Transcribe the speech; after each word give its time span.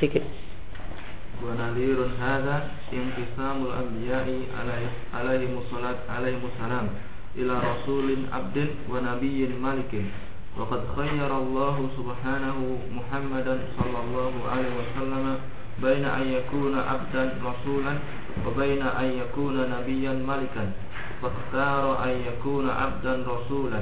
sedikit. 0.00 0.24
ونذير 1.44 1.98
هذا 2.20 2.56
انقسام 2.92 3.56
الأنبياء 3.68 4.26
عليهم 5.14 5.52
الصلاة 5.58 5.98
عليهم 6.08 6.40
السلام 6.48 6.86
إلى 7.36 7.54
رسول 7.72 8.16
عبد 8.32 8.56
ونبي 8.90 9.38
ملك 9.60 9.92
وقد 10.58 10.82
خير 10.96 11.30
الله 11.38 11.76
سبحانه 11.98 12.58
محمدا 12.96 13.54
صلى 13.78 13.98
الله 14.04 14.32
عليه 14.52 14.72
وسلم 14.80 15.24
بين 15.82 16.04
أن 16.04 16.24
يكون 16.32 16.78
عبدا 16.78 17.24
رسولا 17.44 17.94
وبين 18.46 18.82
أن 18.82 19.08
يكون 19.20 19.56
نبيا 19.70 20.12
ملكا 20.12 20.64
فاختار 21.22 22.04
أن 22.04 22.14
يكون 22.28 22.70
عبدا 22.70 23.14
رسولا 23.28 23.80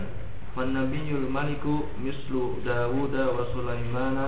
فالنبي 0.57 1.09
الملك 1.11 1.65
مثل 2.07 2.33
داود 2.67 3.15
وسليمان 3.37 4.19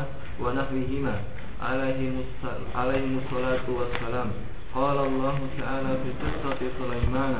ونحوهما 0.41 1.15
عليهم 1.62 3.20
الصلاة 3.22 3.66
والسلام. 3.70 4.30
قال 4.76 4.98
الله 4.98 5.38
تعالى 5.60 5.92
في 6.04 6.10
قصة 6.24 6.60
سليمان 6.80 7.36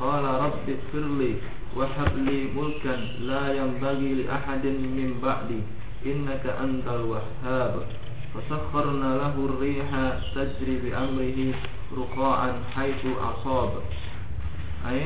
قال 0.00 0.24
رب 0.24 0.66
اغفر 0.68 1.04
لي 1.18 1.34
وهب 1.76 2.12
لي 2.26 2.38
ملكا 2.56 2.96
لا 3.20 3.54
ينبغي 3.54 4.14
لأحد 4.14 4.64
من 4.66 5.20
بعدي 5.22 5.60
إنك 6.06 6.44
أنت 6.64 6.86
الوهاب. 6.86 7.74
فسخرنا 8.34 9.10
له 9.22 9.34
الريح 9.48 9.90
تجري 10.34 10.76
بأمره 10.84 11.38
رخاء 11.98 12.40
حيث 12.74 13.02
أصاب 13.30 13.72
أي 14.88 15.00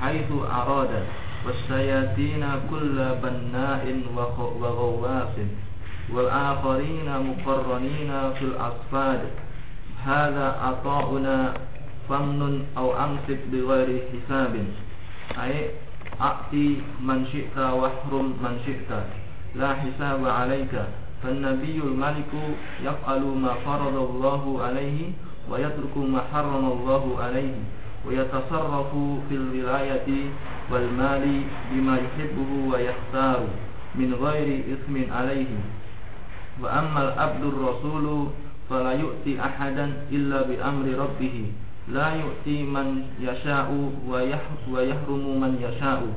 حيث 0.00 0.30
أراد. 0.32 0.92
والشياطين 1.46 2.44
كل 2.70 2.96
بناء 3.22 3.84
وغواص. 4.60 5.36
والآخرين 6.14 7.08
مقرنين 7.28 8.10
في 8.38 8.44
الأصفاد. 8.44 9.20
هذا 10.04 10.46
عطاؤنا 10.62 11.54
فمن 12.08 12.64
أو 12.76 13.04
أمسك 13.04 13.38
بغير 13.52 14.02
حساب. 14.12 14.54
أي 15.42 15.70
أعطي 16.20 16.76
من 17.00 17.26
شئت 17.32 17.56
واحرم 17.58 18.26
من 18.42 18.54
شئت. 18.66 18.90
لا 19.54 19.74
حساب 19.74 20.28
عليك. 20.28 20.74
فالنبي 21.22 21.76
الملك 21.84 22.32
يفعل 22.82 23.22
ما 23.22 23.52
فرض 23.66 23.96
الله 24.10 24.62
عليه 24.62 25.00
ويترك 25.50 25.96
ما 25.96 26.20
حرم 26.32 26.64
الله 26.64 27.04
عليه 27.22 27.54
ويتصرف 28.06 28.90
في 29.28 29.34
الولاية 29.34 30.08
والمال 30.72 31.24
بما 31.72 31.96
يحبه 31.96 32.50
ويختار 32.72 33.40
من 33.94 34.14
غير 34.14 34.48
إثم 34.74 35.12
عليه. 35.12 35.52
wa 36.60 36.68
ammal 36.68 37.10
abdur 37.16 37.54
rasulu 37.56 38.32
fala 38.68 38.94
yu'ti 38.94 39.40
ahadan 39.40 40.06
illa 40.12 40.44
bi 40.44 40.60
amri 40.60 40.92
rabbih 40.94 41.50
la 41.90 42.14
yu'ti 42.14 42.62
man 42.62 43.08
yasha'u 43.18 44.06
wa 44.06 44.20
yahrumu 44.22 45.40
man 45.40 45.58
yasha'u. 45.58 46.12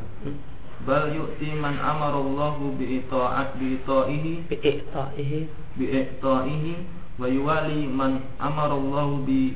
Bal 0.83 1.15
yu'ti 1.15 1.55
man 1.55 1.79
amara 1.79 2.19
Allah 2.19 2.59
bi 2.75 2.99
ita'at 2.99 3.55
bi 3.57 3.79
ita'ihi. 3.79 4.33
Bi 4.51 4.55
ita'ihi. 4.59 5.39
Bi 5.79 5.85
ita'ihi. 5.87 6.73
Wa 7.17 7.25
yuwali 7.31 7.87
man 7.87 8.19
amara 8.37 8.75
Allah 8.75 9.07
bi 9.23 9.55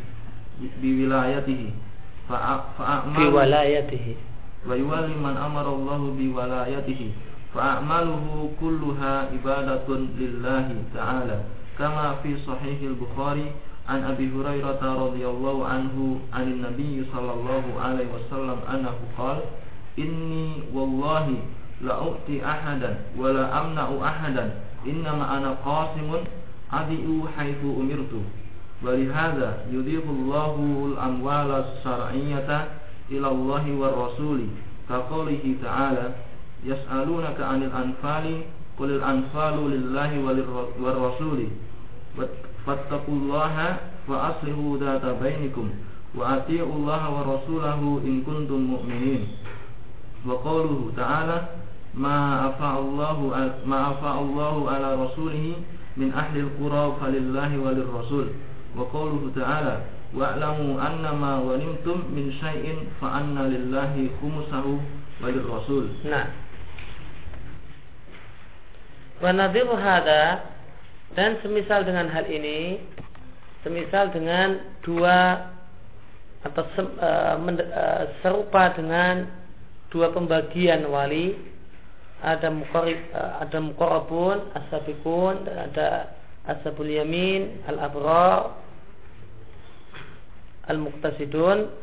bi 0.58 0.90
wilayatihi. 1.04 1.68
Fa 2.32 2.72
fa 2.80 3.04
bi 3.12 3.28
wilayatihi. 3.28 4.14
Wa 4.66 4.74
yuwali 4.74 5.14
man 5.20 5.36
amara 5.36 5.68
Allah 5.68 6.00
bi 6.16 6.32
wilayatihi. 6.32 7.08
فأعماله 7.57 8.51
كلها 8.61 9.29
عبادة 9.33 9.89
لله 10.19 10.75
تعالى 10.95 11.41
كما 11.79 12.15
في 12.23 12.37
صحيح 12.47 12.79
البخاري 12.83 13.47
عن 13.89 14.05
أبي 14.05 14.31
هريرة 14.37 14.83
رضي 15.05 15.27
الله 15.27 15.67
عنه 15.67 16.19
عن 16.33 16.43
النبي 16.43 17.05
صلى 17.13 17.33
الله 17.33 17.65
عليه 17.81 18.07
وسلم 18.15 18.57
أنه 18.75 18.95
قال 19.19 19.39
إني 19.99 20.53
والله 20.75 21.35
لا 21.83 21.95
أؤتي 21.95 22.47
أحدا 22.47 22.97
ولا 23.19 23.61
أمنع 23.61 23.89
أحدا 24.05 24.55
إنما 24.87 25.37
أنا 25.39 25.51
قاسم 25.65 26.11
أدئ 26.73 27.07
حيث 27.39 27.61
أمرت 27.65 28.13
ولهذا 28.83 29.65
يضيف 29.73 30.05
الله 30.11 30.55
الأموال 30.93 31.65
الشرعية 31.65 32.69
إلى 33.11 33.29
الله 33.29 33.73
والرسول 33.75 34.41
كقوله 34.89 35.55
تعالى 35.63 36.11
yas'alunaka 36.68 37.48
'anil 37.48 37.72
anfali 37.72 38.44
qulil 38.78 39.02
anfalu 39.02 39.74
lillahi 39.74 40.20
war 40.22 40.96
rasuli 41.00 41.50
fattaqullaha 42.68 43.68
wa 44.08 44.36
aslihu 44.36 44.78
dzata 44.78 45.16
bainikum 45.18 45.72
wa 46.14 46.38
atiullaha 46.38 47.08
wa 47.10 47.22
rasulahu 47.26 48.04
in 48.04 48.22
kuntum 48.28 48.68
mu'minin 48.76 49.28
wa 50.28 50.38
qawluhu 50.44 50.92
ta'ala 50.94 51.64
ma 51.96 52.52
afa'allahu 52.52 53.32
ma 53.66 53.96
afa'allahu 53.96 54.68
ala 54.68 55.00
rasulihi 55.00 55.56
min 55.98 56.12
ahli 56.14 56.44
al-qura 56.46 56.94
falillahi 57.00 57.58
walir 57.58 57.88
rasul 57.88 58.30
wa 58.76 58.86
qawluhu 58.92 59.32
ta'ala 59.34 59.88
wa'lamu 60.14 60.78
annama 60.78 61.42
ghanimtum 61.48 62.04
min 62.14 62.30
syai'in 62.38 62.92
fa 63.00 63.24
anna 63.24 63.48
Wanadhiru 69.18 69.74
hada 69.74 70.46
dan 71.18 71.42
semisal 71.42 71.82
dengan 71.82 72.06
hal 72.06 72.30
ini, 72.30 72.78
semisal 73.66 74.14
dengan 74.14 74.62
dua 74.86 75.50
atau 76.46 76.62
se, 76.78 76.82
uh, 76.86 77.34
men, 77.42 77.58
uh, 77.58 78.14
serupa 78.22 78.78
dengan 78.78 79.26
dua 79.90 80.14
pembagian 80.14 80.86
wali, 80.86 81.34
ada 82.22 82.54
mukorib, 82.54 83.02
uh, 83.18 83.42
ada 83.42 83.58
mukorabun, 83.58 84.54
asabikun, 84.54 85.50
dan 85.50 85.74
ada 85.74 86.14
asabul 86.46 86.86
yamin, 86.86 87.58
al 87.66 87.90
abrar, 87.90 88.54
al 90.70 90.78
muktasidun. 90.78 91.74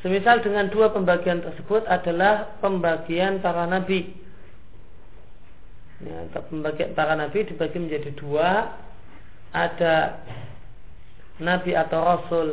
Semisal 0.00 0.40
dengan 0.40 0.72
dua 0.72 0.96
pembagian 0.96 1.44
tersebut 1.44 1.84
adalah 1.92 2.56
pembagian 2.64 3.44
para 3.44 3.68
nabi 3.68 4.27
Ya, 5.98 6.30
pembagian 6.30 6.94
para 6.94 7.18
nabi 7.18 7.42
dibagi 7.42 7.78
menjadi 7.82 8.14
dua. 8.14 8.70
Ada 9.50 10.22
nabi 11.42 11.74
atau 11.74 11.98
rasul 11.98 12.48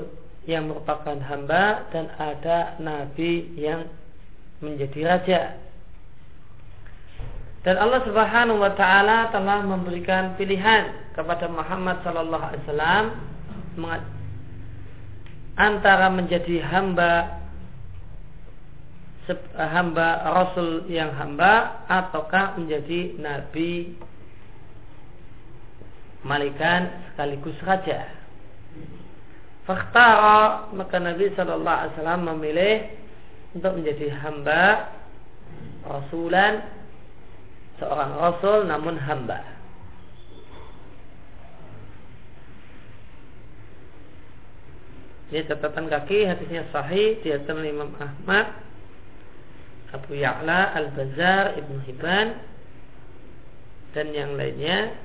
yang 0.49 0.69
merupakan 0.69 1.17
hamba 1.25 1.85
dan 1.93 2.09
ada 2.17 2.77
nabi 2.81 3.53
yang 3.57 3.85
menjadi 4.61 4.99
raja. 5.05 5.41
Dan 7.65 7.81
Allah 7.81 8.01
Subhanahu 8.05 8.61
wa 8.61 8.73
taala 8.77 9.33
telah 9.33 9.65
memberikan 9.65 10.37
pilihan 10.37 11.13
kepada 11.17 11.49
Muhammad 11.49 11.97
sallallahu 12.05 12.45
alaihi 12.45 12.63
wasallam 12.69 13.05
antara 15.57 16.07
menjadi 16.13 16.61
hamba 16.61 17.44
hamba 19.57 20.21
rasul 20.21 20.85
yang 20.85 21.09
hamba 21.17 21.85
ataukah 21.89 22.61
menjadi 22.61 23.17
nabi 23.17 23.97
malikan 26.25 26.89
sekaligus 27.13 27.57
raja. 27.61 28.09
Fakhtara 29.65 30.69
maka 30.77 31.01
Nabi 31.01 31.33
Shallallahu 31.33 31.79
Alaihi 31.81 31.93
Wasallam 31.97 32.21
memilih 32.37 32.75
untuk 33.57 33.71
menjadi 33.81 34.13
hamba 34.21 34.93
rasulan 35.85 36.65
seorang 37.81 38.11
rasul 38.17 38.57
namun 38.69 38.97
hamba. 39.01 39.41
Ini 45.33 45.41
catatan 45.49 45.89
kaki 45.89 46.29
hadisnya 46.29 46.69
sahih 46.69 47.17
di 47.25 47.33
Imam 47.33 47.89
Ahmad 47.97 48.45
Abu 49.93 50.17
Ya'la 50.17 50.73
Al-Bazar 50.73 51.59
Ibnu 51.59 51.83
Hibban 51.85 52.27
dan 53.93 54.07
yang 54.11 54.33
lainnya 54.39 54.95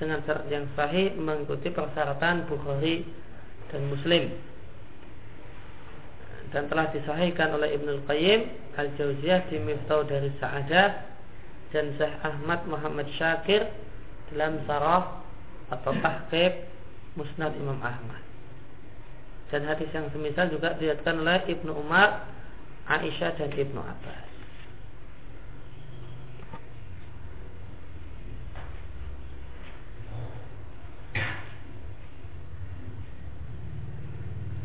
dengan 0.00 0.18
syarat 0.26 0.50
yang 0.50 0.66
sahih 0.74 1.14
mengikuti 1.14 1.70
persyaratan 1.70 2.50
Bukhari 2.50 3.06
dan 3.70 3.86
Muslim 3.86 4.34
dan 6.54 6.70
telah 6.70 6.86
disahihkan 6.94 7.54
oleh 7.54 7.74
Ibnu 7.74 8.06
Qayyim 8.06 8.40
Al-Jauziyah 8.78 9.50
di 9.50 9.58
Miftah 9.58 10.06
dari 10.06 10.30
Sa'adah 10.38 10.88
dan 11.74 11.90
Syekh 11.98 12.14
Ahmad 12.22 12.62
Muhammad 12.70 13.10
Syakir 13.18 13.66
dalam 14.30 14.62
sarah 14.62 15.18
atau 15.74 15.90
tahqiq 15.98 16.70
Musnad 17.18 17.58
Imam 17.58 17.82
Ahmad. 17.82 18.22
Dan 19.50 19.66
hadis 19.66 19.90
yang 19.90 20.10
semisal 20.14 20.50
juga 20.50 20.78
dilihatkan 20.78 21.18
oleh 21.22 21.42
Ibnu 21.46 21.74
Umar 21.74 22.26
Aisyah 22.84 23.32
dan 23.40 23.50
Ibnu 23.52 23.80
Abbas. 23.80 24.24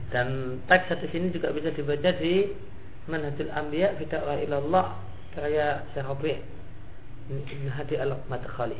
Dan 0.10 0.57
teks 0.66 0.89
satu 0.89 1.06
sini 1.13 1.30
juga 1.30 1.54
bisa 1.54 1.69
dibaca 1.69 2.10
di 2.18 2.50
Manhajul 3.06 3.54
Anbiya 3.54 3.94
fi 3.98 4.04
Da'wah 4.10 4.42
ila 4.42 4.57
Allah 4.57 4.86
karya 5.38 5.86
Syekh 5.94 6.06
Rabi' 6.06 6.42
Ibn 7.30 7.66
Hadi 7.77 7.95
Al-Madkhali. 8.01 8.80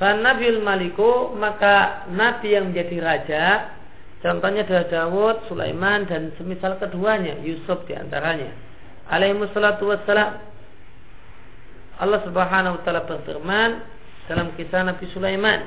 Fa 0.00 0.16
Nabiul 0.16 0.64
Maliku 0.64 1.36
maka 1.36 2.08
nabi 2.08 2.56
yang 2.56 2.72
menjadi 2.72 2.96
raja 3.04 3.44
Contohnya 4.20 4.68
adalah 4.68 4.86
Dawud, 4.92 5.36
Sulaiman 5.48 6.04
dan 6.04 6.36
semisal 6.36 6.76
keduanya 6.76 7.40
Yusuf 7.40 7.88
di 7.88 7.96
antaranya. 7.96 8.52
Alaihi 9.08 9.40
wassalatu 9.40 9.88
wassalam. 9.88 10.44
Allah 12.00 12.20
subhanahu 12.24 12.80
wa 12.80 12.82
ta'ala 12.84 13.04
berfirman 13.04 13.84
Dalam 14.24 14.56
kisah 14.56 14.88
Nabi 14.88 15.04
Sulaiman. 15.12 15.60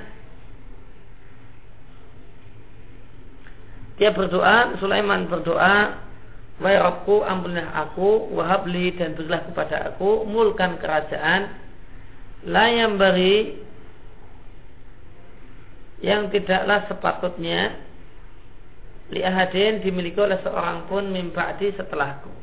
Dia 3.97 4.13
berdoa, 4.13 4.77
Sulaiman 4.77 5.29
berdoa 5.29 6.01
Wahai 6.61 6.77
Rabku, 6.77 7.25
ampunilah 7.25 7.73
aku 7.73 8.29
Wahabli 8.37 8.93
dan 8.97 9.17
berilah 9.17 9.41
kepada 9.49 9.93
aku 9.93 10.25
Mulkan 10.29 10.77
kerajaan 10.77 11.49
Layam 12.45 13.01
beri 13.01 13.65
yang 16.03 16.27
tidaklah 16.27 16.83
sepatutnya 16.91 17.79
liahadin 19.13 19.85
dimiliki 19.85 20.17
oleh 20.17 20.41
seorang 20.41 20.89
pun 20.89 21.05
mimpa'di 21.13 21.77
setelahku. 21.77 22.33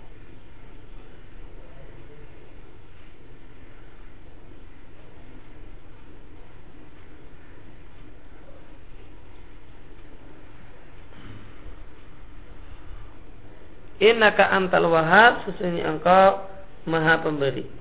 Innaka 14.01 14.49
antal 14.49 14.89
wahab 14.89 15.45
sesungguhnya 15.45 15.85
engkau 15.85 16.49
maha 16.89 17.21
pemberi. 17.21 17.80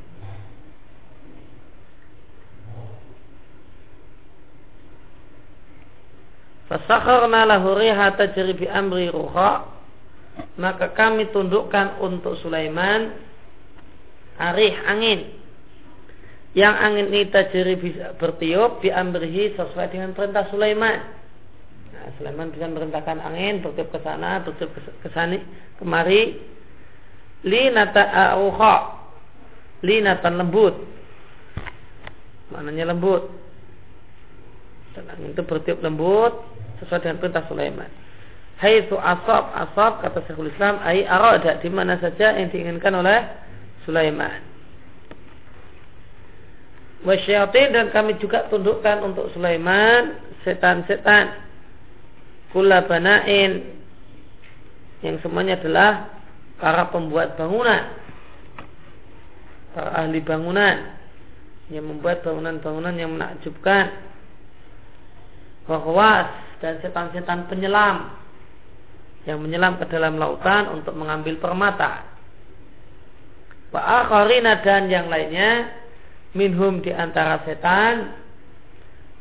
Fasakharna 6.69 7.49
lahu 7.49 7.73
riha 7.73 8.13
tajri 8.13 8.53
bi 8.53 8.69
amri 8.69 9.09
ruha 9.09 9.65
maka 10.61 10.93
kami 10.93 11.33
tundukkan 11.33 11.97
untuk 11.97 12.37
Sulaiman 12.45 13.09
arih 14.37 14.77
angin 14.85 15.33
yang 16.53 16.77
angin 16.77 17.09
ini 17.09 17.25
tajri 17.33 17.73
bisa 17.73 18.13
bertiup 18.21 18.85
bi 18.85 18.93
amrihi 18.93 19.57
sesuai 19.57 19.89
dengan 19.89 20.13
perintah 20.13 20.45
Sulaiman. 20.53 20.97
Nah, 21.93 22.09
Sulaiman 22.17 22.49
bisa 22.53 22.65
merintahkan 22.65 23.17
angin 23.21 23.61
bertiup 23.61 23.89
ke 23.93 23.99
sana, 24.01 24.41
bertiup 24.41 24.73
ke 24.73 25.09
sana, 25.13 25.37
kemari. 25.77 26.37
Linata 27.45 28.35
ruha 28.37 28.75
linatan 29.85 30.41
lembut. 30.41 30.75
Maknanya 32.49 32.93
lembut. 32.93 33.29
Dan 34.97 35.05
angin 35.13 35.37
itu 35.37 35.43
bertiup 35.45 35.79
lembut 35.85 36.58
sesuai 36.79 36.99
dengan 37.03 37.17
perintah 37.19 37.45
Sulaiman. 37.47 37.89
Hai 38.59 38.83
itu 38.83 38.95
asab 38.99 39.55
asab 39.55 40.03
kata 40.03 40.19
Syekhul 40.27 40.51
Islam 40.51 40.83
ai 40.83 41.07
arada 41.07 41.55
di 41.63 41.69
mana 41.71 41.95
saja 42.03 42.35
yang 42.35 42.51
diinginkan 42.51 42.91
oleh 42.91 43.23
Sulaiman. 43.87 44.43
Wasyayatin 47.07 47.71
dan 47.71 47.87
kami 47.95 48.19
juga 48.19 48.51
tundukkan 48.51 48.99
untuk 49.07 49.31
Sulaiman 49.31 50.19
setan-setan 50.43 51.31
kula 52.51 52.83
banain 52.83 53.79
yang 54.99 55.15
semuanya 55.23 55.55
adalah 55.63 56.11
para 56.59 56.91
pembuat 56.91 57.39
bangunan 57.39 57.95
para 59.71 59.95
ahli 60.03 60.19
bangunan 60.19 60.99
yang 61.71 61.85
membuat 61.87 62.25
bangunan-bangunan 62.25 62.95
yang 62.97 63.15
menakjubkan 63.15 63.93
wahwas 65.69 66.48
dan 66.59 66.79
setan-setan 66.83 67.47
penyelam 67.47 68.15
yang 69.27 69.39
menyelam 69.43 69.75
ke 69.79 69.85
dalam 69.91 70.15
lautan 70.15 70.79
untuk 70.79 70.95
mengambil 70.95 71.35
permata. 71.39 72.07
Wa 73.69 74.05
akharina 74.05 74.63
dan 74.63 74.87
yang 74.87 75.11
lainnya 75.11 75.75
minhum 76.33 76.81
di 76.81 76.93
antara 76.93 77.41
setan 77.45 78.15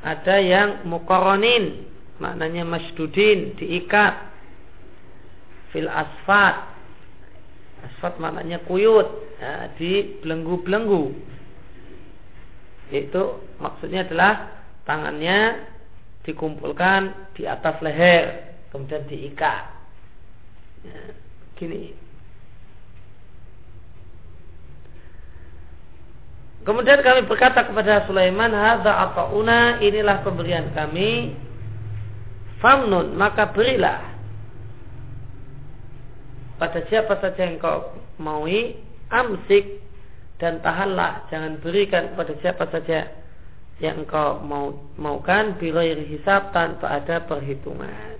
ada 0.04 0.36
yang 0.38 0.86
mukoronin 0.86 1.88
maknanya 2.22 2.66
masdudin 2.66 3.54
diikat 3.58 4.14
fil 5.72 5.88
asfat 5.88 6.68
asfat 7.86 8.14
maknanya 8.18 8.62
kuyut 8.66 9.06
ya, 9.38 9.72
di 9.78 10.20
belenggu-belenggu 10.22 11.14
itu 12.88 13.22
maksudnya 13.60 14.08
adalah 14.08 14.32
tangannya 14.88 15.68
dikumpulkan 16.28 17.32
di 17.32 17.48
atas 17.48 17.80
leher 17.80 18.52
kemudian 18.68 19.08
diikat. 19.08 19.64
Ya, 20.84 21.00
gini. 21.56 21.96
Kemudian 26.68 27.00
kami 27.00 27.24
berkata 27.24 27.64
kepada 27.64 28.04
Sulaiman 28.04 28.52
hadza 28.52 28.92
atauna 28.92 29.80
inilah 29.80 30.20
pemberian 30.20 30.68
kami. 30.76 31.32
Famnun 32.60 33.16
maka 33.16 33.48
berilah. 33.48 34.04
Pada 36.60 36.84
siapa 36.92 37.16
saja 37.24 37.48
yang 37.48 37.56
kau 37.56 37.96
maui 38.20 38.76
amsik 39.08 39.80
dan 40.36 40.60
tahanlah. 40.60 41.24
Jangan 41.32 41.56
berikan 41.64 42.12
kepada 42.12 42.36
siapa 42.44 42.68
saja 42.68 43.08
yang 43.78 44.02
engkau 44.02 44.42
mau 44.42 44.74
maukan 44.98 45.54
biroir 45.58 45.98
hisab 46.10 46.50
tanpa 46.50 46.98
ada 46.98 47.22
perhitungan. 47.22 48.18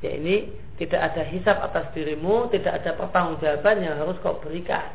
Ya 0.00 0.16
ini 0.16 0.52
tidak 0.80 1.12
ada 1.12 1.22
hisab 1.28 1.60
atas 1.60 1.92
dirimu, 1.92 2.48
tidak 2.48 2.80
ada 2.80 2.96
pertanggungjawaban 2.96 3.84
yang 3.84 3.94
harus 4.00 4.16
kau 4.24 4.40
berikan. 4.40 4.88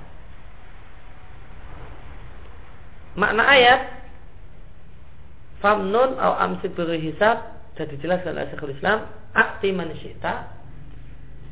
Makna 3.17 3.45
ayat 3.45 3.81
Famnun 5.59 6.15
au 6.15 6.33
amsi 6.39 6.71
beri 6.71 7.03
hisab 7.03 7.59
sudah 7.75 7.87
dijelaskan 7.91 8.35
oleh 8.35 8.47
Syekhul 8.51 8.75
Islam 8.75 9.07
akti 9.35 9.75
manusia 9.75 10.47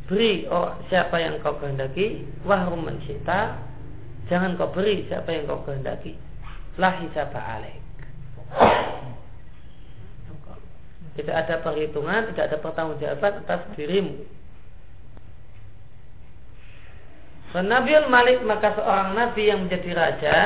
beri 0.07 0.47
oh, 0.47 0.71
siapa 0.87 1.19
yang 1.19 1.43
kau 1.43 1.59
kehendaki 1.59 2.23
wahrum 2.47 2.87
manusia 2.87 3.19
jangan 4.31 4.55
kau 4.55 4.71
beri 4.71 5.03
siapa 5.11 5.27
yang 5.27 5.43
kau 5.47 5.59
kehendaki 5.67 6.15
la 6.77 6.89
hisab 7.01 7.33
alaik. 7.33 7.83
Tidak 11.17 11.33
ada 11.33 11.57
perhitungan, 11.65 12.29
tidak 12.31 12.53
ada 12.53 12.57
pertanggungjawaban 12.61 13.41
atas 13.41 13.61
dirimu. 13.73 14.37
Nabiul 17.57 18.05
Malik 18.11 18.45
maka 18.45 18.77
seorang 18.77 19.17
nabi 19.17 19.49
yang 19.49 19.65
menjadi 19.65 19.91
raja 19.97 20.37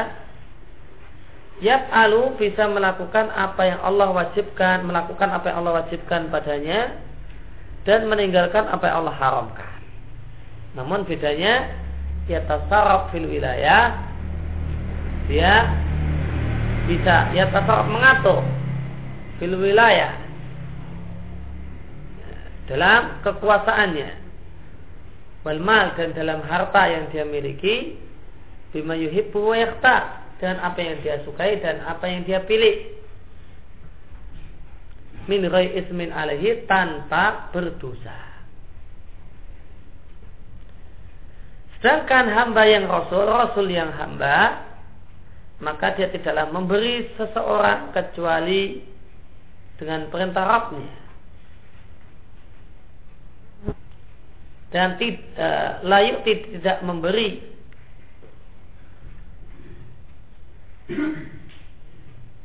Yaf'alu 1.60 2.40
bisa 2.40 2.72
melakukan 2.72 3.30
apa 3.36 3.62
yang 3.68 3.80
Allah 3.84 4.10
wajibkan 4.16 4.88
Melakukan 4.88 5.30
apa 5.30 5.52
yang 5.52 5.58
Allah 5.62 5.74
wajibkan 5.84 6.32
padanya 6.32 6.96
Dan 7.84 8.08
meninggalkan 8.08 8.66
apa 8.66 8.88
yang 8.90 8.96
Allah 9.04 9.16
haramkan 9.18 9.80
Namun 10.74 11.04
bedanya 11.04 11.70
Dia 12.26 12.42
tasarruf 12.48 13.12
fil 13.14 13.28
wilayah 13.28 13.94
Dia 15.30 15.70
bisa 16.92 17.32
ya 17.32 17.48
tasarruf 17.48 17.88
mengatur 17.88 18.44
fil 19.40 19.56
wilayah. 19.56 20.20
Dalam 22.68 23.24
kekuasaannya. 23.24 24.20
Wal 25.42 25.58
mal 25.58 25.98
dan 25.98 26.14
dalam 26.14 26.46
harta 26.46 26.86
yang 26.86 27.10
dia 27.10 27.26
miliki 27.26 27.98
bima 28.70 28.94
yuhibbu 28.94 29.42
wa 29.42 29.58
yakhtar 29.58 30.22
dan 30.38 30.62
apa 30.62 30.78
yang 30.78 31.02
dia 31.02 31.18
sukai 31.26 31.58
dan 31.64 31.82
apa 31.88 32.06
yang 32.06 32.22
dia 32.28 32.46
pilih. 32.46 33.02
Min 35.26 35.48
ghai 35.50 35.74
ismin 35.82 36.14
alaihi 36.14 36.70
tanpa 36.70 37.50
berdosa. 37.50 38.30
Sedangkan 41.82 42.30
hamba 42.30 42.62
yang 42.70 42.86
rasul 42.86 43.26
rasul 43.26 43.66
yang 43.74 43.90
hamba 43.98 44.70
maka 45.62 45.94
dia 45.94 46.10
tidaklah 46.10 46.50
memberi 46.50 47.06
seseorang 47.16 47.94
kecuali 47.94 48.82
dengan 49.78 50.10
perintah 50.10 50.46
Rabbnya. 50.46 50.90
Dan 54.72 54.96
tid, 54.98 55.20
e, 55.36 55.48
tidak 56.26 56.78
memberi. 56.82 57.44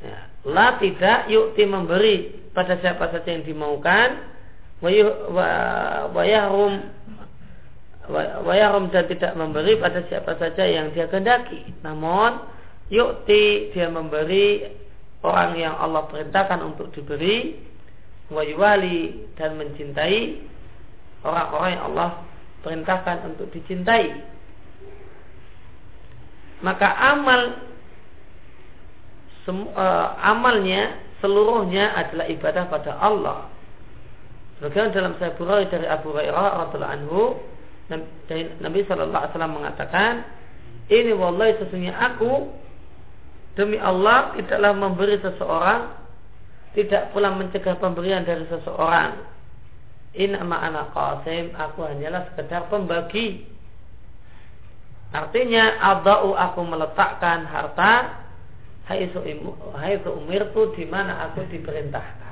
Ya, 0.03 0.17
La 0.45 0.75
tidak 0.77 1.31
yukti 1.31 1.63
memberi 1.65 2.15
pada 2.53 2.77
siapa 2.83 3.09
saja 3.09 3.29
yang 3.33 3.47
dimaukan. 3.47 4.09
Wayahrum 6.13 6.73
wayahrum 8.43 8.87
dan 8.91 9.07
tidak 9.09 9.33
memberi 9.35 9.75
pada 9.79 10.03
siapa 10.05 10.35
saja 10.39 10.63
yang 10.67 10.91
dia 10.95 11.07
kehendaki. 11.07 11.63
Namun 11.83 12.56
yukti 12.87 13.71
dia 13.75 13.87
memberi 13.91 14.63
orang 15.23 15.59
yang 15.59 15.75
Allah 15.75 16.07
perintahkan 16.07 16.59
untuk 16.63 16.93
diberi 16.95 17.57
wayuwali 18.31 19.31
dan 19.39 19.55
mencintai 19.59 20.43
orang-orang 21.23 21.69
yang 21.75 21.83
Allah 21.93 22.09
perintahkan 22.63 23.17
untuk 23.33 23.47
dicintai. 23.55 24.35
Maka 26.63 26.89
amal 26.89 27.41
semu, 29.45 29.69
uh, 29.77 30.17
amalnya 30.19 30.99
seluruhnya 31.21 31.93
adalah 31.93 32.25
ibadah 32.27 32.63
pada 32.67 32.91
Allah. 32.97 33.47
Bagaimana 34.57 34.89
dalam 34.89 35.13
Sahih 35.21 35.37
Bukhari 35.37 35.69
dari 35.69 35.85
Abu 35.85 36.17
Hurairah 36.17 36.65
radhiallahu 36.65 36.95
anhu 36.97 37.21
Nabi 38.59 38.79
Shallallahu 38.83 39.21
Alaihi 39.21 39.33
Wasallam 39.37 39.55
mengatakan, 39.55 40.11
ini 40.89 41.13
wallahi 41.13 41.55
sesungguhnya 41.61 41.93
aku 41.93 42.51
demi 43.57 43.81
Allah 43.81 44.37
tidaklah 44.37 44.71
memberi 44.77 45.17
seseorang, 45.17 45.89
tidak 46.77 47.09
pula 47.09 47.33
mencegah 47.33 47.75
pemberian 47.81 48.21
dari 48.21 48.45
seseorang. 48.45 49.17
Ini 50.13 50.37
anak 50.37 50.93
qasim, 50.93 51.57
aku 51.57 51.81
hanyalah 51.85 52.29
sekedar 52.31 52.69
pembagi. 52.69 53.49
Artinya, 55.09 55.81
adau 55.81 56.37
aku 56.37 56.61
meletakkan 56.65 57.49
harta 57.49 58.21
haitsu 58.87 59.19
umirtu 60.05 60.73
di 60.77 60.85
mana 60.85 61.27
aku 61.29 61.43
diperintahkan. 61.49 62.27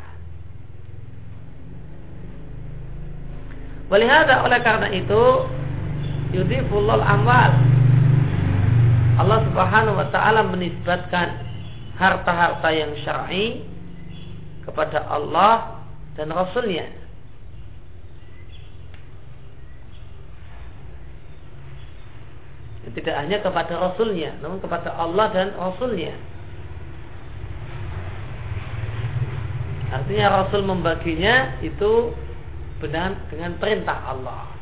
Walihada 3.85 4.41
oleh 4.41 4.59
karena 4.65 4.89
itu 4.89 5.23
yudhifullah 6.33 7.05
amal. 7.05 7.51
Allah 9.15 9.39
Subhanahu 9.47 9.95
wa 9.95 10.07
taala 10.11 10.43
menisbatkan 10.43 11.39
harta-harta 11.95 12.69
yang 12.75 12.91
syar'i 13.03 13.63
kepada 14.67 15.07
Allah 15.07 15.83
dan 16.19 16.31
Rasulnya. 16.31 17.03
Tidak 22.95 23.11
hanya 23.11 23.43
kepada 23.43 23.75
Rasulnya, 23.75 24.39
namun 24.39 24.63
kepada 24.63 24.95
Allah 24.95 25.27
dan 25.35 25.51
Rasulnya. 25.59 26.15
Artinya 29.91 30.43
Rasul 30.43 30.63
membaginya 30.63 31.59
itu 31.59 32.15
benar 32.79 33.15
dengan 33.27 33.59
perintah 33.59 33.99
Allah. 34.11 34.54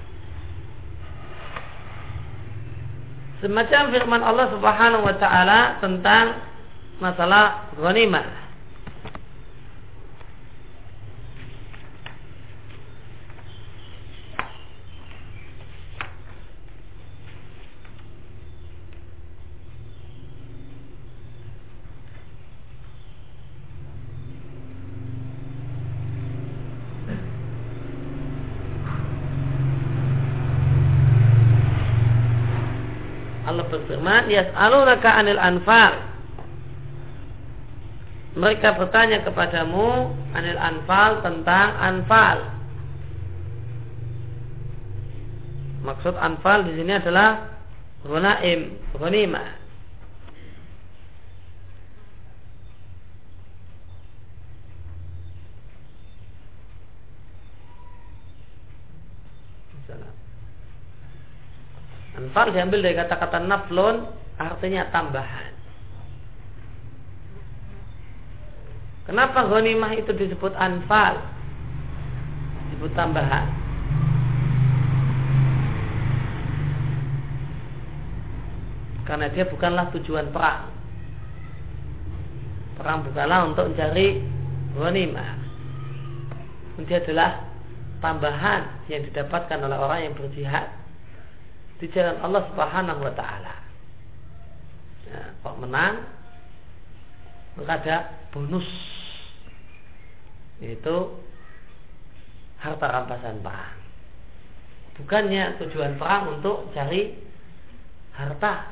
Semacam 3.43 3.91
firman 3.91 4.23
Allah 4.23 4.47
Subhanahu 4.55 5.03
wa 5.03 5.19
taala 5.19 5.83
tentang 5.83 6.39
masalah 7.03 7.75
ghanimah. 7.75 8.42
Berfirman, 34.23 34.31
"Yas'alunaka 34.31 35.09
'anil 35.11 35.41
anfal." 35.41 35.93
Mereka 38.33 38.81
bertanya 38.81 39.21
kepadamu 39.21 40.09
anil 40.33 40.57
anfal 40.57 41.21
tentang 41.21 41.69
anfal. 41.77 42.37
Maksud 45.85 46.15
anfal 46.17 46.65
di 46.65 46.73
sini 46.73 46.97
adalah 46.97 47.61
ghunaim, 48.01 48.73
ghanimah. 48.97 49.62
Anfal 62.33 62.49
diambil 62.49 62.81
dari 62.81 62.97
kata-kata 62.97 63.45
naflun 63.45 64.09
artinya 64.41 64.89
tambahan. 64.89 65.53
Kenapa 69.05 69.45
ghanimah 69.45 69.93
itu 69.93 70.09
disebut 70.17 70.49
anfal? 70.57 71.21
Disebut 72.73 72.89
tambahan. 72.97 73.45
Karena 79.05 79.29
dia 79.29 79.45
bukanlah 79.45 79.93
tujuan 79.93 80.33
perang. 80.33 80.73
Perang 82.81 83.05
bukanlah 83.05 83.45
untuk 83.45 83.69
mencari 83.69 84.25
ghanimah. 84.73 85.37
Dia 86.81 86.97
adalah 86.97 87.45
tambahan 88.01 88.89
yang 88.89 89.05
didapatkan 89.05 89.61
oleh 89.61 89.77
orang 89.77 89.99
yang 90.09 90.17
berjihad 90.17 90.81
di 91.83 91.91
jalan 91.91 92.15
Allah 92.23 92.47
Subhanahu 92.47 93.03
wa 93.03 93.11
taala. 93.11 93.55
Ya, 95.03 95.35
kalau 95.43 95.59
menang 95.59 96.07
maka 97.59 97.75
ada 97.83 97.97
bonus 98.31 98.63
yaitu 100.63 101.11
harta 102.63 102.87
rampasan 102.87 103.43
perang. 103.43 103.75
Bukannya 104.95 105.59
tujuan 105.59 105.99
perang 105.99 106.39
untuk 106.39 106.71
cari 106.71 107.19
harta. 108.15 108.71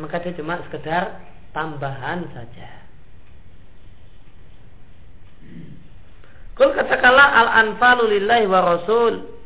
Maka 0.00 0.24
dia 0.24 0.32
cuma 0.40 0.56
sekedar 0.64 1.20
tambahan 1.52 2.24
saja. 2.32 2.80
Kul 6.56 6.72
katakanlah 6.72 7.28
al-anfalu 7.44 8.16
lillahi 8.16 8.48
wa 8.48 8.60
rasul 8.64 9.39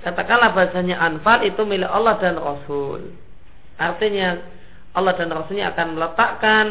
Katakanlah 0.00 0.56
bahasanya 0.56 0.96
anfal 0.96 1.44
itu 1.44 1.60
milik 1.68 1.88
Allah 1.88 2.16
dan 2.16 2.40
Rasul. 2.40 3.12
Artinya 3.76 4.40
Allah 4.96 5.12
dan 5.16 5.28
Rasulnya 5.28 5.76
akan 5.76 5.86
meletakkan 5.96 6.66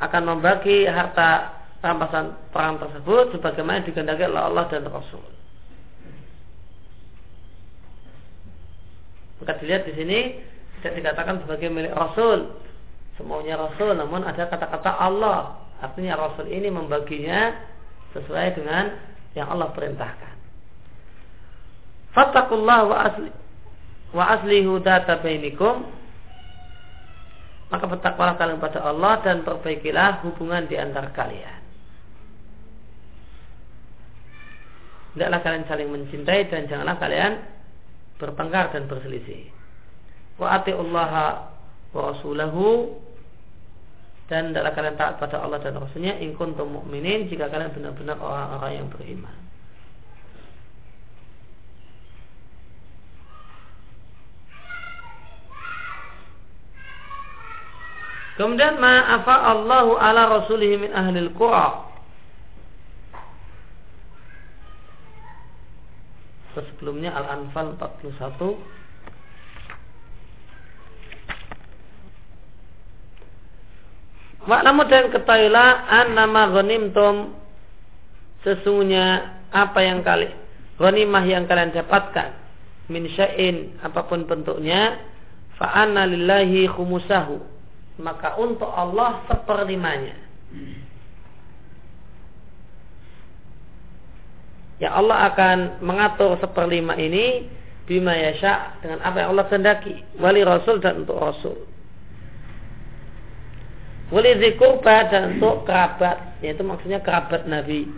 akan 0.00 0.22
membagi 0.24 0.88
harta 0.88 1.60
rampasan 1.84 2.36
perang 2.52 2.80
tersebut 2.80 3.36
sebagaimana 3.36 3.84
dikehendaki 3.84 4.24
oleh 4.24 4.42
Allah 4.42 4.64
dan 4.72 4.84
Rasul. 4.88 5.24
Maka 9.40 9.56
dilihat 9.60 9.88
di 9.88 9.94
sini 9.96 10.18
tidak 10.80 11.00
dikatakan 11.00 11.40
sebagai 11.44 11.68
milik 11.72 11.92
Rasul, 11.96 12.60
semuanya 13.16 13.56
Rasul, 13.56 13.96
namun 13.96 14.24
ada 14.24 14.48
kata-kata 14.48 15.00
Allah. 15.00 15.56
Artinya 15.80 16.16
Rasul 16.16 16.48
ini 16.52 16.68
membaginya 16.68 17.56
sesuai 18.12 18.60
dengan 18.60 18.92
yang 19.32 19.48
Allah 19.48 19.72
perintahkan. 19.72 20.29
Fattakullah 22.10 22.80
wa 22.86 22.96
asli 23.06 23.30
wa 24.10 24.24
aslihu 24.34 24.82
data 24.82 25.22
bainikum 25.22 25.86
maka 27.70 27.86
bertakwalah 27.86 28.34
kalian 28.34 28.58
pada 28.58 28.82
Allah 28.82 29.22
dan 29.22 29.46
perbaikilah 29.46 30.26
hubungan 30.26 30.66
di 30.66 30.74
antara 30.74 31.14
kalian. 31.14 31.62
Tidaklah 35.14 35.40
kalian 35.42 35.64
saling 35.70 35.90
mencintai 35.90 36.50
dan 36.50 36.66
janganlah 36.66 36.98
kalian 36.98 37.38
bertengkar 38.18 38.74
dan 38.74 38.90
berselisih. 38.90 39.54
Wa 40.34 40.58
ati'ullah 40.58 41.12
wa 41.94 42.00
rasulahu 42.10 42.94
dan 44.30 44.50
tidaklah 44.50 44.74
kalian 44.74 44.96
taat 44.98 45.14
pada 45.18 45.42
Allah 45.42 45.58
dan 45.58 45.74
Rasulnya 45.74 46.14
in 46.22 46.38
kuntum 46.38 46.70
mu'minin 46.70 47.26
jika 47.26 47.50
kalian 47.50 47.74
benar-benar 47.74 48.18
orang-orang 48.22 48.72
yang 48.78 48.86
beriman. 48.86 49.39
Kemudian 58.40 58.80
ma'afa 58.80 59.52
Allahu 59.52 60.00
ala 60.00 60.40
rasulihi 60.40 60.80
min 60.80 60.96
ahlil 60.96 61.28
qura. 61.36 61.92
sebelumnya 66.56 67.12
Al-Anfal 67.14 67.76
41 67.78 68.18
Wa'lamu 74.48 74.82
dan 74.88 75.12
ketahuilah 75.12 75.84
an 75.86 76.16
nama 76.16 76.48
ghanimtum. 76.48 77.36
Sesungguhnya 78.40 79.36
apa 79.52 79.84
yang 79.84 80.00
kali 80.00 80.32
ghanimah 80.80 81.28
yang 81.28 81.44
kalian 81.44 81.76
dapatkan 81.76 82.32
min 82.88 83.04
syai'in 83.12 83.76
apa 83.84 84.08
pun 84.08 84.24
bentuknya 84.24 84.96
fa 85.60 85.84
anna 85.84 86.08
lillahi 86.08 86.64
khumusahu 86.72 87.59
maka 88.00 88.34
untuk 88.40 88.68
Allah 88.68 89.22
seperlimanya 89.28 90.16
Ya 94.80 94.96
Allah 94.96 95.28
akan 95.28 95.84
mengatur 95.84 96.40
seperlima 96.40 96.96
ini 96.96 97.44
bima 97.84 98.16
yasha 98.16 98.80
dengan 98.80 99.04
apa 99.04 99.20
yang 99.20 99.36
Allah 99.36 99.46
kehendaki. 99.52 99.92
Wali 100.16 100.40
rasul 100.40 100.80
dan 100.80 101.04
untuk 101.04 101.20
rasul. 101.20 101.68
Wali 104.08 104.40
zikurba 104.40 105.04
dan 105.12 105.36
untuk 105.36 105.68
kerabat. 105.68 106.40
Yaitu 106.40 106.64
maksudnya 106.64 107.04
kerabat 107.04 107.44
Nabi. 107.44 107.92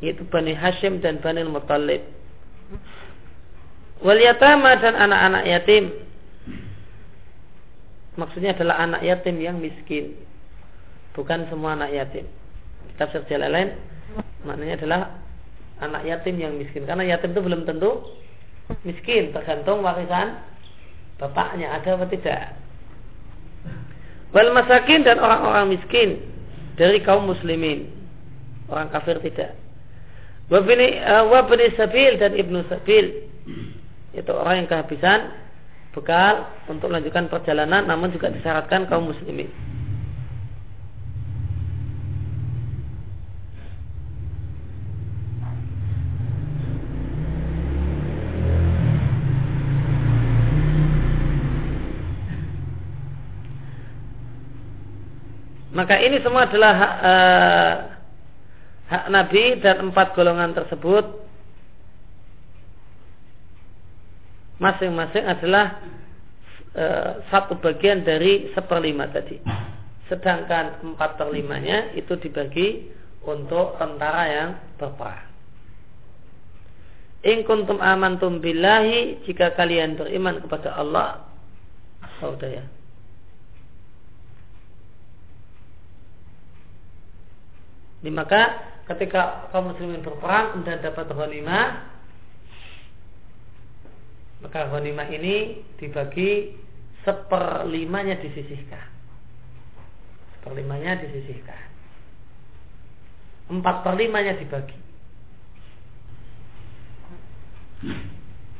Yaitu 0.00 0.24
Bani 0.24 0.56
Hashim 0.56 1.04
dan 1.04 1.20
Bani 1.20 1.44
Muttalib 1.44 2.00
Wal 4.00 4.16
yatama 4.16 4.80
dan 4.80 4.96
anak-anak 4.96 5.44
yatim 5.44 5.92
Maksudnya 8.20 8.52
adalah 8.52 8.84
anak 8.84 9.00
yatim 9.00 9.40
yang 9.40 9.56
miskin. 9.56 10.12
Bukan 11.16 11.48
semua 11.48 11.72
anak 11.72 11.96
yatim. 11.96 12.28
Tafsir 13.00 13.24
jalan 13.32 13.48
lain 13.48 13.70
Maknanya 14.44 14.76
adalah 14.76 15.00
anak 15.80 16.02
yatim 16.04 16.36
yang 16.36 16.56
miskin. 16.60 16.84
Karena 16.84 17.16
yatim 17.16 17.32
itu 17.32 17.40
belum 17.40 17.64
tentu 17.64 18.04
miskin. 18.84 19.32
Tergantung 19.32 19.80
warisan 19.80 20.36
bapaknya. 21.16 21.80
Ada 21.80 21.96
atau 21.96 22.08
tidak? 22.12 22.60
Wal 24.30 24.54
masakin 24.54 25.02
dan 25.02 25.18
orang-orang 25.18 25.74
miskin 25.74 26.22
dari 26.76 27.02
kaum 27.02 27.26
muslimin. 27.26 27.90
Orang 28.70 28.92
kafir 28.94 29.18
tidak. 29.24 29.58
Wabini 30.50 30.98
uh, 31.02 31.26
wabini 31.30 31.74
sabil 31.74 32.18
dan 32.18 32.34
ibnu 32.38 32.62
sabil. 32.70 33.26
Itu 34.14 34.34
orang 34.34 34.64
yang 34.64 34.68
kehabisan 34.70 35.30
bekal 35.90 36.46
untuk 36.70 36.90
melanjutkan 36.90 37.26
perjalanan 37.26 37.86
namun 37.86 38.14
juga 38.14 38.30
disyaratkan 38.30 38.86
kaum 38.86 39.10
muslimin. 39.10 39.50
Maka 55.70 55.96
ini 56.02 56.20
semua 56.20 56.44
adalah 56.44 56.74
hak, 56.76 56.94
uh, 57.00 57.74
hak 58.90 59.04
Nabi 59.08 59.44
dan 59.64 59.88
empat 59.88 60.12
golongan 60.12 60.52
tersebut 60.52 61.29
masing-masing 64.60 65.24
adalah 65.24 65.80
uh, 66.76 67.24
satu 67.32 67.58
bagian 67.58 68.04
dari 68.04 68.52
seperlima 68.52 69.08
tadi. 69.08 69.40
Sedangkan 70.06 70.84
empat 70.84 71.16
perlimanya 71.16 71.90
itu 71.96 72.14
dibagi 72.20 72.92
untuk 73.24 73.80
tentara 73.80 74.24
yang 74.28 74.50
berperang. 74.76 75.28
In 77.20 77.44
kuntum 77.44 77.80
amantum 77.84 78.40
billahi 78.40 79.24
jika 79.28 79.52
kalian 79.52 79.96
beriman 79.96 80.40
kepada 80.40 80.72
Allah. 80.76 81.28
Oh, 82.24 82.36
ya. 82.40 82.64
Maka 88.08 88.42
ketika 88.88 89.52
kaum 89.52 89.68
muslimin 89.68 90.00
berperang 90.00 90.64
dan 90.64 90.80
dapat 90.80 91.12
ghanimah 91.12 91.99
maka 94.40 94.68
ghanimah 94.72 95.08
ini 95.12 95.60
dibagi 95.76 96.56
seperlimanya 97.04 98.16
disisihkan. 98.20 98.88
Seperlimanya 100.40 101.00
disisihkan. 101.04 101.60
Empat 103.52 103.84
perlimanya 103.84 104.36
dibagi. 104.36 104.78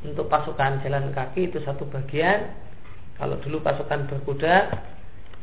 Untuk 0.01 0.25
pasukan 0.29 0.81
jalan 0.81 1.13
kaki 1.13 1.49
itu 1.49 1.61
satu 1.61 1.85
bagian. 1.89 2.53
Kalau 3.21 3.37
dulu 3.41 3.61
pasukan 3.61 4.09
berkuda 4.09 4.73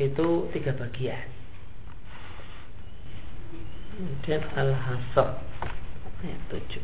itu 0.03 0.51
tiga 0.55 0.75
bagian. 0.75 1.27
Kemudian 3.99 4.43
Al-Hasr 4.55 5.29
ayat 6.23 6.43
7. 6.51 6.79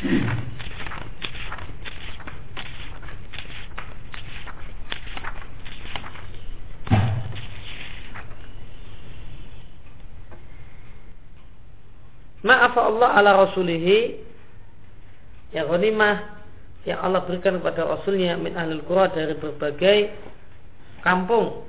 Maaf 0.00 0.12
Allah 12.80 13.10
ala 13.20 13.30
rasulihi 13.44 14.16
yang 15.52 15.68
ghanimah 15.68 16.40
yang 16.88 16.96
Allah 17.04 17.20
berikan 17.28 17.60
kepada 17.60 17.84
Rasulnya 17.84 18.40
min 18.40 18.56
ahlul 18.56 18.80
qura 18.88 19.12
dari 19.12 19.36
berbagai 19.36 20.16
kampung. 21.04 21.68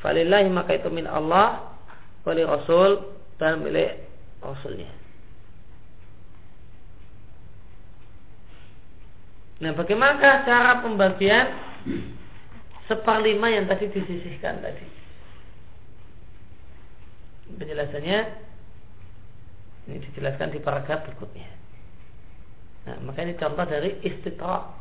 Falillahi 0.00 0.48
maka 0.48 0.80
itu 0.80 0.88
min 0.88 1.04
Allah 1.04 1.76
wali 2.24 2.40
Rasul 2.40 3.04
dan 3.36 3.60
milik 3.60 4.00
Rasulnya. 4.40 5.03
Nah, 9.62 9.70
bagaimana 9.78 10.42
cara 10.42 10.82
pembagian 10.82 11.46
seperlima 12.90 13.54
yang 13.54 13.70
tadi 13.70 13.86
disisihkan 13.86 14.58
tadi? 14.58 14.86
Penjelasannya 17.54 18.18
ini 19.86 20.00
dijelaskan 20.10 20.50
di 20.50 20.58
paragraf 20.58 21.06
berikutnya. 21.06 21.50
Nah, 22.88 22.96
maka 23.06 23.22
ini 23.22 23.38
contoh 23.38 23.62
dari 23.62 23.94
istitra. 24.02 24.74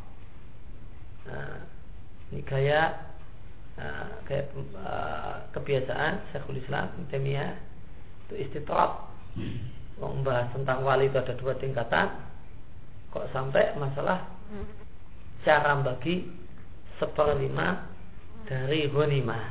Nah, 1.30 1.60
ini 2.34 2.42
gaya 2.50 3.14
uh, 3.78 4.10
gaya 4.26 4.44
uh, 4.74 5.36
kebiasaan 5.54 6.34
Syekhul 6.34 6.60
Islam 6.60 6.90
Temia 7.14 7.54
itu 8.28 8.50
istitrab 8.50 9.14
hmm. 9.38 10.02
membahas 10.02 10.50
tentang 10.52 10.82
wali 10.82 11.08
itu 11.08 11.18
ada 11.22 11.38
dua 11.38 11.54
tingkatan 11.62 12.10
kok 13.14 13.30
sampai 13.30 13.78
masalah 13.78 14.33
cara 15.44 15.76
bagi 15.82 16.28
seperlima 16.98 17.90
dari 18.48 18.88
ghanimah. 18.88 19.46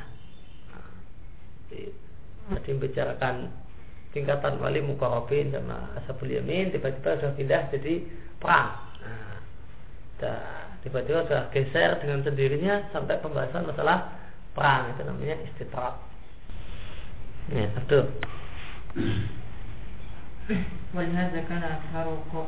Tadi 2.52 2.68
membicarakan 2.74 3.48
tingkatan 4.12 4.60
wali 4.60 4.84
mukarabin 4.84 5.54
sama 5.56 5.96
ashabul 5.96 6.28
yamin 6.28 6.68
tiba-tiba 6.68 7.16
sudah 7.16 7.32
pindah 7.32 7.62
jadi 7.72 7.94
perang. 8.36 8.76
Nah, 9.00 9.40
tiba-tiba 10.82 11.24
sudah 11.24 11.48
geser 11.54 12.02
dengan 12.02 12.20
sendirinya 12.26 12.90
sampai 12.90 13.22
pembahasan 13.22 13.64
masalah 13.70 14.18
perang 14.52 14.92
itu 14.92 15.02
namanya 15.06 15.36
istitrat 15.48 15.94
ya 17.50 17.66
betul 17.74 18.04
ولهذا 20.94 21.44
كان 21.48 21.62
أكثر 21.62 22.06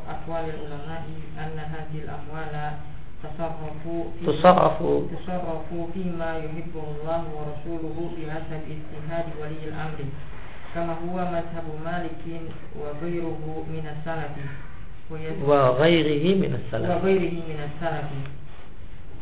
أقوال 0.08 0.44
العلماء 0.54 1.04
أن 1.38 1.58
هذه 1.58 1.98
الأموال 2.04 2.72
تصرفوا 3.22 4.04
تصرفوا 4.26 5.08
تصرفوا 5.08 5.86
فيما 5.94 6.36
يحبه 6.38 6.84
الله 6.94 7.22
ورسوله 7.36 8.10
بحسب 8.16 8.62
اجتهاد 8.74 9.24
ولي 9.40 9.68
الأمر 9.68 9.98
كما 10.74 10.92
هو 10.92 11.16
مذهب 11.16 11.66
مالك 11.84 12.24
وغيره 12.80 13.64
من 13.70 13.86
السلف. 13.94 14.34
وغيره 15.10 16.36
من 16.36 16.54
السلف. 16.54 16.90
وغيره 16.90 17.32
من 17.32 17.60
السلف. 17.68 18.10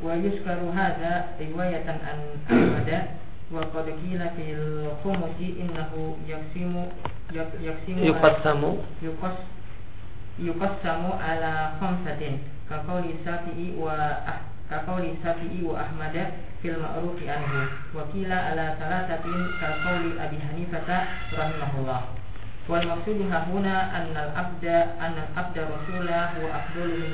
ويذكر 0.04 0.58
هذا 0.74 1.24
رواية 1.40 1.84
عن 1.90 2.20
أحمد 2.50 3.02
وقد 3.51 3.85
قيل 4.03 4.21
في 4.35 4.45
الخمس 4.53 5.39
إنه 5.39 5.91
يقسم 6.27 6.73
يقسم 7.31 7.97
يقسم 8.03 8.61
يقسم 10.39 11.01
على 11.27 11.53
خمسة 11.81 12.21
كقول 12.69 13.03
الشافعي 13.15 13.67
كقول 14.71 15.03
الشافعي 15.15 15.59
وأحمد 15.63 16.15
fil 16.61 16.73
ma'ruf 16.81 17.21
anhu 17.21 17.69
wa 17.93 18.01
qila 18.09 18.37
ala 18.49 18.65
thalathatin 18.81 19.39
kal 19.61 19.73
qawli 19.85 20.17
Abi 20.17 20.37
Hanifah 20.41 20.89
rahimahullah 21.37 22.01
wal 22.65 22.81
maqsudu 22.81 23.29
hahuna 23.29 23.93
anna 23.93 24.21
al 24.25 24.31
abda 24.33 24.97
anna 24.97 25.29
al 25.29 25.47
abda 25.47 25.69
rasula 25.69 26.33
huwa 26.33 26.49
afdalu 26.57 27.13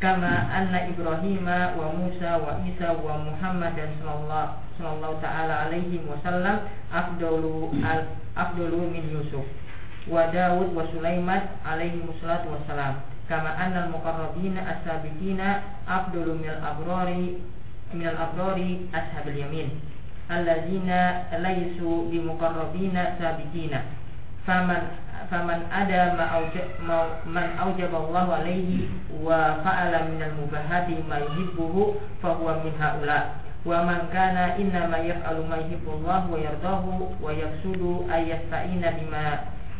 kama 0.00 0.50
anna 0.50 0.88
Ibrahim 0.90 1.46
wa 1.46 1.86
Musa 1.94 2.38
wa 2.38 2.58
Isa 2.66 2.94
wa 2.98 3.18
Muhammad 3.22 3.74
dan 3.78 3.94
sallallahu 4.02 4.50
sallallahu 4.78 5.20
taala 5.22 5.70
alaihi 5.70 6.02
wasallam 6.06 6.66
afdalu 6.90 7.70
al 7.84 8.10
afdalu 8.34 8.90
min 8.90 9.04
Yusuf 9.10 9.46
wa 10.10 10.28
Daud 10.34 10.74
wa 10.74 10.84
Sulaiman 10.90 11.54
alaihi 11.62 12.02
wassalatu 12.04 12.52
wassalam 12.52 13.00
kama 13.30 13.54
anna 13.56 13.88
al-muqarrabina 13.88 14.60
as-sabiqina 14.68 15.62
afdalu 15.88 16.42
minal 16.44 16.60
abrari 16.60 17.40
minal 17.94 18.18
abrari 18.18 18.84
ashabil 18.92 19.38
yamin 19.40 19.80
alladzina 20.28 21.28
laysu 21.40 22.08
bi 22.08 22.20
muqarrabina 22.20 23.16
sabiqina. 23.20 23.84
Faman 24.44 25.03
faman 25.30 25.64
ada 25.72 26.14
ma 26.16 27.20
man 27.28 27.48
aujaba 27.58 27.96
Allah 27.98 28.26
alaihi 28.42 28.88
wa 29.22 29.60
fa'ala 29.64 30.08
minal 30.08 30.32
mubahati 30.38 31.00
ma 31.08 31.20
yuhibbuhu 31.22 32.00
fa 32.20 32.36
huwa 32.36 32.60
min 32.64 32.72
haula 32.76 33.40
wa 33.64 33.80
man 33.84 34.12
kana 34.12 34.60
inna 34.60 34.88
ma 34.92 35.00
yaf'alu 35.00 35.42
ma 35.48 35.56
yuhibbu 35.64 35.88
Allah 36.04 36.28
wa 36.28 36.36
yardahu 36.36 37.16
wa 37.20 37.30
yaqsudu 37.32 38.04
ay 38.12 38.28
yasta'ina 38.28 38.92
bima 39.00 39.24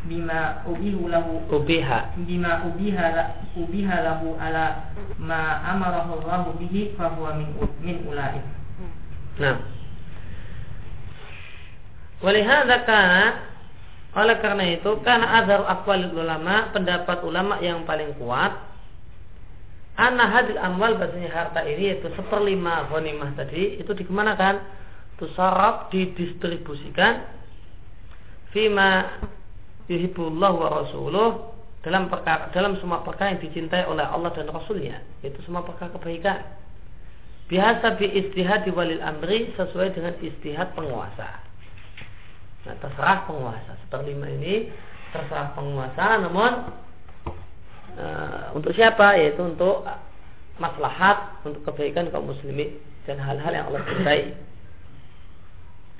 bima 0.09 0.61
ubihu 0.65 1.09
lahu 1.09 1.41
ubiha 1.49 2.13
bima 2.25 2.65
ubiha 2.65 3.05
ubiha 3.57 3.95
lahu 4.05 4.37
ala 4.41 4.89
ma 5.21 5.61
amarahu 5.69 6.21
Allah 6.25 6.49
bihi 6.57 6.93
fa 6.97 7.13
huwa 7.13 7.37
min 7.37 7.53
min 7.81 7.97
ulai. 8.09 8.41
Nah. 9.41 9.57
Walihada 12.25 12.85
karena 12.89 13.54
oleh 14.15 14.35
karena 14.39 14.63
itu 14.71 15.03
karena 15.03 15.43
azhar 15.43 15.67
akwal 15.67 15.99
ulama 16.15 16.71
pendapat 16.71 17.19
ulama 17.27 17.59
yang 17.59 17.83
paling 17.83 18.15
kuat 18.15 18.75
Anna 19.95 20.27
hadil 20.27 20.59
amwal 20.59 20.99
bahasanya 20.99 21.31
harta 21.31 21.63
ini 21.63 21.95
yaitu 21.95 22.11
seperlima 22.19 22.91
ghanimah 22.91 23.31
tadi 23.39 23.79
itu 23.79 23.87
dikemanakan? 23.95 24.59
Tusarab 25.15 25.87
didistribusikan 25.87 27.23
Fima 28.51 29.15
yuhibbullah 29.87 30.51
wa 30.51 30.67
rasuluh 30.83 31.55
dalam 31.85 32.09
perkara 32.09 32.49
dalam 32.51 32.75
semua 32.81 33.05
perkara 33.05 33.37
yang 33.37 33.41
dicintai 33.45 33.85
oleh 33.85 34.01
Allah 34.01 34.33
dan 34.33 34.49
Rasulnya 34.49 35.05
itu 35.21 35.37
semua 35.45 35.61
perkara 35.61 35.93
kebaikan 35.93 36.41
biasa 37.45 37.93
bi 38.01 38.09
istihad 38.09 38.65
walil 38.73 38.99
amri 39.05 39.53
sesuai 39.53 39.93
dengan 39.93 40.17
istihad 40.17 40.73
penguasa 40.73 41.44
nah 42.65 42.75
terserah 42.81 43.29
penguasa 43.29 43.71
seperlima 43.85 44.25
ini 44.29 44.73
terserah 45.13 45.53
penguasa 45.53 46.05
namun 46.25 46.51
e, 47.93 48.05
untuk 48.57 48.73
siapa 48.73 49.21
yaitu 49.21 49.41
untuk 49.45 49.85
maslahat 50.57 51.45
untuk 51.45 51.61
kebaikan 51.69 52.09
kaum 52.09 52.29
muslimin 52.29 52.81
dan 53.05 53.21
hal-hal 53.21 53.53
yang 53.53 53.65
Allah 53.69 53.83
cintai 53.85 54.21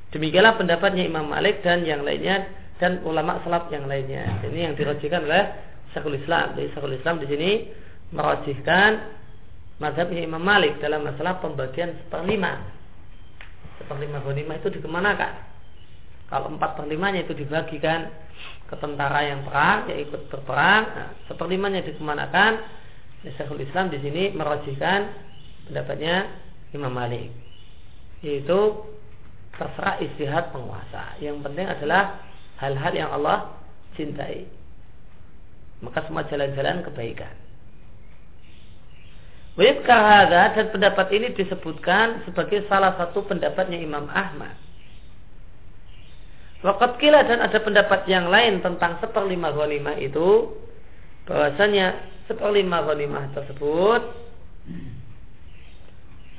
demikianlah 0.09 0.57
pendapatnya 0.57 1.05
Imam 1.05 1.29
Malik 1.29 1.61
dan 1.61 1.85
yang 1.85 2.01
lainnya 2.01 2.65
dan 2.79 2.99
ulama 3.07 3.39
salaf 3.43 3.71
yang 3.71 3.87
lainnya. 3.87 4.43
Ini 4.43 4.71
yang 4.71 4.73
dirojihkan 4.75 5.23
oleh 5.23 5.43
Syekhul 5.95 6.19
Islam. 6.19 6.59
Jadi 6.59 6.67
Syekhul 6.75 6.97
Islam 6.99 7.15
di 7.23 7.27
sini 7.31 7.49
merojihkan 8.11 9.15
mazhabnya 9.79 10.21
Imam 10.23 10.43
Malik 10.43 10.79
dalam 10.83 11.07
masalah 11.07 11.39
pembagian 11.39 11.95
seperlima. 12.03 12.59
Seperlima 13.79 14.23
ghanimah 14.23 14.55
itu 14.59 14.69
dikemanakan? 14.75 15.54
Kalau 16.25 16.49
empat 16.49 16.73
perlimanya 16.77 17.21
itu 17.21 17.37
dibagikan 17.37 18.09
ke 18.65 18.75
tentara 18.81 19.21
yang 19.25 19.45
perang, 19.45 19.85
yang 19.89 19.99
ikut 20.09 20.25
berperang, 20.33 20.83
nah, 20.89 21.09
seperlimanya 21.29 21.85
dikemanakan? 21.85 22.51
Ya, 23.25 23.31
Islam 23.33 23.89
di 23.89 23.97
sini 24.01 24.23
merojihkan 24.37 24.99
pendapatnya 25.69 26.29
Imam 26.73 26.93
Malik. 26.93 27.33
Yaitu 28.21 28.85
terserah 29.57 30.01
istihad 30.01 30.53
penguasa. 30.53 31.17
Yang 31.21 31.45
penting 31.45 31.65
adalah 31.69 32.21
hal-hal 32.61 32.93
yang 32.93 33.09
Allah 33.13 33.53
cintai. 33.97 34.45
Maka 35.81 36.05
semua 36.05 36.25
jalan-jalan 36.25 36.85
kebaikan. 36.85 37.33
Hadha 39.55 40.51
dan 40.51 40.67
pendapat 40.67 41.07
ini 41.15 41.31
disebutkan 41.31 42.27
sebagai 42.27 42.67
salah 42.67 42.91
satu 42.99 43.23
pendapatnya 43.23 43.79
Imam 43.79 44.03
Ahmad. 44.11 44.64
Wakat 46.65 46.97
kila 46.97 47.21
dan 47.29 47.45
ada 47.45 47.61
pendapat 47.61 48.09
yang 48.09 48.25
lain 48.33 48.65
tentang 48.65 48.97
seperlima 48.97 49.53
ghanimah 49.53 50.01
itu 50.01 50.49
bahwasanya 51.29 51.93
seperlima 52.25 52.81
ghanimah 52.81 53.29
tersebut 53.37 54.01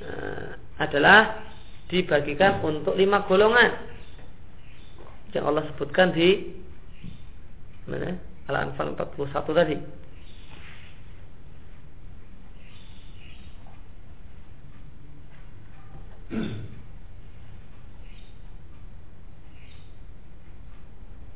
uh, 0.03 0.47
adalah 0.83 1.47
dibagikan 1.87 2.59
untuk 2.59 2.99
lima 2.99 3.23
golongan 3.23 3.71
yang 5.31 5.47
Allah 5.47 5.63
sebutkan 5.71 6.11
di 6.11 6.59
mana? 7.87 8.19
Al-Anfal 8.51 8.99
41 8.99 9.47
tadi. 9.55 9.77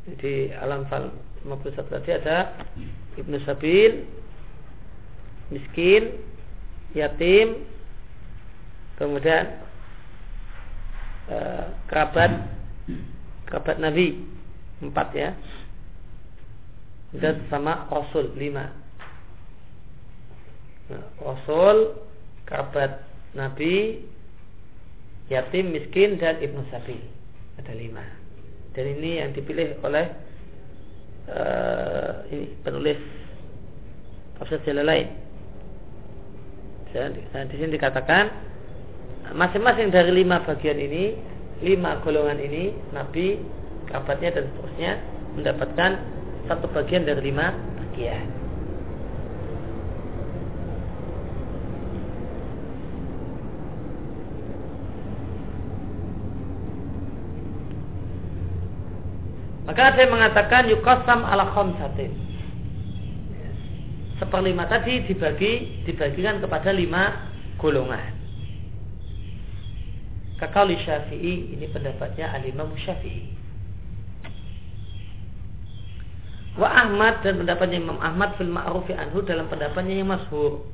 Jadi 0.10 0.50
Al-Anfal 0.58 1.14
51 1.46 1.94
tadi 1.94 2.10
ada 2.14 2.58
Ibnu 3.18 3.38
Sabil, 3.46 4.06
miskin, 5.54 6.18
yatim, 6.98 7.66
kemudian 8.98 9.62
eh, 11.30 11.66
kerabat 11.92 12.32
kerabat 13.46 13.78
Nabi 13.78 14.26
empat 14.82 15.08
ya. 15.14 15.32
Dan 17.12 17.44
sama 17.52 17.92
Rasul 17.92 18.32
lima. 18.40 18.72
Nah, 20.88 21.06
Rasul 21.20 22.00
kerabat 22.48 23.04
Nabi 23.36 24.00
yatim 25.32 25.72
miskin 25.72 26.20
dan 26.20 26.44
ibnu 26.44 26.60
sapi 26.68 27.00
ada 27.56 27.72
lima 27.72 28.04
dan 28.72 28.86
ini 28.88 29.20
yang 29.20 29.30
dipilih 29.36 29.76
oleh 29.84 30.06
uh, 31.28 32.24
ini 32.32 32.48
penulis 32.64 33.00
Tafsir 34.40 34.74
lain 34.74 35.08
dan, 36.92 37.16
di 37.48 37.56
sini 37.56 37.78
dikatakan 37.80 38.28
masing-masing 39.32 39.94
dari 39.94 40.12
lima 40.12 40.44
bagian 40.44 40.76
ini 40.76 41.16
lima 41.62 42.02
golongan 42.02 42.42
ini 42.42 42.74
Nabi, 42.92 43.38
kerabatnya 43.88 44.34
dan 44.34 44.44
seterusnya 44.52 44.92
mendapatkan 45.38 45.92
satu 46.50 46.66
bagian 46.74 47.06
dari 47.06 47.32
lima 47.32 47.54
bagian. 47.80 48.41
Maka 59.72 59.96
saya 59.96 60.12
mengatakan 60.12 60.68
yukasam 60.68 61.24
ala 61.24 61.48
khamsatin. 61.56 62.12
Seperlima 64.20 64.68
tadi 64.68 65.08
dibagi 65.08 65.88
dibagikan 65.88 66.44
kepada 66.44 66.76
lima 66.76 67.32
golongan. 67.56 68.12
Kakali 70.44 70.76
Syafi'i 70.76 71.56
ini 71.56 71.72
pendapatnya 71.72 72.36
Al-Imam 72.36 72.76
Syafi'i. 72.84 73.32
Wa 76.60 76.68
Ahmad 76.68 77.24
dan 77.24 77.40
pendapatnya 77.40 77.80
Imam 77.80 77.96
Ahmad 78.04 78.36
fil 78.36 78.52
ma'rufi 78.52 78.92
anhu 78.92 79.24
dalam 79.24 79.48
pendapatnya 79.48 80.04
yang 80.04 80.12
masyhur. 80.12 80.68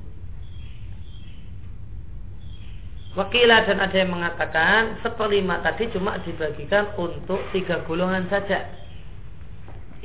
Wakilah 3.14 3.62
dan 3.62 3.78
ada 3.78 3.94
yang 3.94 4.10
mengatakan 4.10 4.98
seperlima 5.06 5.62
tadi 5.62 5.86
cuma 5.94 6.18
dibagikan 6.26 6.98
untuk 6.98 7.46
tiga 7.54 7.86
golongan 7.86 8.26
saja. 8.34 8.87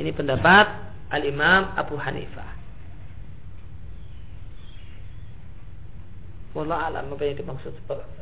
Ini 0.00 0.11
pendapat 0.16 0.66
Al-Imam 1.12 1.76
Abu 1.76 2.00
Hanifah. 2.00 2.52
Wallah 6.52 6.92
alam 6.92 7.09
apa 7.16 7.24
yang 7.24 7.40
dimaksud 7.40 7.72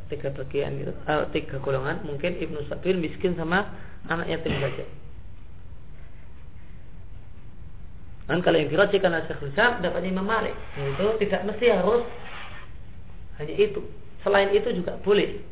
tiga 0.07 0.31
bagian 0.31 0.79
itu 0.79 0.95
uh, 1.03 1.27
tiga 1.35 1.59
golongan 1.59 1.99
mungkin 2.07 2.39
ibnu 2.39 2.63
sabil 2.71 2.95
miskin 2.95 3.35
sama 3.35 3.67
anak 4.07 4.27
yatim 4.31 4.55
saja. 4.63 4.87
Dan 8.31 8.39
kalau 8.39 8.55
yang 8.55 8.71
dirajikan 8.71 9.11
oleh 9.11 9.27
Syekhul 9.27 9.51
Islam 9.51 9.83
dapatnya 9.83 10.15
Imam 10.15 10.23
Malik 10.23 10.55
itu 10.79 11.05
tidak 11.19 11.41
mesti 11.43 11.65
harus 11.75 12.07
Hanya 13.35 13.55
itu. 13.59 13.83
Selain 14.23 14.53
itu 14.55 14.69
juga 14.71 14.95
boleh. 15.03 15.43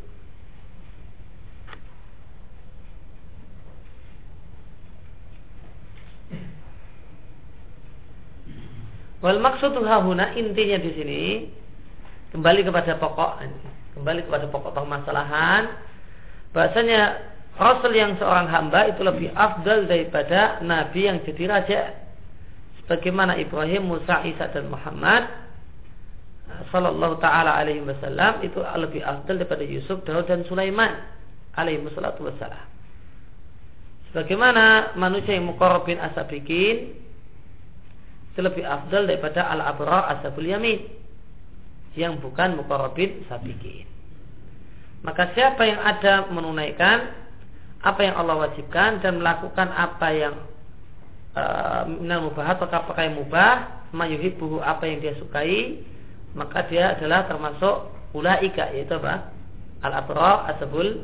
Wal 9.19 9.39
maksud 9.43 9.75
hahuna 9.83 10.31
intinya 10.39 10.79
di 10.79 10.91
sini 10.95 11.21
kembali 12.31 12.63
kepada 12.63 12.95
pokok 12.95 13.43
kembali 13.99 14.21
kepada 14.29 14.45
pokok 14.47 14.71
permasalahan 14.71 15.75
bahasanya 16.55 17.19
Rasul 17.59 17.91
yang 17.91 18.15
seorang 18.15 18.47
hamba 18.47 18.87
itu 18.87 19.03
lebih 19.03 19.35
afdal 19.35 19.83
daripada 19.91 20.63
Nabi 20.63 21.11
yang 21.11 21.19
jadi 21.27 21.43
raja 21.51 21.81
sebagaimana 22.79 23.35
Ibrahim, 23.35 23.91
Musa, 23.91 24.23
Isa 24.23 24.47
dan 24.55 24.71
Muhammad 24.71 25.27
Sallallahu 26.71 27.19
Taala 27.19 27.59
Alaihi 27.59 27.83
Wasallam 27.83 28.39
itu 28.39 28.63
lebih 28.63 29.03
afdal 29.03 29.35
daripada 29.35 29.67
Yusuf, 29.67 29.99
Daud 30.07 30.31
dan 30.31 30.47
Sulaiman 30.47 30.95
Alaihi 31.59 31.83
Wasallam. 31.83 32.65
Sebagaimana 34.09 34.95
manusia 34.97 35.37
yang 35.37 35.51
mukorobin 35.51 36.01
asabikin 36.01 37.08
itu 38.39 38.47
lebih 38.47 38.63
afdal 38.63 39.03
daripada 39.03 39.51
al-abrar 39.51 40.15
ashabul 40.15 40.47
yamin 40.47 40.79
yang 41.99 42.23
bukan 42.23 42.55
mukorobin 42.55 43.27
sabikin. 43.27 43.83
Maka 45.03 45.35
siapa 45.35 45.67
yang 45.67 45.83
ada 45.83 46.31
menunaikan 46.31 47.11
apa 47.83 47.99
yang 47.99 48.15
Allah 48.15 48.47
wajibkan 48.47 49.03
dan 49.03 49.19
melakukan 49.19 49.67
apa 49.75 50.07
yang 50.15 50.35
uh, 51.35 51.83
minal 51.83 52.31
mubah 52.31 52.55
atau 52.55 52.71
apakah 52.71 53.03
yang 53.03 53.19
mubah, 53.19 53.83
mayuhibbuhu 53.91 54.63
apa 54.63 54.87
yang 54.87 55.03
dia 55.03 55.19
sukai, 55.19 55.83
maka 56.31 56.63
dia 56.71 56.95
adalah 56.95 57.27
termasuk 57.27 57.91
ulaika 58.15 58.71
yaitu 58.71 58.95
apa? 58.95 59.35
Al-abrar 59.83 60.47
ashabul 60.55 61.03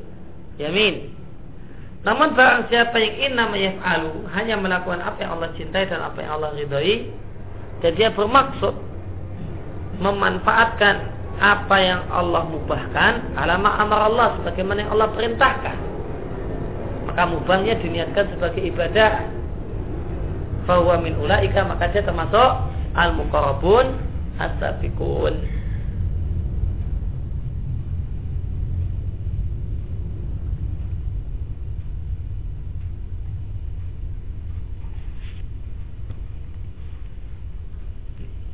yamin. 0.56 1.12
Namun 2.08 2.32
barang 2.32 2.72
siapa 2.72 2.96
yang 2.96 3.34
inna 3.34 3.52
yaf'alu 3.52 4.24
hanya 4.32 4.56
melakukan 4.56 5.04
apa 5.04 5.20
yang 5.20 5.32
Allah 5.36 5.52
cintai 5.60 5.84
dan 5.92 6.00
apa 6.00 6.24
yang 6.24 6.32
Allah 6.40 6.56
ridhoi 6.56 7.25
dan 7.86 7.94
dia 7.94 8.10
bermaksud 8.10 8.74
memanfaatkan 10.02 11.06
apa 11.38 11.78
yang 11.78 12.02
Allah 12.10 12.42
mubahkan 12.50 13.38
alama 13.38 13.78
amar 13.78 14.10
Allah 14.10 14.28
sebagaimana 14.42 14.90
yang 14.90 14.92
Allah 14.98 15.14
perintahkan. 15.14 15.78
Maka 17.06 17.22
mubahnya 17.30 17.78
diniatkan 17.78 18.34
sebagai 18.34 18.66
ibadah. 18.66 19.30
Bahwa 20.66 20.98
min 20.98 21.14
ulaika 21.22 21.62
maka 21.62 21.94
dia 21.94 22.02
termasuk 22.02 22.50
al 22.98 23.14
muqarrabun 23.22 24.02
as-sabiqun 24.42 25.46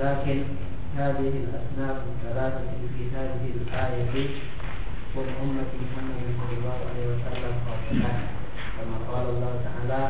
لكن 0.00 0.42
هذه 0.96 1.32
الأصناف 1.44 1.96
الثلاثة 2.12 2.70
في 2.98 3.02
هذه 3.16 3.44
الآية 3.60 4.28
قل 5.16 5.26
أمة 5.42 5.70
محمد 5.82 6.22
صلى 6.38 6.54
الله 6.58 6.78
عليه 6.90 7.06
وسلم 7.12 7.54
خاصة 7.66 8.12
كما 8.76 8.98
قال 9.10 9.26
الله 9.34 9.54
تعالى 9.64 10.02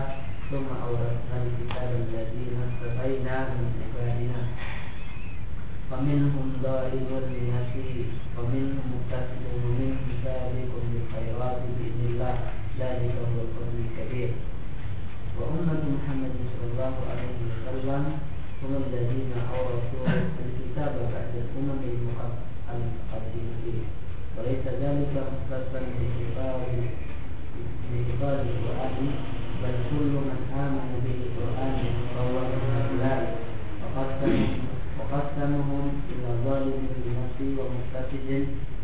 ثم 0.50 0.68
أورثنا 0.86 1.36
الكتاب 1.46 1.90
الذين 2.04 2.54
اصطفينا 2.68 3.36
من 3.54 3.66
عبادنا 3.82 4.42
فمنهم 5.90 6.46
ظالم 6.62 7.08
لنفسه 7.34 8.04
ومنهم 8.38 8.84
مقتصد 8.94 9.42
ومنهم 9.54 10.08
سابق 10.24 10.72
بالخيرات 10.90 11.58
بإذن 11.76 12.02
الله. 12.10 12.36
ذلك 12.80 13.14
هو 13.30 13.40
الفضل 13.46 13.76
الكبير. 13.86 14.30
وأمة 15.38 15.82
محمد 15.96 16.34
صلى 16.52 16.66
الله 16.72 16.94
عليه 17.10 17.32
وسلم 17.50 18.02
هم 18.62 18.72
الذين 18.86 19.32
أورثوا 19.54 20.06
الكتاب 20.46 20.92
بعد 21.12 21.32
الأمم 21.42 21.82
القديمة 22.74 23.66
وليس 24.38 24.64
ذلك 24.82 25.12
مختصا 25.32 25.80
بكبار 27.92 28.36
القرآن 28.46 28.96
بل 29.62 29.74
كل 29.90 30.12
من 30.26 30.38
آمن 30.64 30.90
بالقرآن 31.04 31.76
فهو 32.14 32.36
من 32.50 33.00
ذلك 33.04 33.34
وقسمهم 33.82 34.48
وقسمهم 34.98 35.84
إلى 36.12 36.28
ظالم 36.44 36.78
لنفسه 37.06 37.48
ومستفز 37.62 38.28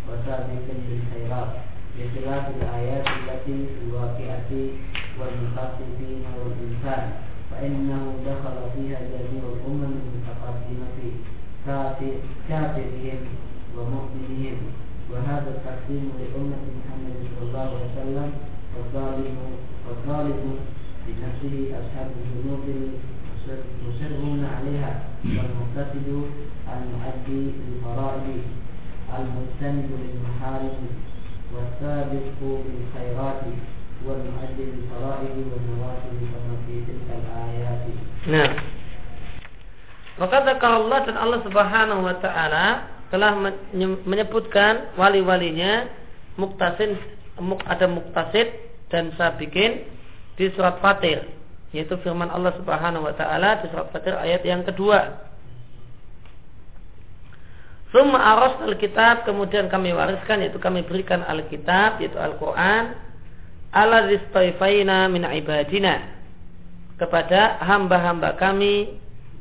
وسابق 0.08 0.66
بالخيرات 0.88 1.52
بخلاف 1.98 2.44
الآيات 2.56 3.06
التي 3.06 3.56
في 3.66 3.78
الواقعة 3.88 4.50
والمفكر 5.20 5.86
فيها 5.98 6.30
والإنسان 6.40 7.12
فإنه 7.50 8.02
دخل 8.26 8.56
فيها 8.74 9.00
جميع 9.12 9.42
الأمم 9.54 9.92
المتقدمة 10.02 10.98
كافرهم 12.48 13.20
ومؤمنهم. 13.76 14.58
وهذا 15.10 15.50
التقسيم 15.56 16.04
لأمة 16.20 16.62
محمد 16.78 17.16
صلى 17.34 17.48
الله 17.48 17.60
عليه 17.60 17.90
وسلم 17.92 18.28
والظالم 18.76 19.36
والظالم 19.88 20.42
بنفسه 21.06 21.54
أصحاب 21.80 22.10
الذنوب 22.20 22.64
مصرون 23.86 24.44
عليها 24.44 24.92
والمقتصد 25.24 26.08
المؤدي 26.74 27.42
للفرائض. 27.66 28.42
المجتنب 29.18 29.88
للمحارم 30.02 30.78
والسابق 31.54 32.38
بالخيرات. 32.40 33.42
Allah 40.80 40.98
dan 41.04 41.16
Allah 41.20 41.40
Subhanahu 41.44 42.00
wa 42.08 42.16
taala 42.24 42.66
telah 43.12 43.36
menyebutkan 44.08 44.96
wali-walinya 44.96 45.84
muktasin 46.40 46.96
ada 47.68 47.86
muktasid 47.88 48.48
dan 48.88 49.12
sabikin 49.20 49.84
di 50.40 50.48
surat 50.56 50.80
Fatir 50.80 51.28
yaitu 51.76 52.00
firman 52.00 52.32
Allah 52.32 52.56
Subhanahu 52.56 53.04
wa 53.04 53.14
taala 53.16 53.60
di 53.60 53.68
surat 53.68 53.92
Fatir 53.92 54.16
ayat 54.16 54.40
yang 54.48 54.64
kedua. 54.64 55.28
Summa 57.92 58.16
aras 58.16 58.64
alkitab 58.64 59.28
kemudian 59.28 59.68
kami 59.68 59.92
wariskan 59.92 60.40
yaitu 60.40 60.56
kami 60.62 60.86
berikan 60.86 61.26
alkitab 61.26 61.98
yaitu 61.98 62.16
Al-Qur'an 62.16 63.09
ala 63.70 64.10
rizqaifaina 64.10 65.06
min 65.10 65.22
ibadina 65.22 66.10
kepada 66.98 67.62
hamba-hamba 67.62 68.36
kami 68.36 68.98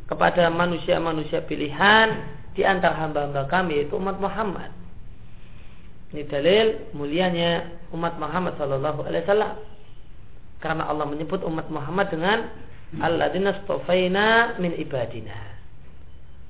kepada 0.07 0.49
manusia-manusia 0.49 1.45
pilihan 1.45 2.23
di 2.57 2.65
antara 2.65 2.97
hamba-hamba 2.97 3.45
kami 3.49 3.83
yaitu 3.83 3.97
umat 3.97 4.17
Muhammad. 4.17 4.73
Ini 6.09 6.25
dalil 6.25 6.67
mulianya 6.97 7.69
umat 7.93 8.17
Muhammad 8.17 8.57
sallallahu 8.57 9.05
alaihi 9.05 9.21
wasallam. 9.29 9.53
Karena 10.59 10.89
Allah 10.89 11.05
menyebut 11.05 11.45
umat 11.45 11.69
Muhammad 11.69 12.09
dengan 12.09 12.49
alladzina 12.97 13.53
stofaina 13.63 14.57
min 14.57 14.73
ibadina. 14.73 15.49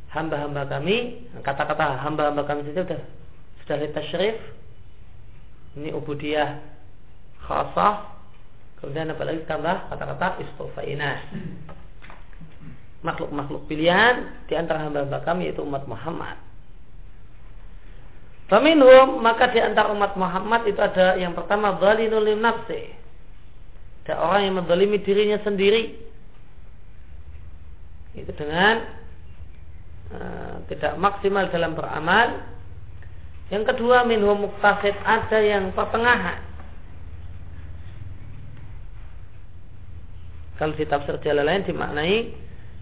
hamba-hamba 0.09 0.65
kami 0.65 1.29
kata-kata 1.45 2.01
hamba-hamba 2.01 2.41
kami 2.49 2.65
saja 2.69 2.81
sudah 2.81 3.01
sudah 3.65 4.03
syarif 4.09 4.37
ini 5.77 5.93
ubudiyah 5.93 6.57
khasah 7.49 8.05
kemudian 8.77 9.09
apalagi 9.09 9.41
tambah 9.49 9.89
kata-kata 9.89 10.45
istofaina 10.45 11.17
makhluk-makhluk 13.01 13.65
pilihan 13.65 14.45
di 14.45 14.53
antara 14.53 14.85
hamba-hamba 14.85 15.25
kami 15.25 15.49
yaitu 15.49 15.65
umat 15.65 15.89
Muhammad 15.89 16.37
Faminhum 18.49 19.21
maka 19.21 19.53
di 19.53 19.61
antara 19.61 19.93
umat 19.93 20.17
Muhammad 20.17 20.65
itu 20.65 20.81
ada 20.81 21.13
yang 21.21 21.37
pertama 21.37 21.77
zalinul 21.77 22.25
nafsi. 22.33 22.97
Ada 24.09 24.25
orang 24.25 24.41
yang 24.41 24.55
menzalimi 24.57 24.97
dirinya 25.05 25.37
sendiri. 25.45 25.93
Itu 28.17 28.33
dengan 28.33 28.89
uh, 30.09 30.65
tidak 30.65 30.97
maksimal 30.97 31.45
dalam 31.53 31.77
beramal. 31.77 32.41
Yang 33.53 33.69
kedua 33.69 34.01
minhum 34.09 34.49
muktasid 34.49 34.97
ada 35.05 35.37
yang 35.45 35.69
pertengahan. 35.77 36.41
Kalau 40.59 40.75
di 40.75 40.83
tafsir 40.83 41.15
jalan 41.23 41.47
lain 41.47 41.63
dimaknai 41.63 42.35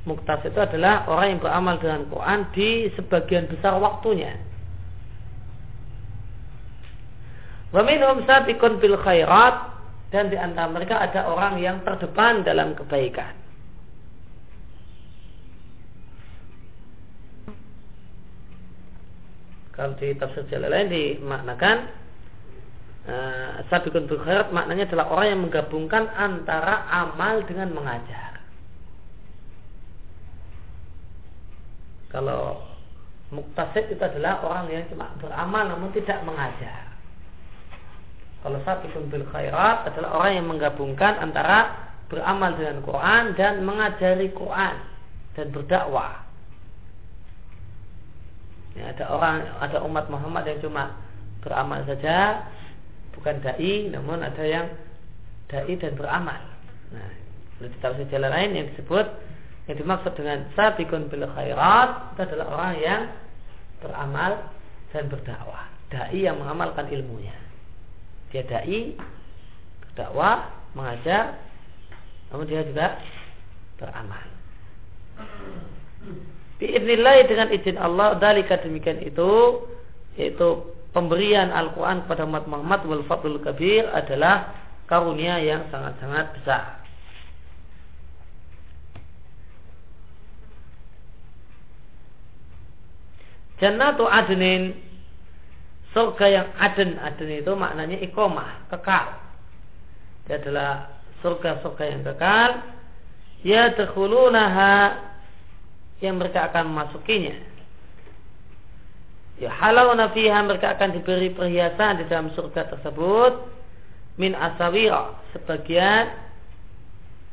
muktasid 0.10 0.50
itu 0.50 0.58
adalah 0.58 1.06
orang 1.06 1.38
yang 1.38 1.42
beramal 1.46 1.76
dengan 1.78 2.02
Quran 2.10 2.40
di 2.58 2.90
sebagian 2.98 3.46
besar 3.46 3.78
waktunya 3.78 4.34
Wa 7.70 7.84
minhum 7.84 8.24
bil 8.80 8.98
khairat 9.04 9.56
dan 10.08 10.32
di 10.32 10.40
antara 10.40 10.72
mereka 10.72 11.04
ada 11.04 11.28
orang 11.28 11.60
yang 11.60 11.84
terdepan 11.84 12.48
dalam 12.48 12.72
kebaikan. 12.80 13.36
Kalau 19.76 19.94
di 20.00 20.16
tafsir 20.18 20.48
jalan 20.50 20.74
lain 20.74 20.90
dimaknakan 20.90 22.07
uh, 23.08 23.64
sabiqun 23.72 24.06
bil 24.06 24.22
khairat 24.22 24.52
maknanya 24.52 24.86
adalah 24.92 25.08
orang 25.10 25.28
yang 25.32 25.42
menggabungkan 25.48 26.04
antara 26.14 26.86
amal 26.92 27.42
dengan 27.48 27.72
mengajar. 27.74 28.40
Kalau 32.08 32.64
muktasid 33.32 33.92
itu 33.92 34.00
adalah 34.00 34.40
orang 34.44 34.72
yang 34.72 34.88
cuma 34.88 35.12
beramal 35.20 35.64
namun 35.68 35.90
tidak 35.96 36.24
mengajar. 36.24 36.88
Kalau 38.44 38.60
sabiqun 38.64 39.10
bil 39.10 39.28
khairat 39.28 39.92
adalah 39.92 40.10
orang 40.22 40.32
yang 40.38 40.48
menggabungkan 40.48 41.20
antara 41.20 41.90
beramal 42.08 42.56
dengan 42.56 42.80
Quran 42.84 43.24
dan 43.36 43.68
mengajari 43.68 44.32
Quran 44.32 44.76
dan 45.36 45.48
berdakwah. 45.52 46.24
Ya, 48.78 48.94
ada 48.94 49.06
orang, 49.10 49.36
ada 49.58 49.78
umat 49.90 50.06
Muhammad 50.08 50.46
yang 50.48 50.62
cuma 50.62 50.94
beramal 51.42 51.82
saja, 51.90 52.46
bukan 53.18 53.36
dai, 53.42 53.90
namun 53.90 54.22
ada 54.22 54.44
yang 54.46 54.70
dai 55.50 55.74
dan 55.76 55.94
beramal. 55.98 56.42
Nah, 56.94 57.12
di 57.60 57.78
tafsir 57.82 58.06
jalan 58.14 58.32
lain 58.32 58.52
yang 58.54 58.68
disebut 58.74 59.06
yang 59.68 59.78
dimaksud 59.82 60.14
dengan 60.16 60.48
sabiqun 60.56 61.12
bil 61.12 61.28
khairat 61.28 62.16
itu 62.16 62.22
adalah 62.24 62.48
orang 62.56 62.74
yang 62.80 63.02
beramal 63.84 64.32
dan 64.96 65.04
berdakwah. 65.12 65.68
Dai 65.88 66.24
yang 66.24 66.40
mengamalkan 66.40 66.88
ilmunya 66.92 67.48
dia 68.32 68.44
dai 68.44 68.96
dakwah 69.96 70.52
mengajar 70.76 71.40
namun 72.32 72.46
dia 72.48 72.62
juga 72.68 73.00
beramal 73.80 74.24
Biiznillah 76.58 77.22
dengan 77.30 77.54
izin 77.54 77.78
Allah 77.78 78.18
dalika 78.18 78.60
demikian 78.60 79.00
itu 79.06 79.64
yaitu 80.18 80.66
pemberian 80.98 81.54
Al-Quran 81.54 82.10
kepada 82.10 82.26
umat 82.26 82.50
Muhammad 82.50 82.82
wal 82.90 83.06
fadlul 83.06 83.38
kabir 83.38 83.86
adalah 83.94 84.50
karunia 84.90 85.38
yang 85.38 85.70
sangat-sangat 85.70 86.34
besar. 86.42 86.82
Jannatu 93.62 94.10
adnin 94.10 94.74
surga 95.94 96.26
yang 96.26 96.48
aden 96.58 96.98
aden 96.98 97.30
itu 97.30 97.54
maknanya 97.54 98.02
ikomah 98.02 98.66
kekal. 98.74 99.22
Dia 100.26 100.42
adalah 100.42 100.98
surga-surga 101.22 101.84
yang 101.94 102.02
kekal. 102.02 102.50
Ya 103.46 103.70
terhulunaha 103.78 104.98
yang 106.02 106.18
mereka 106.18 106.50
akan 106.50 106.74
memasukinya 106.74 107.57
ya 109.38 109.54
halau 109.54 109.94
nafiha 109.94 110.42
mereka 110.46 110.74
akan 110.78 110.98
diberi 110.98 111.30
perhiasan 111.34 112.02
di 112.02 112.06
dalam 112.10 112.34
surga 112.34 112.74
tersebut 112.74 113.34
min 114.18 114.34
asawira 114.34 115.14
sebagian 115.34 116.10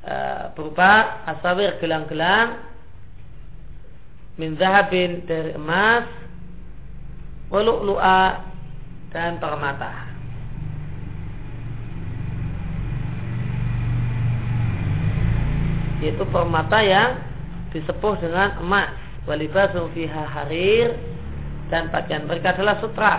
uh, 0.05 0.53
berupa 0.53 1.25
asawir 1.25 1.81
gelang-gelang 1.81 2.61
min 4.37 4.59
zahabin 4.61 5.25
dari 5.25 5.57
emas 5.57 6.05
walu'lu'a 7.55 8.43
dan 9.15 9.39
permata. 9.39 10.11
Yaitu 16.03 16.27
permata 16.35 16.83
yang 16.83 17.23
disepuh 17.71 18.19
dengan 18.19 18.59
emas. 18.59 18.91
Walibasu 19.25 19.89
fiha 19.97 20.29
harir 20.29 21.14
dan 21.69 21.89
pakaian 21.89 22.29
mereka 22.29 22.57
adalah 22.57 22.81
sutra. 22.81 23.15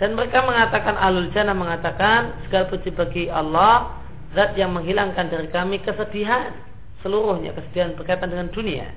Dan 0.00 0.18
mereka 0.18 0.42
mengatakan 0.42 0.98
alul 0.98 1.30
jannah 1.30 1.54
mengatakan 1.54 2.34
segala 2.48 2.66
puji 2.72 2.90
bagi 2.90 3.24
Allah 3.30 4.02
zat 4.34 4.56
yang 4.58 4.74
menghilangkan 4.74 5.28
dari 5.30 5.46
kami 5.52 5.78
kesedihan 5.84 6.56
seluruhnya 7.04 7.54
kesedihan 7.54 7.94
berkaitan 7.94 8.32
dengan 8.32 8.48
dunia. 8.50 8.88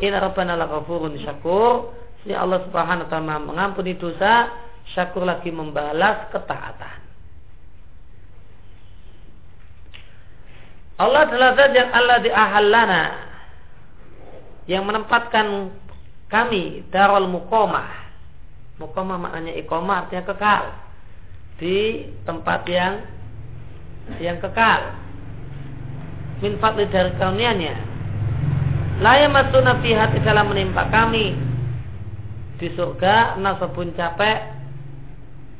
Inna 0.00 0.20
rabbana 0.20 0.56
lakafurun 0.56 1.16
syakur 1.20 1.92
Ya 2.22 2.38
Allah 2.38 2.62
Subhanahu 2.70 3.06
wa 3.06 3.10
taala 3.10 3.36
mengampuni 3.42 3.98
dosa, 3.98 4.46
syakur 4.94 5.26
lagi 5.26 5.50
membalas 5.50 6.30
ketaatan. 6.30 7.02
Allah 11.02 11.26
adalah 11.26 11.50
zat 11.58 11.74
yang 11.74 11.90
Allah 11.90 12.18
diahallana 12.22 13.04
yang 14.70 14.86
menempatkan 14.86 15.74
kami 16.32 16.88
darul 16.88 17.28
muqamah. 17.28 17.92
Muqamah 18.80 19.20
maknanya 19.20 19.52
iqamah 19.60 20.08
artinya 20.08 20.24
kekal 20.24 20.62
di 21.60 22.08
tempat 22.24 22.64
yang 22.66 22.94
yang 24.18 24.40
kekal. 24.40 24.96
Min 26.40 26.58
fadli 26.58 26.88
dari 26.88 27.12
kauniannya. 27.20 27.74
La 29.04 29.20
yamassuna 29.20 29.78
fiha 29.84 30.10
dalam 30.24 30.50
menimpa 30.50 30.88
kami 30.90 31.36
di 32.58 32.68
surga 32.74 33.38
nasabun 33.38 33.94
capek 33.94 34.38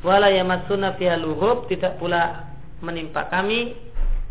wala 0.03 0.31
yamassuna 0.33 0.99
fiha 0.99 1.15
luhub 1.21 1.71
tidak 1.71 1.99
pula 2.03 2.51
menimpa 2.83 3.31
kami 3.31 3.79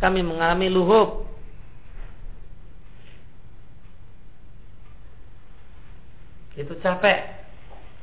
kami 0.03 0.19
mengalami 0.19 0.67
luhub 0.67 1.30
itu 6.55 6.73
capek. 6.83 7.19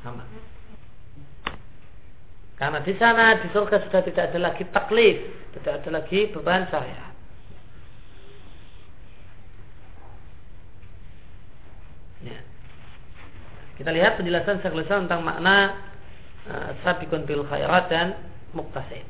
Sama 0.04 0.24
karena 2.58 2.82
di 2.82 2.90
sana 2.98 3.38
di 3.38 3.46
surga 3.54 3.86
sudah 3.86 4.02
tidak 4.02 4.34
ada 4.34 4.50
lagi 4.50 4.66
taklif 4.74 5.16
tidak 5.54 5.78
ada 5.78 6.02
lagi 6.02 6.26
beban 6.34 6.66
saya 6.74 7.06
Kita 13.78 13.94
lihat 13.94 14.18
penjelasan 14.18 14.58
Syekh 14.58 14.90
tentang 14.90 15.22
makna 15.22 15.70
uh, 16.50 16.74
sabiqun 16.82 17.30
bil 17.30 17.46
khairat 17.46 17.86
dan 17.86 18.18
muktasid. 18.50 19.06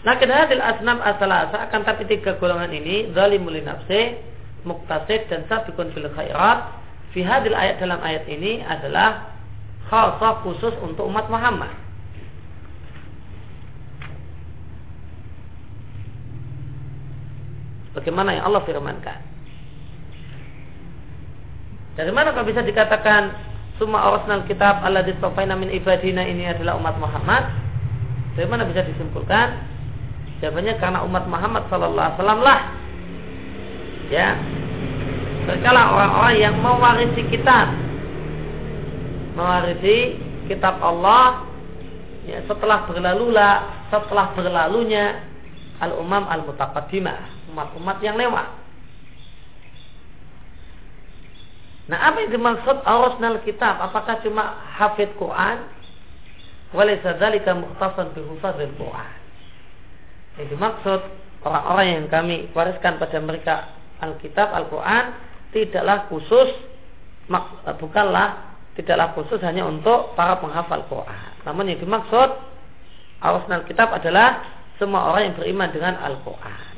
Lakin 0.00 0.32
hadil 0.32 0.64
asnam 0.64 0.96
asalasa 1.04 1.68
akan 1.68 1.84
tapi 1.84 2.08
tiga 2.08 2.40
golongan 2.40 2.72
ini 2.72 3.12
zalimul 3.12 3.52
nafsi, 3.60 4.16
muktasid 4.64 5.28
dan 5.28 5.44
sabiqun 5.44 5.92
bil 5.92 6.08
khairat 6.08 6.81
fi 7.12 7.20
hadil 7.20 7.52
ayat 7.52 7.80
dalam 7.80 8.00
ayat 8.00 8.24
ini 8.28 8.64
adalah 8.64 9.32
khasah 9.92 10.40
khusus 10.44 10.74
untuk 10.80 11.08
umat 11.08 11.28
Muhammad. 11.28 11.72
Bagaimana 17.92 18.32
yang 18.32 18.48
Allah 18.48 18.64
firmankan? 18.64 19.20
Dari 21.92 22.08
mana 22.08 22.32
kau 22.32 22.48
bisa 22.48 22.64
dikatakan 22.64 23.36
semua 23.76 24.08
orasnal 24.08 24.48
kitab 24.48 24.80
Allah 24.80 25.04
distofaina 25.04 25.52
min 25.52 25.68
ibadina 25.68 26.24
ini 26.24 26.48
adalah 26.48 26.80
umat 26.80 26.96
Muhammad? 26.96 27.52
Dari 28.32 28.48
mana 28.48 28.64
bisa 28.64 28.80
disimpulkan? 28.88 29.60
Jawabannya 30.40 30.74
karena 30.80 31.04
umat 31.04 31.28
Muhammad 31.28 31.68
Sallallahu 31.68 32.00
Alaihi 32.00 32.18
Wasallam 32.18 32.40
lah, 32.40 32.60
ya, 34.08 34.28
mereka 35.46 35.68
lah 35.74 35.86
orang-orang 35.94 36.36
yang 36.38 36.54
mewarisi 36.58 37.22
kitab 37.30 37.66
mewarisi 39.34 39.96
kitab 40.46 40.78
Allah 40.78 41.46
ya, 42.28 42.38
setelah 42.46 42.86
berlalulah 42.86 43.54
setelah 43.90 44.30
berlalunya 44.38 45.26
al-umam 45.82 46.28
al-mutaqaddimah 46.30 47.50
umat-umat 47.52 47.98
yang 48.00 48.14
lewat 48.14 48.62
Nah 51.82 51.98
apa 52.08 52.22
yang 52.22 52.30
dimaksud 52.38 52.78
arusnal 52.86 53.42
kitab? 53.42 53.82
Apakah 53.82 54.22
cuma 54.22 54.54
hafid 54.78 55.10
Quran? 55.18 55.66
Walaysa 56.72 57.18
dzalika 57.20 57.52
mukhtasan 57.52 58.14
bi 58.14 58.22
hufadzil 58.22 58.72
Quran. 58.80 59.12
Yang 60.40 60.46
dimaksud 60.56 61.00
orang-orang 61.44 61.86
yang 61.90 62.04
kami 62.08 62.48
wariskan 62.54 62.96
pada 62.96 63.18
mereka 63.20 63.54
Alkitab, 64.00 64.50
Al-Quran 64.50 65.04
tidaklah 65.52 66.08
khusus 66.08 66.50
bukanlah 67.78 68.56
tidaklah 68.74 69.12
khusus 69.12 69.38
hanya 69.44 69.68
untuk 69.68 70.16
para 70.16 70.40
penghafal 70.40 70.84
Quran. 70.88 71.30
Namun 71.44 71.68
yang 71.68 71.78
dimaksud 71.80 72.28
arusnal 73.20 73.68
kitab 73.68 73.92
adalah 73.92 74.42
semua 74.80 75.12
orang 75.12 75.30
yang 75.30 75.36
beriman 75.36 75.68
dengan 75.70 75.94
Al-Quran. 76.00 76.72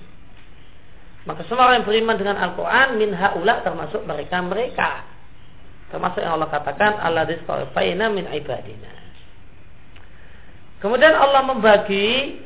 Maka 1.25 1.41
semua 1.49 1.71
orang 1.71 1.81
yang 1.81 1.89
beriman 1.89 2.17
dengan 2.21 2.37
Al-Quran 2.37 3.01
min 3.01 3.17
haula 3.17 3.65
termasuk 3.65 4.05
mereka-mereka. 4.05 5.09
Termasuk 5.89 6.21
yang 6.21 6.37
Allah 6.37 6.51
katakan 6.53 7.01
Allah 7.01 7.25
disqafaina 7.25 8.13
min 8.13 8.29
ibadina. 8.29 8.93
Kemudian 10.85 11.17
Allah 11.17 11.49
membagi 11.49 12.43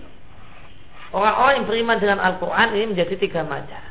orang-orang 1.10 1.52
yang 1.58 1.66
beriman 1.66 1.96
dengan 1.98 2.18
Al-Quran 2.22 2.68
ini 2.78 2.86
menjadi 2.94 3.14
tiga 3.18 3.42
macam. 3.42 3.82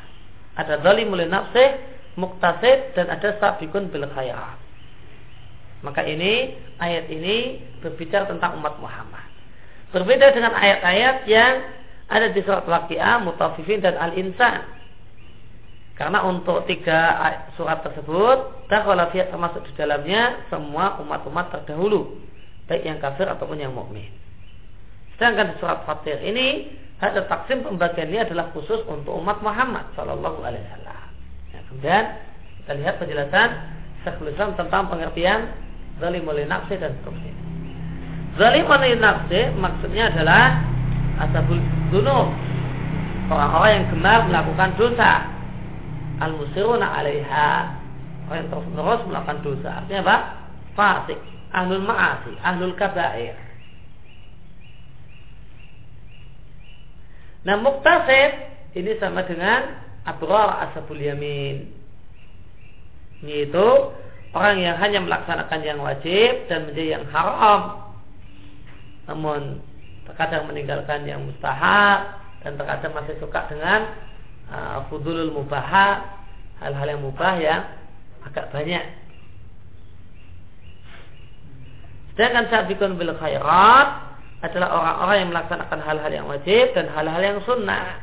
Ada 0.56 0.80
zalimul 0.80 1.20
nafsih, 1.28 1.97
muktasid, 2.18 2.98
dan 2.98 3.14
ada 3.14 3.38
sabikun 3.38 3.94
bil 3.94 4.04
khairat. 4.10 4.58
Maka 5.86 6.02
ini 6.02 6.58
ayat 6.82 7.06
ini 7.06 7.62
berbicara 7.78 8.26
tentang 8.26 8.58
umat 8.58 8.82
Muhammad. 8.82 9.22
Berbeda 9.94 10.34
dengan 10.34 10.58
ayat-ayat 10.58 11.30
yang 11.30 11.54
ada 12.10 12.34
di 12.34 12.42
surat 12.42 12.66
Waqiah, 12.66 13.22
Mutafifin 13.22 13.78
dan 13.78 13.94
Al-Insan 13.94 14.78
karena 15.98 16.22
untuk 16.22 16.62
tiga 16.70 17.18
surat 17.58 17.82
tersebut, 17.82 18.70
dakhala 18.70 19.10
termasuk 19.10 19.66
di 19.66 19.72
dalamnya 19.74 20.46
semua 20.46 20.94
umat-umat 21.02 21.50
terdahulu, 21.50 22.22
baik 22.70 22.86
yang 22.86 23.02
kafir 23.02 23.26
ataupun 23.26 23.58
yang 23.58 23.74
mukmin. 23.74 24.06
Sedangkan 25.18 25.50
di 25.50 25.54
surat 25.58 25.82
Fatir 25.82 26.22
ini 26.22 26.70
ada 27.02 27.26
taksim 27.26 27.66
pembagian 27.66 28.14
ini 28.14 28.22
adalah 28.22 28.54
khusus 28.54 28.78
untuk 28.86 29.10
umat 29.18 29.42
Muhammad 29.42 29.90
Shallallahu 29.98 30.38
Alaihi 30.46 30.62
Wasallam. 30.70 30.97
Kemudian 31.68 32.04
kita 32.64 32.72
lihat 32.80 32.94
penjelasan 32.96 33.48
Syekhul 34.04 34.32
Islam 34.32 34.56
tentang 34.56 34.88
pengertian 34.88 35.52
zalimul 36.00 36.40
nafsi 36.48 36.74
dan 36.80 36.96
seterusnya. 37.00 37.34
Zalimul 38.40 38.96
nafsi 38.98 39.40
maksudnya 39.58 40.10
adalah 40.14 40.64
asabul 41.28 41.60
dunub 41.90 42.30
orang-orang 43.28 43.70
yang 43.74 43.86
gemar 43.92 44.20
melakukan 44.24 44.70
dosa 44.80 45.12
al-musiruna 46.18 46.86
'alaiha 46.98 47.50
orang 48.28 48.38
yang 48.44 48.48
terus-menerus 48.52 49.00
melakukan 49.08 49.38
dosa. 49.40 49.68
Artinya 49.82 50.00
apa? 50.04 50.16
Fasik, 50.76 51.18
ahlul 51.50 51.84
ma'asi, 51.84 52.32
ahlul 52.44 52.76
kabair. 52.76 53.34
Nah, 57.48 57.56
muktasib 57.56 58.30
ini 58.76 58.92
sama 59.00 59.24
dengan 59.24 59.87
abrar 60.08 60.68
ashabul 60.68 61.00
yamin. 61.00 61.68
Yaitu 63.20 63.66
orang 64.32 64.56
yang 64.62 64.76
hanya 64.80 65.04
melaksanakan 65.04 65.60
yang 65.60 65.78
wajib 65.84 66.48
dan 66.48 66.70
menjadi 66.70 67.00
yang 67.00 67.04
haram. 67.12 67.92
Namun 69.08 69.60
terkadang 70.08 70.48
meninggalkan 70.48 71.04
yang 71.04 71.20
mustahab 71.28 72.18
dan 72.40 72.56
terkadang 72.56 72.96
masih 72.96 73.14
suka 73.20 73.44
dengan 73.52 73.92
uh, 74.48 74.88
fudulul 74.88 75.36
mubah 75.36 75.68
hal-hal 76.64 76.86
yang 76.88 77.02
mubah 77.04 77.34
yang 77.38 77.62
agak 78.24 78.50
banyak 78.50 78.84
sedangkan 82.16 82.50
sabiqun 82.50 82.98
bil 82.98 83.14
khairat 83.14 83.88
adalah 84.42 84.68
orang-orang 84.74 85.16
yang 85.22 85.30
melaksanakan 85.34 85.80
hal-hal 85.82 86.12
yang 86.14 86.26
wajib 86.26 86.64
dan 86.74 86.86
hal-hal 86.90 87.22
yang 87.22 87.38
sunnah 87.44 88.00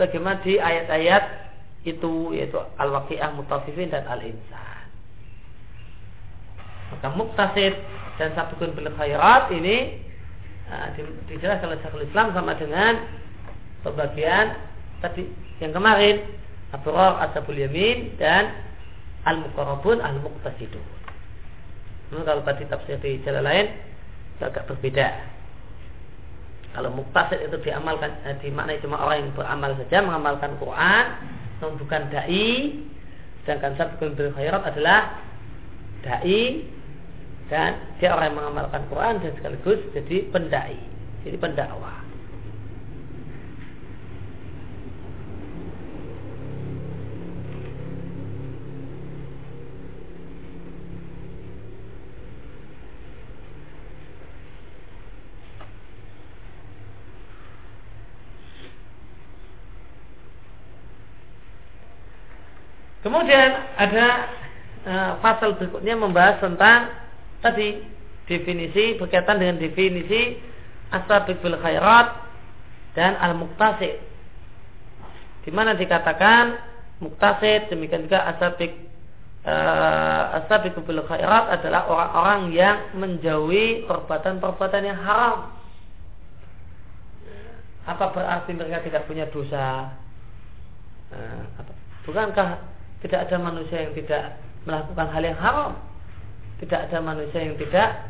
sebagaimana 0.00 0.40
di 0.40 0.56
ayat-ayat 0.56 1.24
itu 1.84 2.32
yaitu 2.32 2.56
al-waqi'ah 2.80 3.36
mutafifin 3.36 3.92
dan 3.92 4.08
al-insan 4.08 4.88
maka 6.96 7.12
muktasid 7.12 7.76
dan 8.16 8.32
sabiqun 8.32 8.72
bil 8.72 8.88
khairat 8.96 9.52
ini 9.52 10.00
uh, 10.72 10.88
dijelaskan 11.28 11.76
oleh 11.76 11.80
Syekhul 11.84 12.08
Islam 12.08 12.32
sama 12.32 12.56
dengan 12.56 13.04
pembagian 13.84 14.56
tadi 15.04 15.28
yang 15.60 15.76
kemarin 15.76 16.24
Abrar 16.72 17.20
Ashabul 17.20 17.60
Yamin 17.60 18.16
dan 18.16 18.56
Al-Muqarrabun 19.28 20.00
Al-Muqtasidun. 20.00 20.86
Nah, 22.14 22.24
kalau 22.24 22.42
tadi 22.46 22.64
tafsir 22.70 22.96
di 23.04 23.20
jalan 23.26 23.44
lain 23.44 23.66
agak 24.40 24.64
berbeda. 24.64 25.12
Kalau 26.70 26.90
muktasid 26.94 27.42
itu 27.42 27.56
diamalkan 27.66 28.14
eh, 28.22 28.38
dimaknai 28.38 28.78
cuma 28.78 29.02
orang 29.02 29.26
yang 29.26 29.30
beramal 29.34 29.74
saja 29.74 30.06
mengamalkan 30.06 30.54
Quran, 30.62 31.04
namun 31.58 31.74
bukan 31.82 32.02
dai. 32.14 32.78
Sedangkan 33.42 33.74
sabqul 33.74 34.14
bil 34.14 34.30
khairat 34.36 34.62
adalah 34.62 35.18
dai 36.06 36.62
dan 37.50 37.74
dia 37.98 38.14
orang 38.14 38.30
yang 38.30 38.38
mengamalkan 38.38 38.82
Quran 38.86 39.14
dan 39.18 39.32
sekaligus 39.34 39.80
jadi 39.90 40.16
pendai, 40.30 40.76
jadi 41.26 41.36
pendakwah. 41.36 41.99
Kemudian 63.00 63.50
ada 63.80 64.08
uh, 64.84 65.12
pasal 65.24 65.56
berikutnya 65.56 65.96
membahas 65.96 66.36
tentang 66.44 66.92
tadi 67.40 67.80
definisi 68.28 69.00
berkaitan 69.00 69.40
dengan 69.40 69.56
definisi 69.56 70.36
asabik 70.92 71.40
bil 71.40 71.56
khairat 71.56 72.12
dan 72.92 73.16
al 73.18 73.34
muktasid 73.34 73.96
di 75.42 75.50
mana 75.50 75.72
dikatakan 75.74 76.60
muktasid 77.00 77.72
demikian 77.72 78.04
juga 78.04 78.28
asabik 78.36 78.90
asabik 80.36 80.76
bil 80.84 81.00
khairat 81.08 81.48
adalah 81.48 81.88
orang-orang 81.88 82.40
yang 82.52 82.76
menjauhi 82.92 83.88
perbuatan-perbuatan 83.88 84.82
yang 84.84 85.00
haram. 85.00 85.56
Apa 87.88 88.12
berarti 88.12 88.52
mereka 88.52 88.84
tidak 88.84 89.08
punya 89.08 89.24
dosa? 89.32 89.96
Uh, 91.10 91.42
bukankah 92.04 92.60
tidak 93.00 93.28
ada 93.28 93.36
manusia 93.40 93.88
yang 93.88 93.92
tidak 93.96 94.36
melakukan 94.68 95.08
hal 95.08 95.22
yang 95.24 95.38
haram. 95.40 95.72
Tidak 96.60 96.80
ada 96.88 96.98
manusia 97.00 97.40
yang 97.40 97.56
tidak 97.56 98.04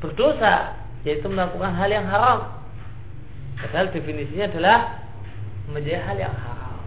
berdosa, 0.00 0.72
yaitu 1.04 1.28
melakukan 1.28 1.76
hal 1.76 1.90
yang 1.92 2.08
haram. 2.08 2.48
Padahal 3.60 3.92
definisinya 3.92 4.48
adalah 4.48 4.78
menjadi 5.68 6.00
hal 6.00 6.16
yang 6.16 6.32
haram. 6.32 6.80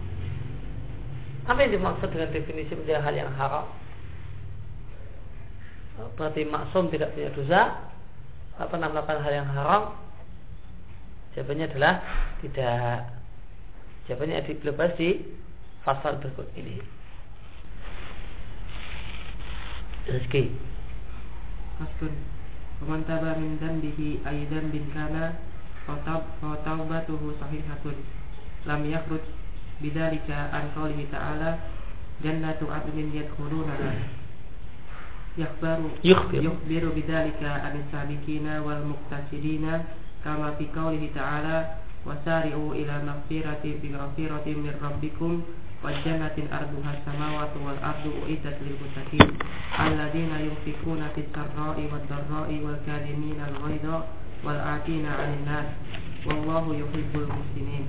Apa 1.46 1.58
yang 1.62 1.78
dimaksud 1.78 2.10
dengan 2.10 2.34
definisi 2.34 2.74
menjadi 2.74 2.98
hal 2.98 3.14
yang 3.14 3.30
haram? 3.38 3.70
Berarti 6.18 6.42
maksum 6.44 6.90
tidak 6.90 7.14
punya 7.14 7.30
dosa, 7.32 7.60
apa 8.58 8.74
melakukan 8.74 9.22
hal 9.22 9.32
yang 9.32 9.48
haram? 9.54 9.94
Jawabannya 11.38 11.70
adalah 11.70 11.94
tidak. 12.42 13.06
Jawabannya 14.10 14.44
dibahas 14.50 14.92
di 14.98 15.22
pasal 15.86 16.18
berikut 16.18 16.50
ini 16.58 16.96
rezeki. 20.06 20.50
Fasun. 21.78 22.14
Waman 22.80 23.04
taba 23.08 23.36
min 23.40 23.58
dzambihi 23.58 24.20
ay 24.24 24.46
dzambin 24.46 24.86
kana 24.94 25.36
fa 25.86 25.96
taubatuhu 26.64 27.34
sahihatun. 27.40 27.96
Lam 28.66 28.82
yakhruj 28.84 29.22
bidzalika 29.80 30.50
an 30.52 30.72
qoulihi 30.74 31.10
ta'ala 31.10 31.58
jannatu 32.22 32.66
adnin 32.70 33.12
yadkhulunaha. 33.12 33.92
Yakhbaru 35.36 35.90
yukhbiru 36.02 36.92
bidzalika 36.96 37.60
an 37.64 37.84
sabiqina 37.92 38.64
wal 38.64 38.82
muqtasidina 38.88 39.84
kama 40.24 40.56
fi 40.56 40.64
qoulihi 40.72 41.12
ta'ala 41.12 41.80
wasari'u 42.06 42.72
ila 42.72 43.02
maghfirati 43.02 43.82
bi 43.82 43.88
maghfiratin 43.90 44.62
min 44.62 44.74
rabbikum 44.80 45.42
وجنة 45.86 46.36
أرضها 46.58 46.90
السماوات 46.98 47.54
والأرض 47.66 48.04
أعدت 48.22 48.58
للمتقين. 48.66 49.28
الذين 49.86 50.32
ينفقون 50.46 51.02
في 51.14 51.20
السراء 51.26 51.78
والضراء 51.92 52.50
والكاظمين 52.64 53.38
الغيظ 53.48 53.86
والعافين 54.44 55.06
عن 55.06 55.30
الناس. 55.38 55.68
والله 56.26 56.64
يحب 56.82 57.12
المحسنين. 57.14 57.84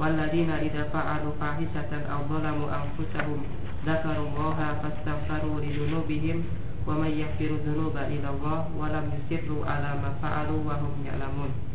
والذين 0.00 0.50
إذا 0.50 0.82
فعلوا 0.92 1.32
فاحشة 1.40 1.92
أو 2.12 2.20
ظلموا 2.32 2.68
أنفسهم 2.80 3.38
ذكروا 3.86 4.26
الله 4.28 4.58
فاستغفروا 4.82 5.60
لذنوبهم 5.60 6.38
ومن 6.86 7.10
يغفر 7.20 7.50
الذنوب 7.58 7.96
إلى 7.96 8.28
الله 8.34 8.60
ولم 8.80 9.06
يصروا 9.30 9.62
على 9.66 9.90
ما 10.02 10.10
فعلوا 10.22 10.60
وهم 10.68 10.92
يعلمون. 11.08 11.69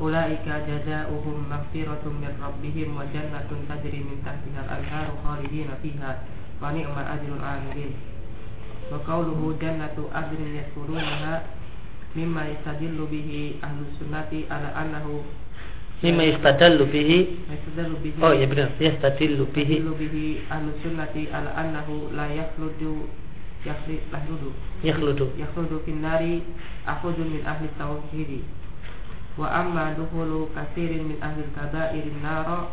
Ulaika 0.00 0.64
jazaohum 0.64 1.44
maghfiratun 1.52 2.24
min 2.24 2.32
rabbihim 2.40 2.96
wa 2.96 3.04
jannatun 3.12 3.68
tajri 3.68 4.00
min 4.00 4.24
tahtiha 4.24 4.64
al-anharu 4.64 5.12
khalidina 5.20 5.76
fiha 5.84 6.24
wa 6.56 6.72
ni'mal 6.72 7.04
ajrul 7.04 7.36
'amilin. 7.36 7.92
Wa 8.88 9.04
qawluhu 9.04 9.60
jannatu 9.60 10.08
adnin 10.08 10.56
yadkhulunaha 10.56 11.44
mimma 12.16 12.48
yastadillu 12.48 13.12
bihi 13.12 13.60
ahlus 13.60 13.92
sunnati 14.00 14.48
ala 14.48 14.72
annahu 14.72 15.20
mimma 16.00 16.32
yastadallu 16.32 16.88
bihi 16.88 17.44
oh 18.24 18.32
ya 18.32 18.48
benar. 18.48 18.72
Yastadillu 18.80 19.52
bihi 19.52 19.84
bihi 19.84 20.48
ahlus 20.48 20.80
sunnati 20.80 21.28
ala 21.28 21.52
annahu 21.60 22.08
la 22.16 22.24
yakhludu 22.32 23.04
yakhludu. 23.68 24.56
Yakhludu 24.80 25.36
yakhludu 25.36 25.84
finnari 25.84 26.40
min 26.88 27.44
ahli 27.44 27.68
wa 29.38 29.46
amma 29.50 29.94
duhulu 29.94 30.50
kasirin 30.56 31.06
min 31.14 31.18
ahli 31.22 31.46
kabairin 31.54 32.18
naro 32.22 32.70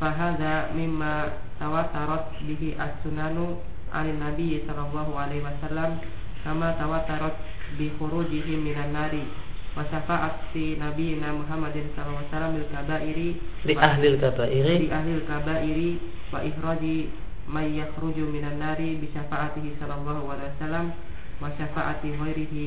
fahadha 0.00 0.72
mimma 0.72 1.36
tawatarat 1.60 2.32
bihi 2.44 2.76
as-sunanu 2.80 3.60
'an 3.92 4.08
nabi 4.18 4.64
sallallahu 4.64 5.12
alaihi 5.14 5.44
wasallam 5.44 6.00
kama 6.44 6.76
tawatarat 6.80 7.36
bi 7.76 7.88
khurujihi 7.96 8.56
minan 8.60 8.92
nari 8.92 9.24
wa 9.74 9.82
syafa'at 9.90 10.54
si 10.54 10.78
nabi 10.78 11.18
Muhammadin 11.18 11.90
sallallahu 11.94 12.22
alaihi 12.22 12.30
wasallam 12.30 12.52
lil 12.54 12.68
kabairi 12.70 13.28
li 13.66 13.74
ahli 13.74 14.08
kabairi 14.22 14.74
li 14.86 14.88
ahli 14.92 15.12
kabairi 15.26 15.90
wa 16.30 16.38
ihraji 16.46 16.98
may 17.50 17.74
yakhruju 17.76 18.24
minan 18.30 18.56
nari 18.62 19.02
bi 19.02 19.10
syafa'atihi 19.10 19.76
sallallahu 19.82 20.30
alaihi 20.30 20.52
wasallam 20.58 20.86
wa 21.42 21.50
syafa'ati 21.58 22.08
ghairihi 22.14 22.66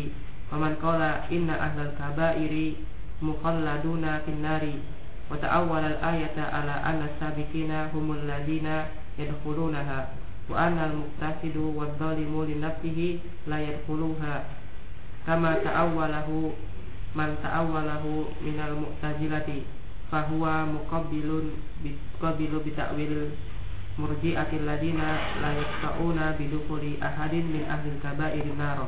wa 0.52 0.58
man 0.64 0.74
qala 0.84 1.26
inna 1.32 1.56
ahli 1.56 1.92
kabairi 1.96 2.68
mukhalladuna 3.22 4.22
finnari 4.26 4.78
wa 5.30 5.38
ta'awwala 5.38 5.98
al-ayata 5.98 6.54
ala 6.54 6.86
anna 6.86 7.10
sabiqina 7.20 7.90
humul 7.92 8.22
ladina 8.30 8.88
yadkhulunaha 9.18 10.14
wa 10.48 10.56
anna 10.56 10.88
al-muqtasidu 10.94 11.74
wadh-dhalimu 11.76 12.46
li 12.48 12.56
nafsihi 12.62 13.20
la 13.50 13.58
yadkhuluha 13.60 14.46
kama 15.26 15.60
ta'awwalahu 15.66 16.54
man 17.18 17.36
ta'awwalahu 17.42 18.32
minal 18.46 18.78
mu'tazilati 18.80 19.66
fahuwa 20.08 20.64
muqabbilun 20.70 21.52
biqabilu 21.84 22.64
bita'wil 22.64 23.36
murji'atil 23.98 24.64
ladina 24.64 25.20
la 25.42 25.52
yaqta'una 25.58 26.38
bidukhuli 26.38 27.02
ahadin 27.02 27.50
min 27.50 27.66
ahli 27.66 27.98
kabairi 28.00 28.54
naro 28.54 28.88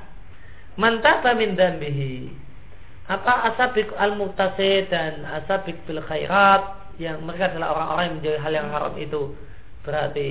mantaba 0.75 1.35
min 1.35 1.55
dambihi. 1.55 2.31
Apa 3.11 3.51
asabik 3.51 3.91
al 3.99 4.15
dan 4.87 5.13
asabik 5.41 5.75
bil 5.83 5.99
khairat 6.05 6.95
yang 6.95 7.19
mereka 7.27 7.51
adalah 7.51 7.75
orang-orang 7.75 8.03
yang 8.07 8.15
menjauhi 8.21 8.39
hal 8.39 8.53
yang 8.55 8.67
haram 8.71 8.93
itu? 8.95 9.21
Berarti 9.83 10.29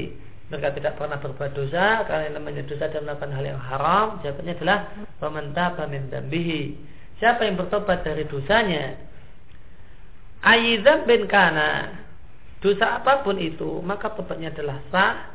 mereka 0.48 0.68
tidak 0.74 0.92
pernah 0.96 1.18
berbuat 1.20 1.52
dosa 1.52 2.06
karena 2.08 2.40
namanya 2.40 2.62
dosa 2.66 2.90
dan 2.90 3.06
melakukan 3.06 3.30
hal 3.30 3.44
yang 3.46 3.60
haram 3.62 4.06
jawabannya 4.18 4.54
adalah 4.58 4.78
pemantaba 5.22 5.86
min 5.86 6.10
dambihi 6.10 6.62
siapa 7.20 7.46
yang 7.46 7.60
bertobat 7.60 8.02
dari 8.02 8.24
dosanya? 8.26 8.96
Ayidzam 10.40 11.04
bin 11.04 11.28
kana. 11.28 12.00
Dosa 12.64 13.00
apa 13.00 13.20
pun 13.24 13.36
itu 13.36 13.80
maka 13.84 14.12
tobatnya 14.12 14.52
adalah 14.52 14.80
sah 14.88 15.29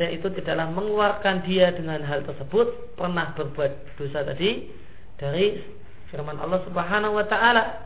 dan 0.00 0.16
itu 0.16 0.32
tidaklah 0.32 0.72
mengeluarkan 0.72 1.44
dia 1.44 1.76
dengan 1.76 2.00
hal 2.00 2.24
tersebut 2.24 2.96
pernah 2.96 3.36
berbuat 3.36 4.00
dosa 4.00 4.24
tadi 4.24 4.72
dari 5.20 5.60
firman 6.08 6.40
Allah 6.40 6.64
Subhanahu 6.64 7.20
wa 7.20 7.26
taala 7.28 7.84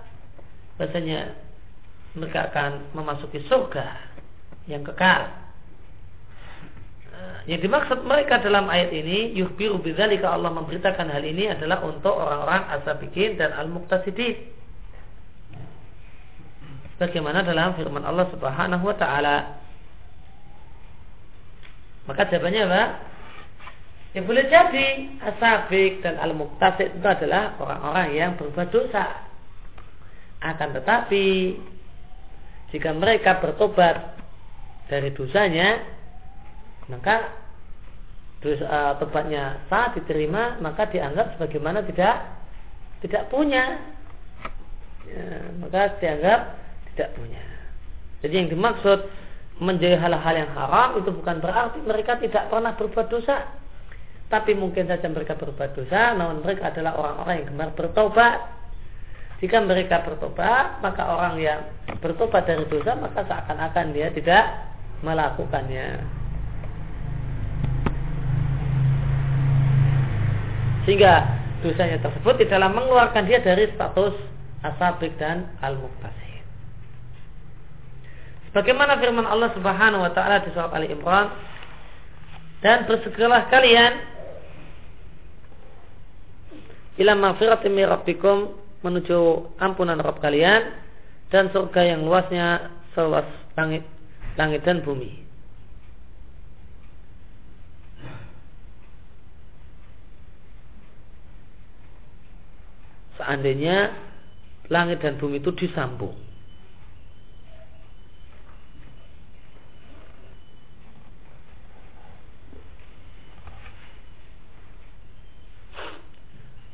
bahasanya 0.78 1.34
mereka 2.14 2.54
akan 2.54 2.94
memasuki 2.94 3.42
surga 3.50 4.14
yang 4.70 4.86
kekal. 4.86 5.26
Nah, 7.10 7.42
yang 7.50 7.58
dimaksud 7.58 8.06
mereka 8.06 8.38
dalam 8.38 8.70
ayat 8.70 8.94
ini 8.94 9.34
yuhbiru 9.34 9.82
bidzalika 9.82 10.30
Allah 10.30 10.54
memberitakan 10.54 11.10
hal 11.10 11.26
ini 11.26 11.50
adalah 11.50 11.82
untuk 11.82 12.14
orang-orang 12.14 12.62
asabikin 12.78 13.34
dan 13.42 13.50
al-muqtasidin. 13.58 14.54
Bagaimana 16.94 17.42
dalam 17.42 17.74
firman 17.74 18.06
Allah 18.06 18.30
Subhanahu 18.30 18.86
wa 18.86 18.94
taala 18.94 19.63
maka 22.05 22.28
jawabannya 22.28 22.62
apa? 22.68 22.84
Ya 24.14 24.22
boleh 24.22 24.46
jadi 24.46 25.11
asabik 25.26 26.07
dan 26.07 26.22
al-muqtasid 26.22 26.94
itu 26.94 27.07
adalah 27.07 27.59
orang-orang 27.59 28.14
yang 28.14 28.30
berbuat 28.38 28.70
dosa. 28.70 29.26
Akan 30.38 30.70
tetapi 30.70 31.59
jika 32.70 32.94
mereka 32.94 33.42
bertobat 33.42 34.14
dari 34.86 35.11
dosanya, 35.16 35.82
maka 36.86 37.32
dosa 38.38 38.64
uh, 38.68 38.92
tobatnya 39.00 39.64
sah 39.66 39.90
diterima, 39.96 40.62
maka 40.62 40.86
dianggap 40.92 41.34
sebagaimana 41.34 41.82
tidak 41.82 42.22
tidak 43.02 43.26
punya. 43.32 43.82
Ya, 45.11 45.26
maka 45.59 45.96
dianggap 45.98 46.40
tidak 46.94 47.11
punya. 47.18 47.42
Jadi 48.22 48.34
yang 48.36 48.48
dimaksud 48.52 49.23
menjadi 49.62 49.94
hal-hal 50.02 50.34
yang 50.34 50.50
haram 50.59 50.98
itu 50.98 51.14
bukan 51.14 51.38
berarti 51.38 51.78
mereka 51.86 52.18
tidak 52.18 52.50
pernah 52.50 52.74
berbuat 52.74 53.07
dosa. 53.07 53.55
Tapi 54.26 54.57
mungkin 54.57 54.90
saja 54.90 55.07
mereka 55.07 55.38
berbuat 55.38 55.78
dosa, 55.78 56.16
namun 56.16 56.42
mereka 56.42 56.74
adalah 56.74 56.98
orang-orang 56.98 57.34
yang 57.38 57.46
gemar 57.55 57.70
bertobat. 57.76 58.38
Jika 59.38 59.61
mereka 59.62 60.00
bertobat, 60.02 60.80
maka 60.80 61.02
orang 61.05 61.36
yang 61.38 61.61
bertobat 62.00 62.48
dari 62.48 62.64
dosa, 62.66 62.96
maka 62.96 63.22
seakan-akan 63.28 63.92
dia 63.92 64.09
tidak 64.11 64.44
melakukannya. 65.05 66.02
Sehingga 70.88 71.14
dosanya 71.61 72.00
tersebut 72.00 72.34
tidaklah 72.40 72.72
mengeluarkan 72.72 73.24
dia 73.28 73.40
dari 73.40 73.68
status 73.76 74.16
asabik 74.64 75.16
dan 75.20 75.48
al-muqtas. 75.61 76.23
Bagaimana 78.55 79.02
firman 79.02 79.26
Allah 79.26 79.50
Subhanahu 79.59 80.07
wa 80.07 80.14
taala 80.14 80.46
di 80.46 80.55
surat 80.55 80.70
Ali 80.70 80.86
Imran? 80.94 81.26
Dan 82.62 82.86
bersegeralah 82.86 83.50
kalian 83.50 83.92
ila 87.02 87.18
magfiratin 87.18 87.74
min 87.74 87.90
rabbikum 87.90 88.55
menuju 88.86 89.50
ampunan 89.59 89.98
Rabb 89.98 90.22
kalian 90.22 90.70
dan 91.34 91.50
surga 91.50 91.82
yang 91.82 92.07
luasnya 92.07 92.70
seluas 92.94 93.26
langit 93.59 93.82
langit 94.38 94.62
dan 94.62 94.86
bumi. 94.86 95.26
Seandainya 103.18 103.90
langit 104.70 105.02
dan 105.02 105.18
bumi 105.18 105.42
itu 105.42 105.50
disambung 105.59 106.14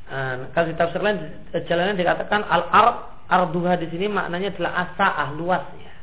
kalau 0.51 0.67
di 0.67 0.75
tafsir 0.75 0.99
lain 0.99 1.23
jalannya 1.55 1.95
dikatakan 1.95 2.43
al 2.43 2.67
ard 2.67 2.97
arduha 3.31 3.79
di 3.79 3.87
sini 3.87 4.11
maknanya 4.11 4.51
adalah 4.51 4.73
asaah 4.83 5.29
luasnya. 5.39 5.95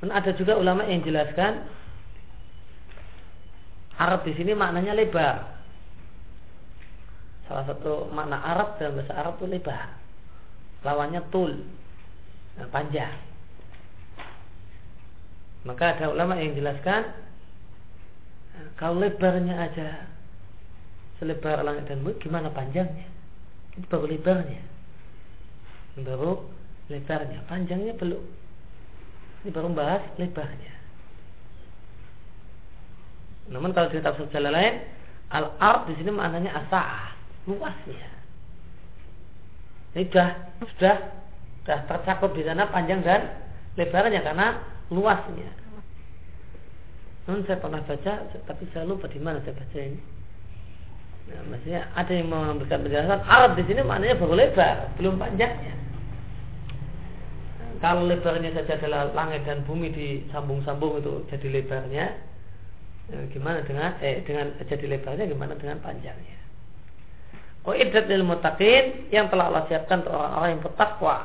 Dan 0.00 0.08
ada 0.16 0.32
juga 0.32 0.56
ulama 0.56 0.88
yang 0.88 1.04
jelaskan 1.04 1.68
Arab 4.00 4.24
di 4.24 4.32
sini 4.32 4.56
maknanya 4.56 4.96
lebar. 4.96 5.60
Salah 7.44 7.68
satu 7.68 8.08
makna 8.08 8.40
Arab 8.40 8.80
dalam 8.80 8.96
bahasa 8.96 9.12
Arab 9.12 9.36
itu 9.36 9.46
lebar. 9.52 9.92
Lawannya 10.80 11.20
tul, 11.28 11.52
nah, 12.56 12.64
panjang. 12.72 13.12
Maka 15.68 16.00
ada 16.00 16.08
ulama 16.08 16.40
yang 16.40 16.56
jelaskan 16.56 17.12
kalau 18.80 19.04
lebarnya 19.04 19.52
aja 19.68 20.08
selebar 21.20 21.60
langit 21.60 21.84
dan 21.86 22.00
bumi, 22.00 22.16
gimana 22.18 22.48
panjangnya? 22.48 23.06
Itu 23.76 23.84
baru 23.86 24.08
lebarnya. 24.08 24.62
Baru 26.00 26.48
lebarnya, 26.88 27.44
panjangnya 27.46 27.92
belum. 28.00 28.24
Ini 29.44 29.50
baru 29.52 29.68
bahas 29.76 30.02
lebarnya. 30.16 30.74
Namun 33.52 33.76
kalau 33.76 33.92
tafsir 33.92 34.26
jalan 34.32 34.56
lain, 34.56 34.74
al-ard 35.28 35.92
di 35.92 35.94
sini 36.00 36.10
maknanya 36.10 36.56
asa'ah, 36.64 37.12
luasnya. 37.46 38.08
Ini 39.92 40.06
sudah 40.08 40.28
sudah 40.64 40.96
sudah 41.60 41.78
tercakup 41.84 42.32
di 42.32 42.46
sana 42.46 42.70
panjang 42.70 43.02
dan 43.04 43.26
lebarnya 43.76 44.22
karena 44.22 44.56
luasnya. 44.88 45.50
Namun 47.26 47.44
saya 47.46 47.58
pernah 47.60 47.82
baca, 47.84 48.12
tapi 48.48 48.64
saya 48.72 48.88
lupa 48.88 49.06
di 49.06 49.20
mana 49.20 49.42
saya 49.44 49.54
baca 49.54 49.78
ini. 49.78 50.19
Nah, 51.30 51.42
maksudnya 51.46 51.86
ada 51.94 52.10
yang 52.10 52.28
memberikan 52.28 52.82
penjelasan 52.82 53.22
Arab 53.22 53.54
di 53.54 53.62
sini 53.70 53.80
maknanya 53.86 54.18
baru 54.18 54.34
lebar, 54.34 54.76
belum 54.98 55.14
panjangnya. 55.14 55.74
Nah, 57.58 57.70
kalau 57.78 58.10
lebarnya 58.10 58.50
saja 58.50 58.74
adalah 58.82 59.14
langit 59.14 59.46
dan 59.46 59.62
bumi 59.62 59.94
disambung-sambung 59.94 60.98
itu 60.98 61.22
jadi 61.30 61.48
lebarnya, 61.62 62.06
nah, 63.14 63.24
gimana 63.30 63.62
dengan 63.62 63.94
eh 64.02 64.26
dengan 64.26 64.58
jadi 64.66 64.86
lebarnya 64.98 65.30
gimana 65.30 65.54
dengan 65.54 65.78
panjangnya? 65.78 66.38
Oh 67.62 67.76
iddat 67.76 68.08
lil 68.08 68.24
mutaqin 68.24 69.12
yang 69.12 69.28
telah 69.28 69.52
Allah 69.52 69.68
siapkan 69.68 70.00
untuk 70.00 70.16
orang-orang 70.16 70.50
yang 70.56 70.62
bertakwa. 70.64 71.16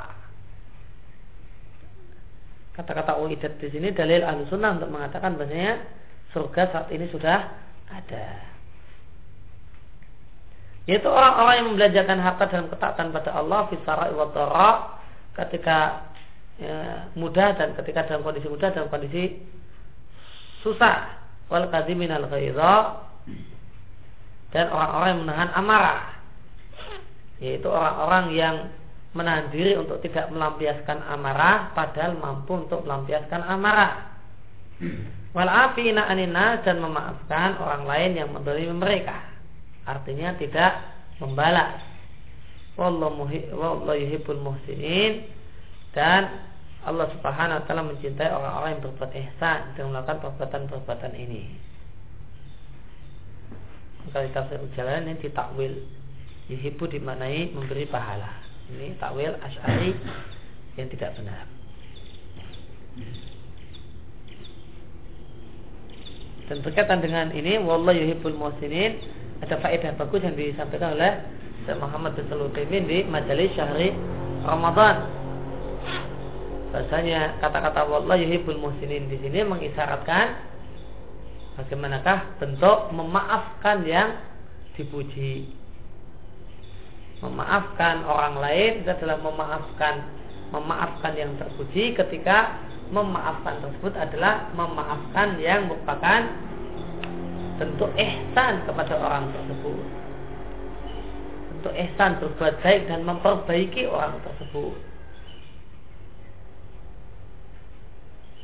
Kata-kata 2.75 3.15
uidat 3.23 3.55
di 3.55 3.71
sini 3.71 3.95
dalil 3.95 4.19
ahlu 4.19 4.43
sunnah 4.51 4.75
untuk 4.75 4.91
mengatakan 4.91 5.39
bahasanya 5.39 5.79
surga 6.35 6.75
saat 6.75 6.87
ini 6.91 7.07
sudah 7.07 7.55
ada. 7.87 8.54
Yaitu 10.85 11.09
orang-orang 11.09 11.53
yang 11.57 11.67
membelanjakan 11.73 12.17
harta 12.21 12.43
dalam 12.45 12.67
ketaatan 12.69 13.09
pada 13.09 13.31
Allah 13.33 13.65
fisara 13.73 14.13
iwatara 14.13 14.69
ketika 15.33 15.77
ya, 16.61 17.09
mudah 17.17 17.57
dan 17.57 17.73
ketika 17.81 18.05
dalam 18.05 18.21
kondisi 18.21 18.45
mudah 18.45 18.69
dalam 18.69 18.93
kondisi 18.93 19.41
susah. 20.61 21.25
Wal 21.49 21.69
al 21.73 22.25
ghaidha. 22.29 22.75
Dan 24.53 24.65
orang-orang 24.69 25.07
yang 25.09 25.21
menahan 25.25 25.49
amarah. 25.57 26.01
Yaitu 27.41 27.65
orang-orang 27.65 28.25
yang 28.37 28.55
menahan 29.17 29.49
diri 29.49 29.73
untuk 29.81 30.05
tidak 30.05 30.29
melampiaskan 30.29 31.01
amarah 31.01 31.73
padahal 31.73 32.13
mampu 32.13 32.61
untuk 32.61 32.85
melampiaskan 32.85 33.41
amarah. 33.41 34.21
Wal 35.33 35.49
afina 35.49 36.05
anina 36.05 36.61
dan 36.61 36.77
memaafkan 36.77 37.57
orang 37.57 37.89
lain 37.89 38.11
yang 38.21 38.29
mendolimi 38.29 38.75
mereka 38.77 39.34
Artinya 39.85 40.33
tidak 40.37 40.81
membalas. 41.21 41.81
Wallahu 42.75 43.95
yuhibbul 43.95 44.41
muhsinin 44.41 45.29
dan 45.95 46.27
Allah 46.83 47.07
Subhanahu 47.17 47.57
wa 47.57 47.65
taala 47.65 47.87
mencintai 47.87 48.29
orang-orang 48.29 48.77
yang 48.77 48.83
berbuat 48.83 49.11
ihsan 49.15 49.59
dan 49.73 49.83
melakukan 49.89 50.21
perbuatan-perbuatan 50.21 51.13
ini. 51.15 51.43
Di 54.05 54.29
tafsir 54.35 54.61
jalan 54.77 55.09
ini 55.09 55.17
ditakwil 55.17 55.81
yuhibbu 56.51 56.83
dimaknai 56.93 57.55
memberi 57.57 57.89
pahala. 57.89 58.37
Ini 58.69 59.01
takwil 59.01 59.33
asy'ari 59.39 59.97
yang 60.77 60.87
tidak 60.93 61.17
benar. 61.17 61.47
Dan 66.45 66.61
berkaitan 66.61 67.01
dengan 67.01 67.33
ini, 67.33 67.57
wallahu 67.57 67.97
yuhibbul 67.97 68.37
muhsinin 68.37 69.01
ada 69.45 69.61
faedah 69.61 69.93
bagus 69.93 70.25
yang 70.25 70.33
disampaikan 70.33 70.97
oleh 70.97 71.21
Syekh 71.69 71.77
Muhammad 71.77 72.17
bin 72.17 72.25
Salutimin 72.33 72.83
di 72.89 73.05
majelis 73.05 73.53
syahri 73.53 73.93
Ramadan. 74.41 75.05
Bahasanya 76.73 77.37
kata-kata 77.39 77.85
wallah 77.85 78.17
yuhibbul 78.17 78.57
muhsinin 78.57 79.05
di 79.05 79.21
sini 79.21 79.45
mengisyaratkan 79.45 80.33
bagaimanakah 81.61 82.41
bentuk 82.41 82.89
memaafkan 82.89 83.85
yang 83.85 84.17
dipuji. 84.73 85.53
Memaafkan 87.21 88.03
orang 88.03 88.41
lain 88.41 88.71
itu 88.81 88.89
adalah 88.91 89.21
memaafkan 89.21 89.95
memaafkan 90.53 91.13
yang 91.17 91.31
terpuji 91.37 91.93
ketika 91.93 92.59
memaafkan 92.93 93.61
tersebut 93.61 93.93
adalah 93.97 94.49
memaafkan 94.53 95.37
yang 95.41 95.69
merupakan 95.69 96.21
bentuk 97.55 97.91
ihsan 97.95 98.63
kepada 98.67 98.93
orang 98.99 99.31
tersebut. 99.31 99.85
Bentuk 101.55 101.73
ihsan 101.73 102.11
berbuat 102.19 102.53
baik 102.61 102.81
dan 102.91 103.01
memperbaiki 103.07 103.87
orang 103.87 104.19
tersebut. 104.21 104.75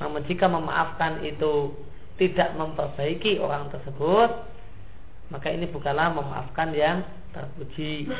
Namun 0.01 0.25
jika 0.25 0.49
memaafkan 0.49 1.21
itu 1.21 1.75
tidak 2.17 2.53
memperbaiki 2.57 3.37
orang 3.37 3.69
tersebut 3.69 4.51
maka 5.31 5.47
ini 5.47 5.63
bukanlah 5.71 6.11
memaafkan 6.11 6.75
yang 6.75 7.07
terpuji. 7.31 8.11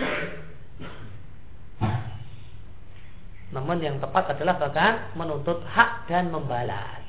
Namun 3.51 3.83
yang 3.83 3.99
tepat 3.99 4.31
adalah 4.31 4.55
bahkan 4.55 5.11
menuntut 5.19 5.59
hak 5.67 6.07
dan 6.07 6.31
membalas 6.31 7.00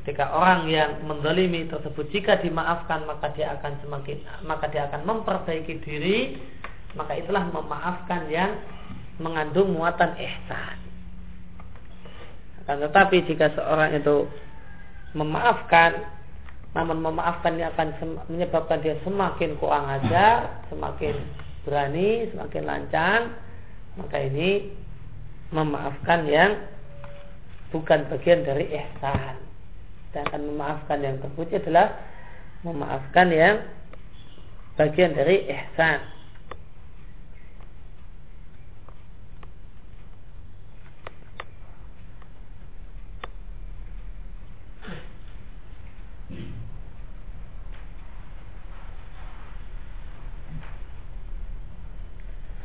Ketika 0.00 0.32
orang 0.32 0.64
yang 0.72 1.04
mendolimi 1.04 1.68
tersebut 1.68 2.08
jika 2.08 2.40
dimaafkan 2.40 3.04
maka 3.04 3.36
dia 3.36 3.52
akan 3.60 3.84
semakin 3.84 4.24
maka 4.48 4.72
dia 4.72 4.88
akan 4.88 5.04
memperbaiki 5.04 5.76
diri 5.84 6.40
maka 6.96 7.20
itulah 7.20 7.44
memaafkan 7.52 8.24
yang 8.32 8.56
mengandung 9.20 9.76
muatan 9.76 10.16
ihsan. 10.16 10.80
Akan 12.64 12.80
tetapi 12.80 13.28
jika 13.28 13.52
seorang 13.52 14.00
itu 14.00 14.24
memaafkan 15.12 16.00
namun 16.72 17.04
memaafkan 17.04 17.60
ini 17.60 17.68
akan 17.68 17.88
menyebabkan 18.32 18.80
dia 18.80 18.96
semakin 19.04 19.52
kurang 19.60 19.84
ajar, 20.00 20.64
semakin 20.72 21.12
berani, 21.68 22.24
semakin 22.32 22.62
lancang, 22.64 23.36
maka 24.00 24.16
ini 24.16 24.72
memaafkan 25.52 26.24
yang 26.24 26.56
bukan 27.68 28.08
bagian 28.08 28.48
dari 28.48 28.64
ihsan 28.70 29.49
dan 30.10 30.26
akan 30.26 30.42
memaafkan 30.50 30.98
yang 31.02 31.16
terpuji 31.22 31.62
adalah 31.62 31.94
memaafkan 32.66 33.30
yang 33.30 33.56
bagian 34.74 35.14
dari 35.14 35.46
ihsan. 35.46 36.02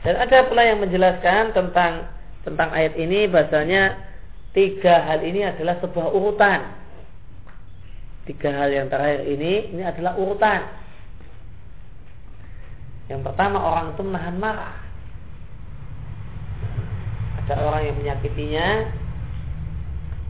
Dan 0.05 0.21
ada 0.21 0.45
pula 0.45 0.61
yang 0.61 0.85
menjelaskan 0.85 1.49
tentang 1.57 2.05
tentang 2.45 2.69
ayat 2.69 2.93
ini 2.93 3.25
bahasanya 3.25 3.97
tiga 4.53 5.01
hal 5.01 5.25
ini 5.25 5.49
adalah 5.49 5.81
sebuah 5.81 6.13
urutan 6.13 6.84
tiga 8.25 8.49
hal 8.49 8.69
yang 8.73 8.87
terakhir 8.89 9.25
ini 9.25 9.71
ini 9.73 9.83
adalah 9.85 10.17
urutan. 10.17 10.65
Yang 13.05 13.21
pertama 13.21 13.57
orang 13.61 13.93
itu 13.93 14.01
menahan 14.01 14.37
marah. 14.41 14.77
Ada 17.45 17.61
orang 17.61 17.81
yang 17.85 17.95
menyakitinya, 18.01 18.67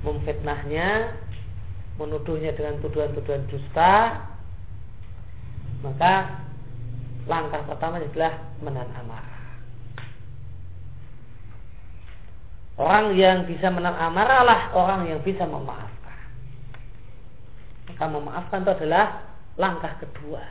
memfitnahnya, 0.03 1.15
menuduhnya 1.95 2.51
dengan 2.51 2.75
tuduhan-tuduhan 2.83 3.47
dusta, 3.47 4.19
maka 5.79 6.43
langkah 7.23 7.63
pertama 7.63 8.03
adalah 8.03 8.35
menahan 8.59 8.91
amarah. 8.99 9.39
Orang 12.75 13.15
yang 13.15 13.47
bisa 13.47 13.71
menahan 13.71 14.11
amarah 14.11 14.41
lah 14.43 14.61
orang 14.75 15.07
yang 15.07 15.23
bisa 15.23 15.47
memaafkan. 15.47 15.94
Maka 17.85 18.05
memaafkan 18.09 18.65
itu 18.65 18.71
adalah 18.81 19.05
langkah 19.55 19.93
kedua. 20.01 20.43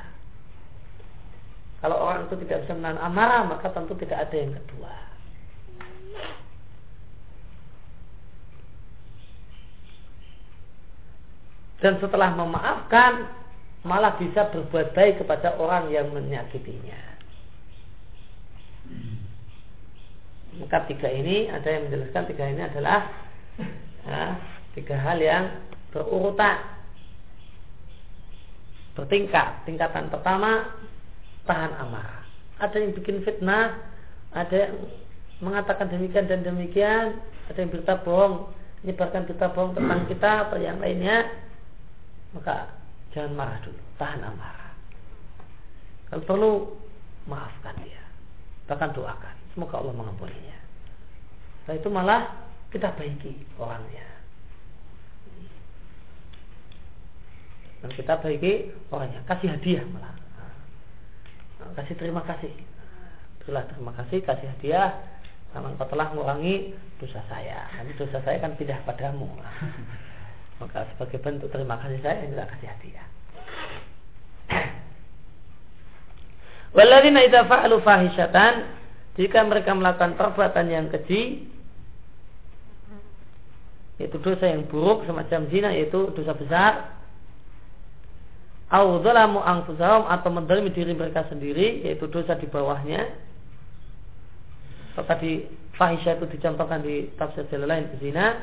Kalau 1.85 2.01
orang 2.01 2.31
itu 2.31 2.41
tidak 2.47 2.65
bisa 2.65 2.73
menahan 2.79 3.01
amarah, 3.03 3.45
maka 3.45 3.69
tentu 3.69 3.93
tidak 3.99 4.25
ada 4.25 4.37
yang 4.39 4.57
kedua. 4.57 5.05
dan 11.85 12.01
setelah 12.01 12.33
memaafkan 12.33 13.29
malah 13.85 14.17
bisa 14.17 14.49
berbuat 14.49 14.97
baik 14.97 15.21
kepada 15.21 15.53
orang 15.61 15.93
yang 15.93 16.09
menyakitinya. 16.17 16.97
Maka 20.65 20.89
tiga 20.89 21.13
ini 21.13 21.53
ada 21.53 21.69
yang 21.69 21.93
menjelaskan 21.93 22.25
tiga 22.33 22.45
ini 22.49 22.65
adalah 22.65 23.13
ya, 24.09 24.41
tiga 24.73 24.97
hal 24.97 25.21
yang 25.21 25.45
berurutan 25.93 26.57
bertingkat. 28.95 29.67
Tingkatan 29.67 30.09
pertama 30.09 30.75
tahan 31.45 31.73
amarah. 31.79 32.25
Ada 32.63 32.81
yang 32.81 32.93
bikin 32.97 33.21
fitnah, 33.27 33.77
ada 34.33 34.55
yang 34.55 34.75
mengatakan 35.43 35.91
demikian 35.91 36.31
dan 36.31 36.47
demikian, 36.47 37.19
ada 37.51 37.59
yang 37.59 37.71
berita 37.71 38.01
bohong, 38.01 38.49
menyebarkan 38.83 39.27
berita 39.29 39.51
bohong 39.53 39.75
tentang 39.77 40.01
kita 40.09 40.31
atau 40.49 40.57
yang 40.63 40.79
lainnya, 40.79 41.29
maka 42.33 42.71
jangan 43.13 43.35
marah 43.35 43.59
dulu, 43.67 43.83
tahan 43.99 44.21
amarah. 44.23 44.73
Kalau 46.09 46.23
perlu 46.25 46.53
maafkan 47.27 47.75
dia, 47.83 48.03
bahkan 48.71 48.95
doakan, 48.95 49.35
semoga 49.53 49.83
Allah 49.83 49.95
mengampuninya. 49.99 50.59
Setelah 51.65 51.77
itu 51.81 51.89
malah 51.91 52.23
kita 52.71 52.89
baiki 52.95 53.33
orangnya. 53.59 54.14
Dan 57.85 57.93
kita 57.93 58.17
baiki 58.25 58.73
orangnya, 58.89 59.21
kasih 59.29 59.53
hadiah 59.53 59.85
malah. 59.93 60.17
Kasih 61.77 61.97
terima 62.01 62.25
kasih 62.25 62.49
Itulah 63.45 63.69
terima 63.69 63.93
kasih, 63.93 64.25
kasih 64.25 64.49
hadiah 64.57 65.05
karena 65.53 65.69
engkau 65.69 65.85
telah 65.93 66.17
mengurangi 66.17 66.73
dosa 66.97 67.21
saya. 67.29 67.69
Nanti 67.77 67.93
dosa 68.01 68.25
saya 68.25 68.41
kan 68.41 68.57
pindah 68.57 68.81
padamu. 68.89 69.29
Maka 70.65 70.89
sebagai 70.97 71.21
bentuk 71.21 71.53
terima 71.53 71.77
kasih 71.77 72.01
saya, 72.01 72.25
ini 72.25 72.33
kasih 72.33 72.69
hadiah. 72.73 73.07
Waladina 76.81 77.21
idza 77.21 77.45
fa'alu 77.45 77.85
fahishatan 77.85 78.65
jika 79.21 79.45
mereka 79.45 79.77
melakukan 79.77 80.17
perbuatan 80.17 80.67
yang 80.73 80.89
keji 80.89 81.53
yaitu 84.01 84.19
dosa 84.19 84.51
yang 84.51 84.67
buruk 84.67 85.07
semacam 85.07 85.47
zina 85.53 85.71
yaitu 85.71 86.11
dosa 86.19 86.35
besar 86.35 86.94
dzalamu 88.73 89.43
anfusahum 89.45 90.09
atau 90.09 90.31
mendalimi 90.33 90.73
diri 90.73 90.97
mereka 90.97 91.29
sendiri 91.29 91.85
yaitu 91.85 92.09
dosa 92.09 92.35
di 92.39 92.49
bawahnya 92.49 93.07
tadi 95.03 95.43
fahisya 95.75 96.23
itu 96.23 96.31
dicontohkan 96.31 96.87
di 96.87 97.11
tafsir 97.19 97.51
lain 97.51 97.91
zina, 97.99 98.39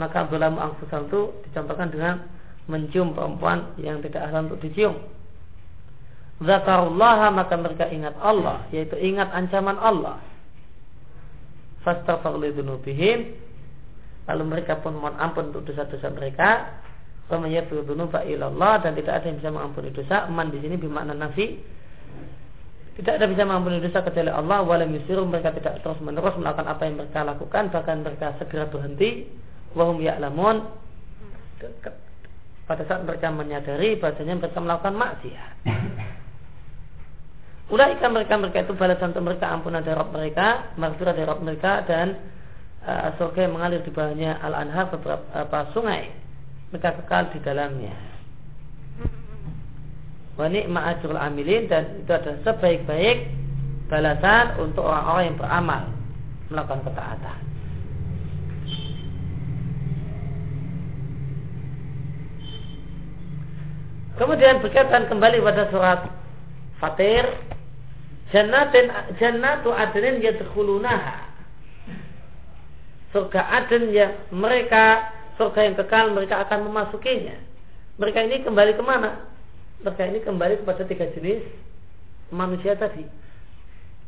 maka 0.00 0.24
belamu 0.24 0.56
angfusal 0.56 1.04
itu 1.12 1.20
dicontohkan 1.44 1.92
dengan 1.92 2.24
mencium 2.64 3.12
perempuan 3.12 3.76
yang 3.76 4.00
tidak 4.00 4.32
asal 4.32 4.48
untuk 4.48 4.64
dicium. 4.64 4.96
Zakarullah 6.40 7.28
maka 7.36 7.52
mereka 7.60 7.84
ingat 7.92 8.16
Allah, 8.16 8.64
yaitu 8.72 8.96
ingat 8.96 9.28
ancaman 9.36 9.76
Allah. 9.76 10.16
Fastaghfirulidunubihim 11.84 13.48
Lalu 14.28 14.44
mereka 14.46 14.78
pun 14.78 14.94
mohon 14.94 15.18
ampun 15.18 15.50
untuk 15.50 15.66
dosa-dosa 15.66 16.06
mereka. 16.14 16.78
Allah 17.30 18.74
dan 18.82 18.98
tidak 18.98 19.22
ada 19.22 19.26
yang 19.30 19.38
bisa 19.38 19.50
mengampuni 19.54 19.94
dosa. 19.94 20.26
Man 20.26 20.50
di 20.50 20.58
sini 20.58 20.74
bermakna 20.74 21.14
nafi 21.14 21.78
tidak 23.00 23.16
ada 23.16 23.26
bisa 23.32 23.48
mengampuni 23.48 23.80
dosa 23.80 24.04
kecuali 24.04 24.28
Allah 24.28 24.60
walam 24.60 24.92
yusiru 24.92 25.24
mereka 25.24 25.56
tidak 25.56 25.80
terus 25.80 25.96
menerus 26.04 26.36
melakukan 26.36 26.68
apa 26.68 26.84
yang 26.84 27.00
mereka 27.00 27.24
lakukan 27.24 27.72
bahkan 27.72 28.04
mereka 28.04 28.36
segera 28.36 28.68
berhenti 28.68 29.24
wahum 29.72 30.04
ya'lamun 30.04 30.68
pada 32.68 32.82
saat 32.84 33.00
mereka 33.08 33.32
menyadari 33.32 33.96
bahasanya 33.96 34.36
mereka 34.36 34.60
melakukan 34.60 34.94
maksiat. 34.94 35.54
Ulaika 37.72 38.06
mereka 38.10 38.34
mereka 38.34 38.58
itu 38.66 38.74
balasan 38.74 39.14
untuk 39.14 39.24
mereka 39.30 39.46
ampunan 39.48 39.80
dari 39.80 40.02
mereka, 40.10 40.74
maghfirah 40.74 41.14
dari 41.14 41.30
mereka 41.38 41.72
dan 41.86 42.18
uh, 42.82 43.14
surga 43.16 43.46
yang 43.46 43.54
mengalir 43.54 43.80
di 43.86 43.94
bawahnya 43.94 44.42
al-anhar 44.42 44.90
beberapa 44.90 45.70
sungai. 45.72 46.10
Kekal 46.70 47.34
di 47.34 47.38
dalamnya 47.42 48.10
wa 50.40 50.48
ni'ma 50.48 50.96
ajrul 50.96 51.20
amilin 51.20 51.68
dan 51.68 52.00
itu 52.00 52.08
adalah 52.08 52.40
sebaik-baik 52.48 53.28
balasan 53.92 54.56
untuk 54.56 54.88
orang-orang 54.88 55.24
yang 55.28 55.36
beramal 55.36 55.82
melakukan 56.48 56.80
ketaatan. 56.88 57.38
Kemudian 64.16 64.60
berkaitan 64.64 65.08
kembali 65.08 65.40
pada 65.44 65.64
surat 65.72 66.00
Fatir 66.80 67.24
Jannatin 68.30 68.92
jannatu 69.16 69.72
adnin 69.72 70.20
yadkhulunaha 70.20 71.28
Surga 73.10 73.42
Aden 73.42 73.90
yang 73.90 74.14
mereka 74.30 75.10
surga 75.40 75.60
yang 75.64 75.76
kekal 75.80 76.12
mereka 76.12 76.44
akan 76.44 76.68
memasukinya. 76.68 77.40
Mereka 77.96 78.28
ini 78.28 78.44
kembali 78.44 78.76
ke 78.76 78.84
mana? 78.84 79.30
maka 79.80 80.04
ini 80.04 80.20
kembali 80.20 80.60
kepada 80.60 80.84
tiga 80.84 81.08
jenis 81.16 81.40
manusia 82.28 82.76
tadi 82.76 83.04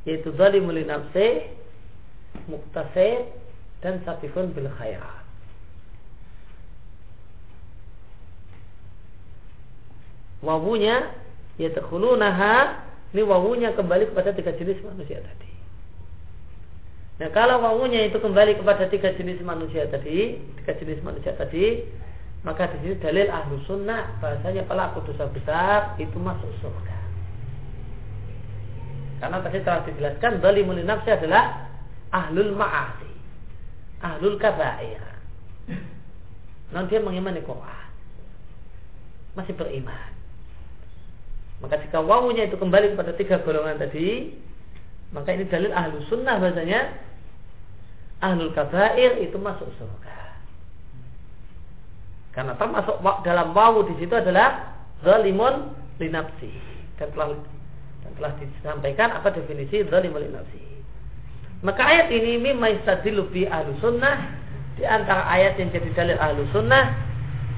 yaitu 0.05 0.29
zalimul 0.37 0.77
nafsi 0.85 1.49
muktasid 2.45 3.33
dan 3.81 4.05
satifun 4.05 4.53
bil 4.53 4.69
khairat 4.77 5.25
wawunya 10.45 11.09
yaitu 11.57 11.81
khulunaha 11.89 12.85
ini 13.17 13.25
wawunya 13.25 13.73
kembali 13.73 14.13
kepada 14.13 14.37
tiga 14.37 14.53
jenis 14.61 14.77
manusia 14.85 15.25
tadi 15.25 15.52
Nah 17.23 17.31
kalau 17.31 17.63
wawunya 17.63 18.11
itu 18.11 18.19
kembali 18.19 18.59
kepada 18.59 18.91
tiga 18.91 19.15
jenis 19.15 19.39
manusia 19.47 19.87
tadi, 19.87 20.43
tiga 20.59 20.75
jenis 20.75 20.99
manusia 21.07 21.31
tadi, 21.39 21.87
maka 22.43 22.67
di 22.75 22.83
sini 22.83 22.99
dalil 22.99 23.31
ahlu 23.31 23.63
sunnah 23.63 24.19
bahasanya 24.19 24.67
pelaku 24.67 25.07
dosa 25.07 25.31
besar 25.31 25.95
itu 26.03 26.19
masuk 26.19 26.51
surga. 26.59 26.99
Karena 29.23 29.39
tadi 29.39 29.63
telah 29.63 29.87
dijelaskan 29.87 30.43
zalimul 30.43 30.83
nafsi 30.83 31.15
adalah 31.15 31.71
ahlul 32.11 32.59
ma'asi. 32.59 33.15
Ahlul 34.03 34.35
kabair. 34.43 34.99
Non 36.75 36.91
dia 36.91 36.99
mengimani 36.99 37.39
Quran. 37.47 37.87
Masih 39.39 39.55
beriman. 39.55 40.11
Maka 41.63 41.79
jika 41.87 42.03
wawunya 42.03 42.51
itu 42.51 42.59
kembali 42.59 42.99
kepada 42.99 43.15
tiga 43.15 43.39
golongan 43.47 43.79
tadi, 43.79 44.35
maka 45.15 45.31
ini 45.31 45.47
dalil 45.47 45.71
ahlu 45.71 46.03
sunnah 46.11 46.43
bahasanya 46.43 47.12
ahlul 48.23 48.55
kabair 48.55 49.19
itu 49.19 49.37
masuk 49.37 49.69
surga. 49.77 50.17
Karena 52.33 52.57
termasuk 52.57 52.97
dalam 53.27 53.53
wawu 53.53 53.85
di 53.93 53.95
situ 54.01 54.15
adalah 54.17 54.73
zalimun 55.05 55.75
linapsi. 56.01 56.49
Dan 56.97 57.13
telah 57.13 57.37
dan 58.07 58.13
telah 58.17 58.33
disampaikan 58.41 59.09
apa 59.13 59.29
definisi 59.35 59.85
zalimun 59.91 60.23
linapsi. 60.23 60.63
Maka 61.63 61.83
ayat 61.85 62.09
ini 62.11 62.41
mimma 62.41 62.81
istadilu 62.81 63.29
bi 63.31 63.47
ahlu 63.47 63.77
sunnah 63.79 64.33
di 64.75 64.83
antara 64.83 65.29
ayat 65.29 65.61
yang 65.61 65.71
jadi 65.71 65.91
dalil 65.95 66.19
ahlu 66.19 66.43
sunnah 66.51 66.91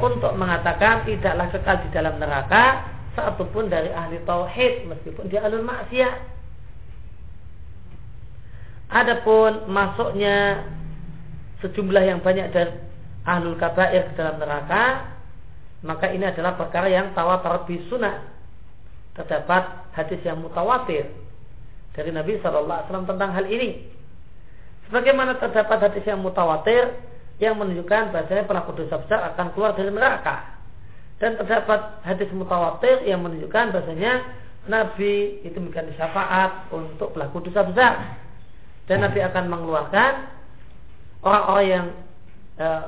untuk 0.03 0.35
mengatakan 0.35 1.07
tidaklah 1.07 1.47
kekal 1.55 1.77
di 1.87 1.89
dalam 1.95 2.19
neraka 2.19 2.85
satupun 3.15 3.71
dari 3.71 3.95
ahli 3.95 4.19
tauhid 4.27 4.91
meskipun 4.91 5.31
dia 5.31 5.47
alul 5.47 5.63
maksiat. 5.63 6.34
Adapun 8.95 9.67
masuknya 9.67 10.63
sejumlah 11.59 12.05
yang 12.07 12.23
banyak 12.23 12.55
dari 12.55 12.71
ahlul 13.27 13.59
kabair 13.59 14.07
ke 14.07 14.13
dalam 14.15 14.39
neraka 14.39 15.11
maka 15.85 16.09
ini 16.15 16.25
adalah 16.25 16.57
perkara 16.57 16.89
yang 16.89 17.13
tawatar 17.13 17.69
bi 17.69 17.77
sunnah. 17.93 18.23
Terdapat 19.19 19.95
hadis 19.95 20.23
yang 20.23 20.41
mutawatir 20.41 21.07
dari 21.95 22.11
Nabi 22.11 22.41
Shallallahu 22.41 22.71
Alaihi 22.73 22.87
Wasallam 22.89 23.11
tentang 23.11 23.31
hal 23.31 23.47
ini. 23.47 23.71
Sebagaimana 24.89 25.39
terdapat 25.39 25.79
hadis 25.91 26.03
yang 26.09 26.25
mutawatir 26.25 26.95
yang 27.39 27.59
menunjukkan 27.59 28.15
bahasanya 28.15 28.47
pelaku 28.49 28.79
dosa 28.79 29.03
besar 29.03 29.35
akan 29.35 29.47
keluar 29.53 29.77
dari 29.77 29.93
neraka. 29.93 30.57
Dan 31.19 31.35
terdapat 31.39 32.03
hadis 32.03 32.31
mutawatir 32.31 33.05
yang 33.07 33.23
menunjukkan 33.23 33.75
bahasanya 33.75 34.25
Nabi 34.67 35.45
itu 35.45 35.57
memberikan 35.61 35.91
syafaat 35.95 36.73
untuk 36.73 37.13
pelaku 37.13 37.45
dosa 37.45 37.61
besar 37.69 38.24
dan 38.85 39.01
Nabi 39.01 39.21
akan 39.25 39.45
mengeluarkan 39.49 40.13
orang-orang 41.25 41.67
yang 41.67 41.87
eh, 42.61 42.85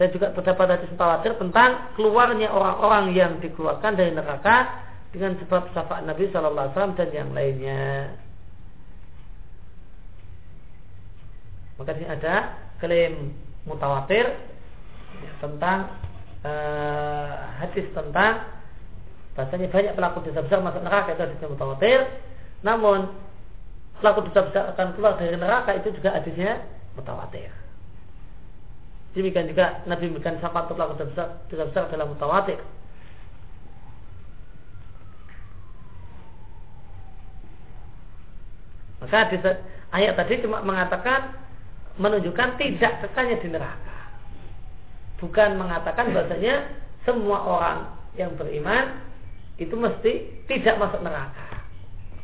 dan 0.00 0.08
juga 0.08 0.32
terdapat 0.32 0.66
hadis 0.80 0.90
mutawatir 0.90 1.36
tentang 1.36 1.92
keluarnya 1.94 2.48
orang-orang 2.48 3.12
yang 3.12 3.32
dikeluarkan 3.44 3.92
dari 3.92 4.10
neraka 4.16 4.82
dengan 5.12 5.36
sebab 5.36 5.68
syafaat 5.76 6.08
Nabi 6.08 6.32
Shallallahu 6.32 6.64
Alaihi 6.64 6.74
Wasallam 6.74 6.96
dan 6.96 7.08
yang 7.12 7.30
lainnya. 7.36 7.84
Maka 11.76 11.92
ini 12.00 12.06
ada 12.08 12.34
klaim 12.80 13.36
mutawatir 13.68 14.32
tentang 15.38 15.92
uh, 16.42 17.30
hadis 17.60 17.86
tentang 17.92 18.48
bahasanya 19.36 19.68
banyak 19.68 19.94
pelaku 19.96 20.18
dosa 20.28 20.40
besar 20.44 20.60
masuk 20.64 20.82
neraka 20.82 21.12
itu 21.12 21.22
hadisnya 21.28 21.52
mutawatir. 21.52 22.00
Namun 22.64 23.12
pelaku 24.02 24.26
dosa 24.28 24.74
akan 24.74 24.98
keluar 24.98 25.14
dari 25.14 25.38
neraka 25.38 25.78
itu 25.78 25.94
juga 25.94 26.18
hadisnya 26.18 26.66
mutawatir. 26.98 27.48
Demikian 29.14 29.46
juga 29.46 29.86
Nabi 29.86 30.10
memberikan 30.10 30.42
syafaat 30.42 30.66
untuk 30.66 30.76
pelaku 30.82 30.92
dosa 30.98 31.06
besar, 31.46 31.66
besar 31.70 31.84
dalam 31.94 32.10
mutawatir. 32.10 32.58
Maka 39.02 39.30
di, 39.30 39.36
ayat 39.94 40.14
tadi 40.14 40.34
cuma 40.42 40.62
mengatakan 40.62 41.34
menunjukkan 41.98 42.56
tidak 42.58 42.92
kekalnya 43.06 43.36
di 43.42 43.48
neraka. 43.50 43.98
Bukan 45.18 45.58
mengatakan 45.58 46.10
bahasanya 46.10 46.66
semua 47.06 47.38
orang 47.42 47.78
yang 48.16 48.32
beriman 48.38 49.02
itu 49.58 49.74
mesti 49.76 50.42
tidak 50.48 50.80
masuk 50.80 51.02
neraka. 51.04 51.66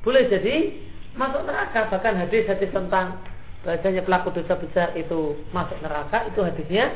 Boleh 0.06 0.30
jadi 0.30 0.88
masuk 1.16 1.42
neraka 1.46 1.88
bahkan 1.88 2.18
hadis-hadis 2.18 2.68
tentang 2.74 3.16
bahasanya 3.62 4.02
pelaku 4.06 4.34
dosa 4.34 4.54
besar 4.58 4.88
itu 4.94 5.38
masuk 5.50 5.78
neraka 5.80 6.28
itu 6.28 6.40
hadisnya 6.44 6.94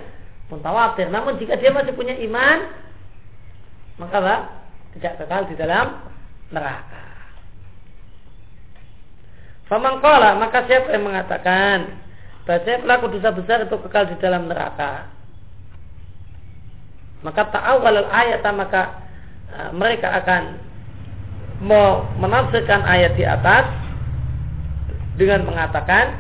mutawatir. 0.53 1.09
Namun 1.09 1.41
jika 1.41 1.57
dia 1.57 1.73
masih 1.73 1.97
punya 1.97 2.17
iman 2.29 2.59
maka 4.01 4.19
lah, 4.19 4.41
tidak 4.97 5.21
kekal 5.21 5.43
di 5.49 5.55
dalam 5.57 5.87
neraka. 6.53 7.03
Famangkola 9.69 10.37
maka 10.37 10.69
siapa 10.69 10.93
yang 10.93 11.09
mengatakan 11.09 11.97
bahwa 12.45 12.83
pelaku 12.83 13.05
dosa 13.17 13.31
besar 13.33 13.59
itu 13.65 13.77
kekal 13.89 14.05
di 14.11 14.17
dalam 14.19 14.51
neraka. 14.51 15.09
Maka 17.23 17.47
ta'awal 17.55 18.11
ayat 18.11 18.43
maka 18.51 18.83
uh, 19.55 19.71
mereka 19.71 20.11
akan 20.11 20.59
mau 21.63 22.03
menafsirkan 22.19 22.83
ayat 22.83 23.15
di 23.15 23.23
atas 23.23 23.82
dengan 25.17 25.45
mengatakan 25.45 26.17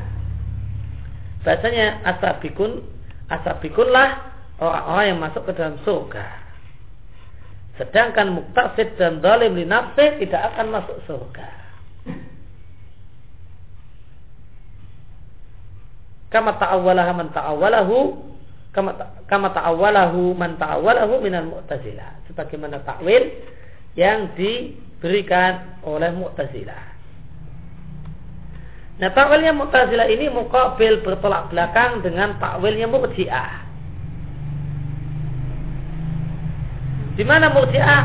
bahasanya 1.43 2.01
asabikun 2.07 2.85
asabikunlah 3.27 4.09
orang-orang 4.61 5.07
yang 5.11 5.21
masuk 5.21 5.43
ke 5.49 5.53
dalam 5.57 5.81
surga. 5.83 6.27
Sedangkan 7.81 8.37
muktasid 8.37 9.01
dan 9.01 9.25
zalim 9.25 9.57
li 9.57 9.65
nafsi 9.65 10.21
tidak 10.21 10.55
akan 10.55 10.67
masuk 10.77 10.99
surga. 11.09 11.63
kama 16.33 16.57
ta'awwalah 16.57 17.13
man 17.13 17.29
ta'awwalahu 17.29 17.97
kama 19.29 19.49
ta'awwalahu 19.53 20.33
man 20.33 20.57
ta'awwalahu 20.57 21.21
minal 21.21 21.45
mu'tazilah 21.45 22.25
sebagaimana 22.25 22.81
takwil 22.89 23.21
yang 23.93 24.33
diberikan 24.33 25.77
oleh 25.85 26.09
mu'tazilah 26.17 26.92
Nah 29.01 29.09
takwilnya 29.15 29.57
mu'tazilah 29.57 30.09
ini 30.11 30.29
mukabil 30.29 31.01
bertolak 31.01 31.49
belakang 31.49 32.05
dengan 32.05 32.37
takwilnya 32.37 32.91
murji'ah 32.91 33.63
di 37.17 37.25
mana 37.29 37.53
murji'ah 37.53 38.03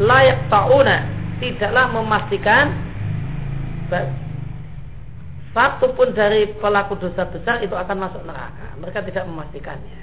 layak 0.00 0.48
tauna 0.52 1.08
tidaklah 1.40 1.88
memastikan 1.92 2.72
satu 5.52 5.92
pun 5.92 6.16
dari 6.16 6.48
pelaku 6.56 6.96
dosa 6.96 7.28
besar 7.28 7.60
itu 7.60 7.76
akan 7.76 8.08
masuk 8.08 8.24
neraka. 8.24 8.72
Mereka 8.80 9.04
tidak 9.04 9.28
memastikannya. 9.28 10.00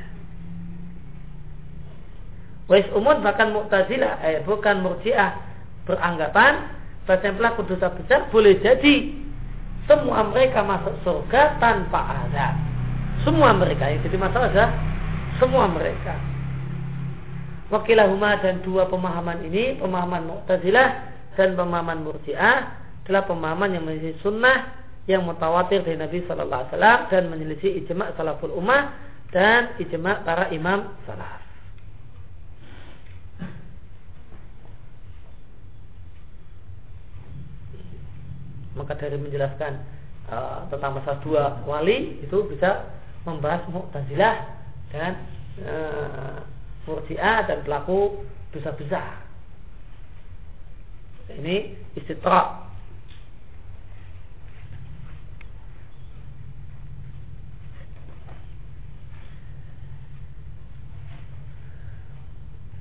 Wais 2.70 2.86
umum 2.94 3.26
bahkan 3.26 3.50
Mu'tazilah, 3.50 4.22
eh, 4.22 4.46
bukan 4.46 4.86
Murji'ah 4.86 5.42
beranggapan 5.90 6.70
bahwa 7.10 7.34
pelaku 7.34 7.66
dosa 7.66 7.90
besar 7.90 8.30
boleh 8.30 8.62
jadi 8.62 9.10
semua 9.90 10.22
mereka 10.30 10.62
masuk 10.62 10.94
surga 11.02 11.58
tanpa 11.58 12.30
azab. 12.30 12.54
Semua 13.26 13.58
mereka 13.58 13.90
yang 13.90 14.06
jadi 14.06 14.18
masalah 14.22 14.48
adalah 14.54 14.72
semua 15.42 15.66
mereka. 15.66 16.14
Wakilahuma 17.74 18.38
dan 18.38 18.62
dua 18.62 18.86
pemahaman 18.86 19.46
ini, 19.50 19.82
pemahaman 19.82 20.30
Mu'tazilah 20.30 20.90
dan 21.34 21.58
pemahaman 21.58 22.06
Murji'ah 22.06 22.58
adalah 23.06 23.26
pemahaman 23.26 23.74
yang 23.74 23.84
menjadi 23.90 24.14
sunnah 24.22 24.78
yang 25.10 25.26
mutawatir 25.26 25.82
dari 25.82 25.98
Nabi 25.98 26.22
Shallallahu 26.30 26.62
Alaihi 26.70 26.74
Wasallam 26.78 27.00
dan 27.10 27.24
menyelisih 27.34 27.72
ijma 27.82 28.14
salaful 28.14 28.54
ummah 28.54 28.94
dan 29.34 29.74
ijma 29.82 30.22
para 30.22 30.54
imam 30.54 30.94
salaf. 31.10 31.39
Maka 38.80 38.96
dari 38.96 39.20
menjelaskan 39.20 39.84
uh, 40.32 40.64
tentang 40.72 40.96
masalah 40.96 41.20
dua 41.20 41.44
wali 41.68 42.24
itu 42.24 42.48
bisa 42.48 42.88
membahas 43.28 43.68
Mu'tazilah 43.68 44.36
dan 44.96 45.20
uh, 45.68 46.40
Murji'ah 46.88 47.44
dan 47.44 47.60
pelaku 47.68 48.24
dosa 48.56 48.72
besar. 48.80 49.28
Ini 51.30 51.76
istitra 51.94 52.70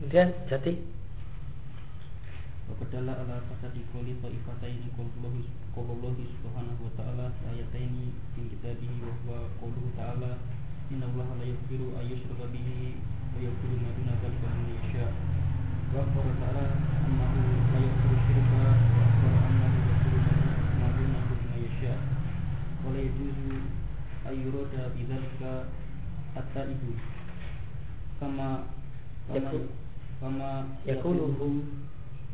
Kemudian 0.09 0.33
jati 0.49 0.98
Wakadala 2.69 3.13
ala 3.25 3.37
fasadi 3.49 3.81
koli 3.93 4.13
ta'ifataini 4.21 4.93
Qawlullahi 4.97 6.25
subhanahu 6.37 6.85
wa 6.85 6.93
ta'ala 7.01 7.27
Ayataini 7.49 8.13
min 8.37 8.45
kitabihi 8.53 9.01
wa 9.03 9.13
huwa 9.25 9.39
qawluhu 9.57 9.89
ta'ala 9.97 10.37
Inna 10.93 11.09
Allah 11.09 11.29
la 11.41 11.45
yaghfiru 11.49 11.97
ayyushraka 11.97 12.45
bihi 12.53 13.01
Wa 13.33 13.39
yaghfiru 13.41 13.77
ma 13.81 13.91
duna 13.97 14.13
dhalika 14.21 14.49
liman 14.53 14.73
yasha. 14.77 15.07
Wa 15.97 16.05
akhbara 16.05 16.33
ta'ala 16.45 16.65
annahu 17.09 17.41
la 17.73 17.79
yaghfiru 17.81 18.17
syirka 18.29 18.61
Wa 18.61 19.01
akhbara 19.09 19.39
annahu 19.49 19.77
yaghfiru 19.89 20.19
ma 20.81 20.87
duna 20.97 21.19
liman 21.25 21.57
yasha. 21.65 21.93
Wa 22.85 22.89
la 22.93 22.99
yajuzu 23.01 23.57
ayyurada 24.29 24.83
bidhalika 24.93 25.53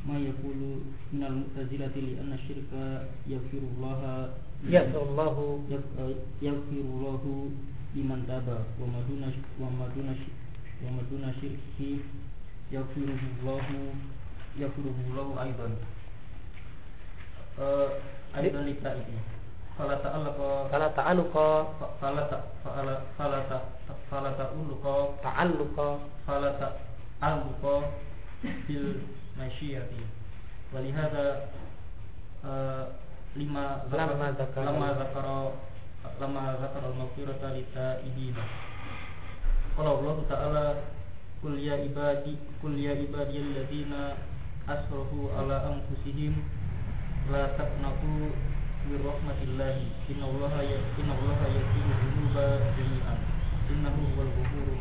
at-ta'ibu 0.05 0.13
Kama 0.13 0.21
Kama 0.21 0.21
kama 0.21 0.21
yakuluhu 0.21 0.21
ma 0.21 0.21
yakulu 0.21 0.85
minal 1.13 1.33
mu'tazilati 1.33 2.01
li 2.05 2.13
anna 2.21 2.37
syirka 2.45 3.09
yaghfirullaha 3.25 4.37
yaghfirullahu 4.69 5.65
yaghfirullahu 6.45 7.49
liman 7.97 8.21
taba 8.29 8.69
wa 8.77 8.85
maduna 8.85 9.33
wa 9.57 9.69
maduna 9.73 10.13
wa 10.85 10.91
maduna 10.93 11.33
syirki 11.41 12.05
yaghfirullahu 12.69 13.97
yaghfirullahu 14.61 15.41
aidan 15.41 15.73
uh, 17.57 17.89
aidan 18.37 18.69
lita 18.69 18.93
ini 19.01 19.17
fala 19.81 19.97
ta'alluqa 20.05 20.69
fala 20.69 20.89
ta'alluqa 20.93 21.47
fala 21.97 22.23
ta 22.29 22.39
fala 22.61 23.01
fala 23.17 23.41
ta 23.49 23.59
fala 24.13 24.37
masyiyati 29.39 30.03
walihada 30.75 31.51
uh, 32.47 32.85
lima 33.37 33.83
lama 33.91 34.33
zakara 34.39 34.65
lama 34.73 34.89
zakara 34.95 35.37
lama 36.21 36.43
zakara 36.61 36.87
al-maghfirata 36.95 37.55
litaibina 37.55 38.45
qala 39.77 39.91
Allah 39.99 40.17
ta'ala 40.31 40.65
kul 41.43 41.59
ya 41.59 41.75
ibadi 41.83 42.39
kul 42.63 42.79
ya 42.79 42.95
ibadi 42.95 43.43
alladziina 43.43 44.15
asrafu 44.71 45.35
ala 45.35 45.67
anfusihim 45.67 46.39
la 47.33 47.51
taqnatu 47.59 48.31
min 48.87 48.99
rahmatillah 49.03 49.77
innallaha 50.13 50.61
ya 50.63 50.79
innallaha 51.01 51.47
yaghfiru 51.51 51.91
dzunuba 52.01 52.47
jami'an 52.79 53.19
innahu 53.73 54.01
huwal 54.15 54.31
ghafurur 54.39 54.79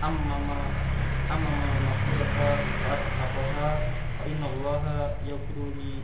Fahaguna 0.00 0.02
Ammama 0.02 0.56
Ammama 1.28 1.68
Makhluka 1.84 2.48
Ashabaha 2.88 3.68
Inna 4.26 4.46
Allah 4.46 5.12
Yaghfiru 5.28 5.74
li 5.76 6.02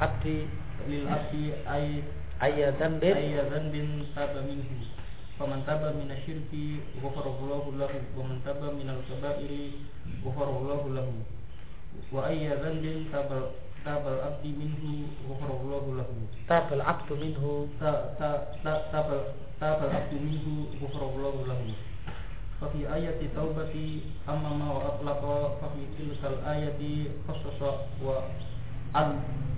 Abdi 0.00 0.46
Lil 0.88 1.08
abdi 1.08 1.52
ay 1.66 2.02
Ayya 2.40 2.70
dhanbin 2.78 3.16
Ayya 3.16 3.44
dhanbin 3.50 4.06
Taba 4.14 4.42
minhu 4.46 4.86
Faman 5.38 5.64
taba 5.66 5.92
minasyirki 5.92 6.80
Ghafarallahu 7.02 7.74
lahu 7.78 7.98
Wa 8.16 8.22
man 8.24 8.40
taba 8.44 8.70
minal 8.72 9.02
kabairi 9.10 9.74
Ghafarallahu 10.22 10.94
lahu 10.94 11.14
Wa 12.12 12.26
ayya 12.30 12.56
dhanbin 12.62 13.10
Taba 13.10 13.50
tabal 13.84 14.20
abdi 14.22 14.54
minhu 14.54 15.08
Ghafarallahu 15.26 15.98
lahu 15.98 16.14
Tabal 16.46 16.80
abdu 16.82 17.16
minhu 17.18 17.66
Tabal 17.82 19.26
abdu 19.90 20.16
minhu 20.22 20.70
Ghafarallahu 20.78 21.42
lahu 21.50 21.74
ففي 22.61 22.93
آية 22.93 23.21
التوبة 23.21 23.99
أما 24.29 24.49
ما 24.59 24.71
وأطلق 24.71 25.21
ففي 25.61 25.81
تلك 25.97 26.21
الآية 26.33 27.07
خصص 27.27 27.61
وأل 28.05 29.09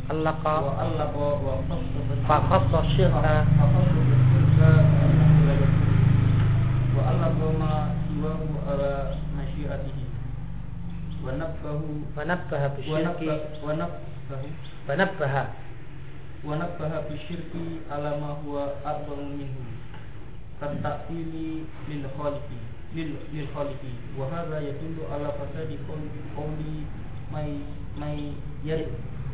علق 0.09 0.45
وألق 0.47 1.16
وخصص 1.18 1.84
فخص 2.30 2.72
الشرك 2.76 3.11
فخصص 3.59 3.97
الشرك 3.99 4.59
أنه 5.03 5.32
لا 5.47 5.53
يكون 5.53 5.91
وألق 6.95 7.39
ما 7.59 7.95
سواه 8.07 8.43
على 8.72 8.91
مشيئته 9.38 9.99
ونبه 11.26 11.82
ونبه 12.18 12.68
بالشرك 12.68 13.20
ونبه 13.64 13.93
ونبه 14.89 15.45
ونبه 16.47 16.99
بالشرك 17.09 17.51
على 17.91 18.09
ما 18.22 18.32
هو 18.47 18.68
أعظم 18.86 19.20
منه 19.39 19.55
كالتأثير 20.61 21.26
للخالق 21.89 22.47
للخالق 23.34 23.82
وهذا 24.18 24.57
يدل 24.59 24.97
على 25.11 25.28
فساد 25.39 25.70
قول 25.89 26.03
قول 26.38 26.61
ما 27.34 27.41
ما 27.99 28.09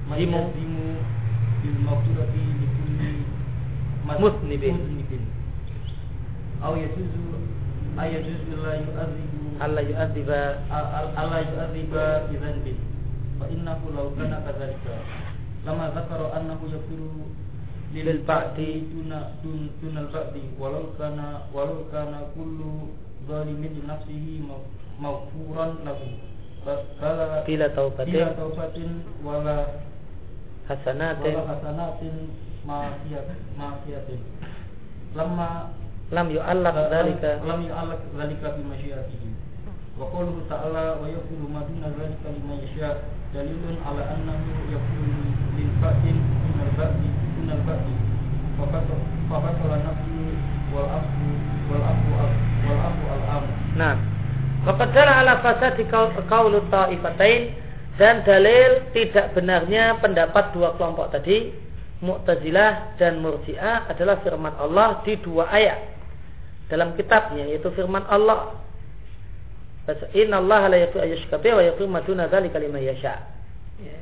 ما 0.09 0.15
يلزم 0.17 0.69
بالمغفرة 1.63 2.33
لكل 2.61 3.01
مذنب 4.07 4.63
مذنب 4.63 5.21
أو 6.63 6.73
يجوز 6.75 7.13
أو 7.99 8.05
يجوز 8.15 8.41
لا 8.63 8.73
يؤذب 8.75 9.29
ألا 9.65 9.81
يؤذب 9.81 10.29
ألا 11.19 11.39
يؤذب 11.49 11.93
بذنب 12.29 12.67
فإنه 13.39 13.79
لو 13.97 14.05
كان 14.17 14.33
كذلك 14.45 14.85
لما 15.67 15.85
ذكر 15.97 16.21
أنه 16.37 16.59
يغفر 16.73 17.01
للبعد 17.95 18.57
دون 18.91 19.11
دون 19.43 19.59
دون 19.81 19.95
البعد 19.97 20.35
ولو 20.59 20.83
كان 20.99 21.19
ولو 21.53 21.77
كان 21.91 22.13
كل 22.35 22.59
zalimin 23.28 23.74
nafsihi 23.86 24.44
maghfuran 25.00 25.82
lahu. 25.84 26.08
Bala 26.64 27.44
bila 27.44 27.66
taubatin 27.76 28.12
bila 28.12 28.32
taubatin 28.40 28.90
wala 29.20 29.56
hasanatin. 30.64 31.34
wala 31.36 31.44
hasanatin 31.52 32.14
ma'siyat 32.64 33.28
ma'siyatin 33.60 34.20
lama 35.12 35.76
lam 36.08 36.26
yu'allaq 36.32 36.76
dzalika 36.88 37.44
lam 37.44 37.60
yu'allaq 37.68 38.00
dzalika 38.16 38.46
bi 38.56 38.62
masyiatihi. 38.64 39.28
Wa 39.94 40.10
qawluhu 40.10 40.48
ta'ala 40.48 40.98
wa 40.98 41.06
yaqulu 41.06 41.46
ma 41.52 41.68
duna 41.68 41.92
dzalika 41.92 42.32
liman 42.32 42.58
yasha. 42.64 42.90
Dalilun 43.34 43.82
ala 43.82 44.14
annahu 44.14 44.70
yaqulu 44.70 45.20
lil 45.58 45.70
fa'il 45.82 46.18
min 46.18 46.56
al-ba'di 46.64 47.08
min 47.42 47.48
al-ba'di 47.50 47.94
fa 48.56 48.64
qad 48.70 48.86
fa 49.26 49.36
qad 49.42 49.56
wal 50.74 50.90
afu 50.90 51.26
wal 51.70 51.84
afu. 51.86 53.50
Nah, 53.74 53.94
kepada 54.66 55.22
kaulu 56.26 56.58
taifatain 56.70 57.54
dan 57.94 58.26
dalil 58.26 58.90
tidak 58.90 59.34
benarnya 59.38 59.98
pendapat 60.02 60.50
dua 60.50 60.74
kelompok 60.74 61.14
tadi 61.14 61.54
Mu'tazilah 62.02 62.98
dan 63.00 63.22
Murji'ah 63.22 63.88
adalah 63.88 64.20
firman 64.20 64.52
Allah 64.60 65.00
di 65.06 65.14
dua 65.22 65.48
ayat 65.48 65.78
dalam 66.68 66.92
kitabnya 66.98 67.48
yaitu 67.48 67.70
firman 67.72 68.02
Allah 68.10 68.60
Inna 70.16 70.40
la 70.40 70.80
yaghfiru 70.80 71.52
wa 71.52 71.60
yaghfiru 71.60 71.88
ma 71.92 72.00
duna 72.00 72.24
dzalika 72.24 72.56
liman 72.56 72.80
yasha. 72.80 73.20
Ya. 73.76 74.00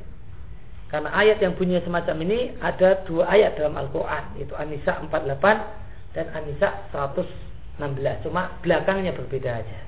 Karena 0.87 1.11
ayat 1.11 1.43
yang 1.43 1.59
bunyinya 1.59 1.83
semacam 1.83 2.15
ini 2.23 2.55
ada 2.63 3.03
dua 3.03 3.27
ayat 3.27 3.59
dalam 3.59 3.75
Al-Qur'an, 3.75 4.31
itu 4.39 4.55
An-Nisa 4.55 5.03
48 5.03 5.82
dan 6.13 6.29
An-Nisa 6.33 6.89
116. 6.93 8.23
Cuma 8.25 8.57
belakangnya 8.61 9.13
berbeda 9.17 9.51
aja. 9.61 9.79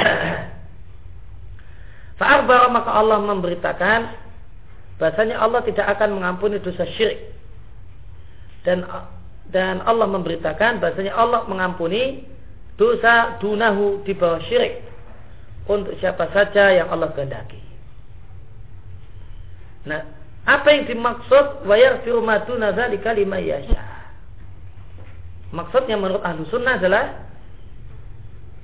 Fa'arbar 2.18 2.72
maka 2.72 2.90
Allah 2.90 3.18
memberitakan 3.20 4.00
bahasanya 4.96 5.38
Allah 5.38 5.60
tidak 5.66 5.86
akan 5.98 6.20
mengampuni 6.20 6.58
dosa 6.58 6.88
syirik. 6.96 7.32
Dan 8.64 8.88
dan 9.52 9.84
Allah 9.84 10.08
memberitakan 10.08 10.80
bahasanya 10.80 11.12
Allah 11.12 11.44
mengampuni 11.44 12.24
dosa 12.80 13.36
dunahu 13.38 14.02
di 14.02 14.16
bawah 14.16 14.40
syirik 14.48 14.82
untuk 15.68 15.94
siapa 16.00 16.32
saja 16.32 16.72
yang 16.72 16.88
Allah 16.88 17.12
kehendaki. 17.12 17.60
Nah, 19.84 20.00
apa 20.48 20.68
yang 20.72 20.88
dimaksud 20.88 21.68
wayar 21.68 22.00
firmatu 22.04 22.56
nazali 22.56 23.00
kalimah 23.04 23.40
yasha? 23.40 23.93
Maksudnya 25.54 25.94
menurut 25.94 26.26
ahlu 26.26 26.42
sunnah 26.50 26.82
adalah 26.82 27.30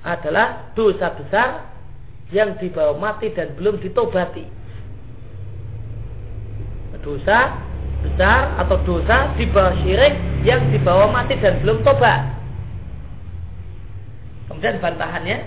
adalah 0.03 0.75
dosa 0.75 1.15
besar 1.15 1.71
yang 2.35 2.59
dibawa 2.59 2.99
mati 2.99 3.31
dan 3.31 3.55
belum 3.55 3.79
ditobati. 3.79 4.43
Dosa 7.01 7.57
besar 8.05 8.61
atau 8.61 8.77
dosa 8.85 9.33
di 9.39 9.49
bawah 9.49 9.73
syirik 9.81 10.13
yang 10.45 10.69
dibawa 10.69 11.09
mati 11.09 11.33
dan 11.39 11.57
belum 11.63 11.81
tobat. 11.81 12.29
Kemudian 14.51 14.77
bantahannya 14.77 15.37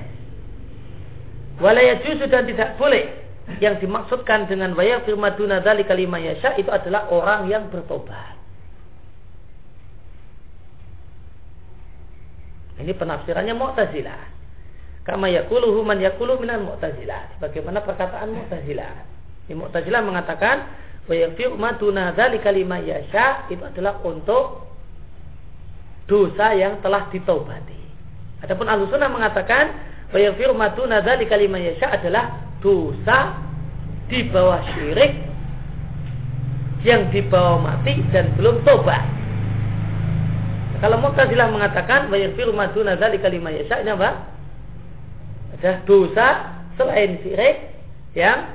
walaya 1.62 2.02
juzu 2.02 2.26
dan 2.26 2.50
tidak 2.50 2.74
boleh 2.74 3.06
yang 3.62 3.78
dimaksudkan 3.78 4.50
dengan 4.50 4.74
waya 4.74 4.98
firmaduna 5.06 5.62
dari 5.62 5.86
kalimah 5.86 6.18
yasha 6.18 6.58
itu 6.58 6.72
adalah 6.72 7.06
orang 7.12 7.46
yang 7.46 7.70
bertobat. 7.70 8.33
Ini 12.80 12.92
penafsirannya 12.94 13.54
Mu'tazilah. 13.54 14.22
Kama 15.04 15.28
yakuluhu 15.28 15.84
man 15.84 16.00
yakulu 16.00 16.40
minal 16.40 16.64
Mu'tazilah. 16.64 17.38
Sebagaimana 17.38 17.84
perkataan 17.84 18.34
Mu'tazilah. 18.34 18.94
Di 19.46 19.54
Mu'tazilah 19.54 20.02
mengatakan 20.02 20.56
wa 21.04 21.14
firmaduna 21.36 22.16
dari 22.16 22.40
kalimah 22.40 22.80
yasha 22.80 23.44
itu 23.52 23.60
adalah 23.60 24.00
untuk 24.02 24.64
dosa 26.08 26.56
yang 26.56 26.80
telah 26.80 27.12
ditobati. 27.12 27.80
Adapun 28.44 28.68
ahlu 28.68 28.88
sunnah 28.88 29.12
mengatakan 29.12 29.92
Wayaghfiru 30.14 30.54
maduna 30.54 31.02
dzalika 31.02 31.34
liman 31.34 31.58
yasha 31.58 31.90
adalah 31.90 32.54
dosa 32.62 33.34
di 34.06 34.22
bawah 34.30 34.62
syirik 34.76 35.10
yang 36.86 37.10
dibawa 37.10 37.58
mati 37.58 37.98
dan 38.14 38.30
belum 38.38 38.62
tobat. 38.62 39.02
Kalau 40.84 41.00
Mu'tazilah 41.00 41.48
mengatakan 41.48 42.12
wayaghfiru 42.12 42.52
maduna 42.52 43.00
dzalika 43.00 43.32
liman 43.32 43.56
yasha 43.56 43.80
ini 43.80 43.96
apa? 43.96 44.20
Ada 45.56 45.80
dosa 45.88 46.60
selain 46.76 47.24
syirik 47.24 47.72
yang 48.12 48.52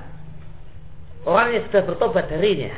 orang 1.26 1.58
yang 1.58 1.66
sudah 1.74 1.90
bertobat 1.90 2.30
darinya. 2.30 2.70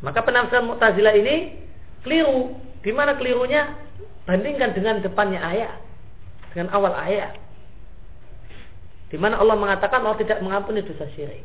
Maka 0.00 0.24
penafsiran 0.24 0.72
Mu'tazilah 0.72 1.20
ini 1.20 1.52
keliru. 2.00 2.56
Di 2.80 2.96
mana 2.96 3.20
kelirunya? 3.20 3.76
Bandingkan 4.24 4.72
dengan 4.72 5.04
depannya 5.04 5.44
ayat. 5.44 5.76
Dengan 6.56 6.72
awal 6.72 6.96
ayat. 6.96 7.36
Di 9.12 9.20
mana 9.20 9.36
Allah 9.36 9.60
mengatakan 9.60 10.00
Allah 10.00 10.16
tidak 10.16 10.40
mengampuni 10.40 10.80
dosa 10.80 11.04
syirik. 11.12 11.44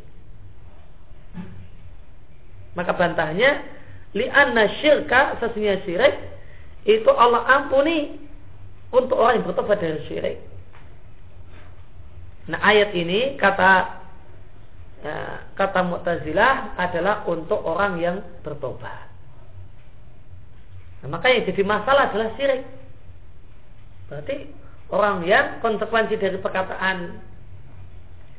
Maka 2.72 2.96
bantahnya 2.96 3.83
li'anna 4.14 4.70
syirka 4.82 5.41
sesungguhnya 5.41 5.82
syirik 5.86 6.16
itu 6.86 7.09
Allah 7.09 7.43
ampuni 7.49 8.22
untuk 8.93 9.18
orang 9.18 9.41
yang 9.41 9.45
bertobat 9.49 9.82
dari 9.82 9.99
syirik. 10.05 10.38
Nah 12.53 12.59
ayat 12.61 12.93
ini 12.93 13.39
kata 13.39 14.03
ya, 15.01 15.18
kata 15.57 15.80
Mu'tazilah 15.82 16.78
adalah 16.78 17.26
untuk 17.26 17.57
orang 17.66 17.97
yang 17.97 18.18
bertobat. 18.45 19.09
Nah, 21.03 21.07
maka 21.11 21.32
yang 21.32 21.43
jadi 21.47 21.64
masalah 21.66 22.11
adalah 22.11 22.32
syirik. 22.38 22.64
Berarti 24.11 24.36
orang 24.93 25.24
yang 25.26 25.57
konsekuensi 25.64 26.20
dari 26.20 26.38
perkataan 26.38 26.97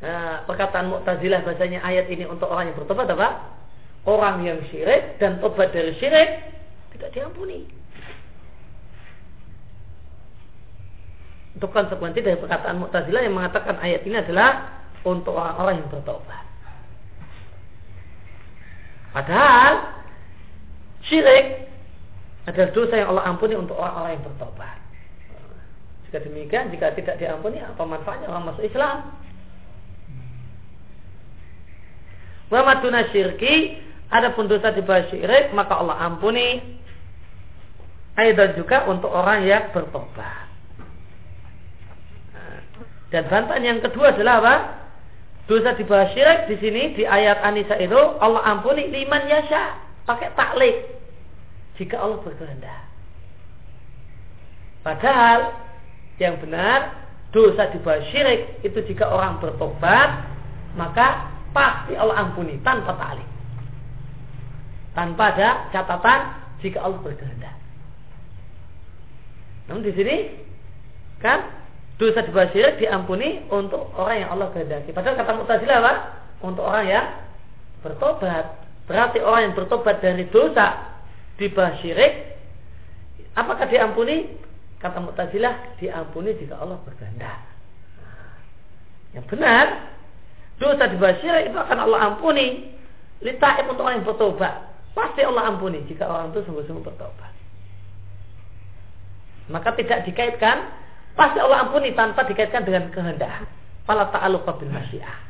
nah, 0.04 0.44
perkataan 0.46 0.86
Mu'tazilah 0.92 1.42
bahasanya 1.42 1.82
ayat 1.82 2.06
ini 2.12 2.28
untuk 2.28 2.46
orang 2.52 2.70
yang 2.70 2.76
bertobat 2.76 3.08
apa? 3.08 3.53
Orang 4.04 4.44
yang 4.44 4.60
syirik 4.68 5.16
dan 5.16 5.40
tobat 5.40 5.72
dari 5.72 5.96
syirik 5.96 6.44
tidak 6.92 7.10
diampuni. 7.16 7.64
Untuk 11.56 11.70
konsekuensi 11.72 12.20
dari 12.20 12.36
perkataan 12.36 12.82
Mu'tazilah 12.84 13.22
yang 13.24 13.38
mengatakan 13.38 13.80
ayat 13.80 14.04
ini 14.04 14.20
adalah 14.20 14.82
untuk 15.06 15.32
orang-orang 15.38 15.80
yang 15.80 15.88
bertobat. 15.88 16.44
Padahal 19.14 19.72
syirik 21.06 21.70
adalah 22.50 22.68
dosa 22.74 22.94
yang 22.98 23.08
Allah 23.14 23.24
ampuni 23.30 23.54
untuk 23.54 23.78
orang-orang 23.78 24.18
yang 24.18 24.24
bertobat. 24.26 24.76
Jika 26.10 26.18
demikian, 26.26 26.74
jika 26.74 26.92
tidak 26.92 27.16
diampuni, 27.22 27.62
apa 27.62 27.80
manfaatnya 27.86 28.28
orang 28.28 28.52
masuk 28.52 28.66
Islam? 28.66 29.14
Wa 32.52 32.60
maduna 32.66 33.08
syirki, 33.14 33.83
adapun 34.10 34.50
dosa 34.50 34.74
di 34.74 34.82
bawah 34.84 35.08
syirik, 35.08 35.52
maka 35.56 35.80
Allah 35.80 36.00
ampuni 36.04 36.60
Aidan 38.14 38.54
juga 38.54 38.86
untuk 38.86 39.10
orang 39.10 39.42
yang 39.42 39.74
bertobat. 39.74 40.46
Dan 43.10 43.30
bantahan 43.30 43.62
yang 43.62 43.78
kedua 43.82 44.14
adalah 44.14 44.42
apa? 44.42 44.56
Dosa 45.46 45.74
di 45.78 45.86
bawah 45.86 46.10
syirik 46.14 46.50
di 46.50 46.56
sini 46.58 46.82
di 46.98 47.04
ayat 47.06 47.42
Anisa 47.42 47.78
itu 47.78 47.98
Allah 48.18 48.42
ampuni 48.42 48.90
liman 48.90 49.28
yasha 49.28 49.76
pakai 50.02 50.34
taklik 50.34 50.94
jika 51.76 52.00
Allah 52.00 52.18
berkehendak. 52.22 52.82
Padahal 54.82 55.58
yang 56.22 56.38
benar 56.38 57.06
dosa 57.34 57.70
di 57.74 57.78
bawah 57.82 58.02
syirik 58.14 58.62
itu 58.62 58.78
jika 58.94 59.10
orang 59.10 59.42
bertobat 59.42 60.30
maka 60.78 61.34
pasti 61.50 61.98
Allah 61.98 62.30
ampuni 62.30 62.62
tanpa 62.62 62.94
taklik. 62.94 63.33
Tanpa 64.94 65.34
ada 65.34 65.68
catatan 65.74 66.20
jika 66.62 66.78
Allah 66.80 67.02
berkehendak. 67.02 67.54
Namun 69.68 69.82
di 69.82 69.92
sini 69.92 70.16
kan 71.18 71.50
dosa 71.96 72.20
di 72.26 72.30
bawah 72.34 72.50
syirik 72.52 72.78
diampuni 72.82 73.46
untuk 73.48 73.90
orang 73.96 74.26
yang 74.26 74.30
Allah 74.34 74.48
kehendaki. 74.52 74.90
Padahal 74.90 75.18
kata 75.18 75.32
Mu'tazilah 75.34 75.76
apa? 75.80 75.94
Untuk 76.44 76.64
orang 76.66 76.86
yang 76.86 77.06
bertobat. 77.80 78.64
Berarti 78.84 79.18
orang 79.24 79.50
yang 79.50 79.54
bertobat 79.56 80.04
dari 80.04 80.28
dosa 80.28 80.98
di 81.40 81.48
bawah 81.48 81.74
syirik 81.80 82.36
apakah 83.34 83.66
diampuni? 83.70 84.42
Kata 84.82 85.00
Mu'tazilah 85.00 85.80
diampuni 85.80 86.36
jika 86.36 86.60
Allah 86.60 86.76
berkehendak. 86.84 87.40
Yang 89.16 89.26
benar, 89.32 89.66
dosa 90.60 90.84
di 90.90 90.96
bawah 91.00 91.16
syirik 91.24 91.48
itu 91.48 91.56
akan 91.56 91.78
Allah 91.88 92.00
ampuni. 92.12 92.74
Litaib 93.24 93.70
untuk 93.72 93.88
orang 93.88 94.02
yang 94.02 94.06
bertobat. 94.06 94.73
Pasti 94.94 95.20
Allah 95.26 95.50
ampuni 95.50 95.82
jika 95.90 96.06
orang 96.06 96.30
itu 96.30 96.46
sungguh-sungguh 96.46 96.86
bertobat 96.86 97.34
maka 99.48 99.76
tidak 99.76 100.08
dikaitkan 100.08 100.72
pasti 101.12 101.36
Allah 101.36 101.68
ampuni 101.68 101.92
tanpa 101.92 102.24
dikaitkan 102.24 102.64
dengan 102.64 102.88
kehendak. 102.88 103.44
Fala 103.84 104.08
ta'alluq 104.08 104.48
bil 104.56 104.72
masyiah. 104.72 105.20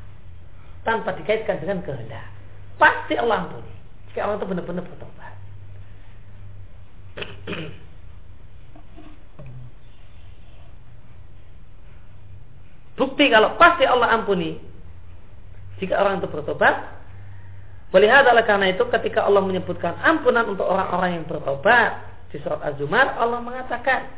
Tanpa 0.87 1.19
dikaitkan 1.19 1.59
dengan 1.59 1.83
kehendak. 1.83 2.31
Pasti 2.79 3.19
Allah 3.19 3.47
ampuni 3.47 3.73
jika 4.13 4.31
orang 4.31 4.39
itu 4.39 4.47
benar-benar 4.47 4.85
bertobat. 4.87 5.35
Bukti 12.95 13.25
kalau 13.27 13.59
pasti 13.59 13.83
Allah 13.91 14.15
ampuni 14.15 14.63
jika 15.83 15.99
orang 15.99 16.23
itu 16.23 16.31
bertobat. 16.31 16.94
Melihat 17.95 18.27
adalah 18.27 18.43
karena 18.43 18.75
itu 18.75 18.83
ketika 18.91 19.23
Allah 19.23 19.39
menyebutkan 19.47 19.95
ampunan 20.03 20.51
untuk 20.51 20.67
orang-orang 20.67 21.23
yang 21.23 21.25
bertobat, 21.31 22.03
di 22.35 22.43
surat 22.43 22.59
Az-Zumar 22.67 23.15
Allah 23.15 23.39
mengatakan, 23.39 24.11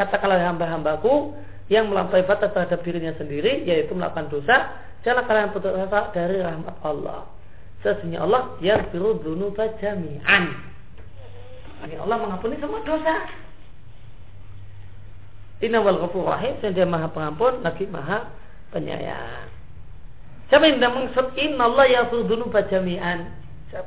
katakanlah 0.00 0.40
hamba-hambaku 0.48 1.36
yang 1.68 1.92
melampaui 1.92 2.24
batas 2.24 2.48
terhadap 2.56 2.80
dirinya 2.80 3.12
sendiri 3.20 3.68
yaitu 3.68 3.92
melakukan 3.92 4.32
dosa, 4.32 4.72
jangan 5.04 5.28
kalian 5.28 5.52
putus 5.52 5.76
asa 5.76 6.08
dari 6.16 6.40
rahmat 6.40 6.72
Allah. 6.80 7.28
Sesungguhnya 7.84 8.24
Allah 8.24 8.56
yaghfiru 8.64 9.20
dzunuba 9.20 9.76
jami'an. 9.76 10.44
Allah 11.84 12.16
mengampuni 12.16 12.56
semua 12.56 12.80
dosa. 12.82 13.28
Inna 15.60 15.84
wal 15.84 16.00
rahim 16.00 16.54
dia 16.64 16.88
maha 16.88 17.12
pengampun 17.12 17.60
lagi 17.60 17.84
maha 17.92 18.32
penyayang. 18.72 19.47
Siapa 20.48 20.64
yang 20.64 20.80
maksud 20.80 21.36
inna 21.36 21.68
Allah 21.68 21.84
yaghfiru 21.92 22.24
dzunuba 22.24 22.64
jami'an? 22.72 23.28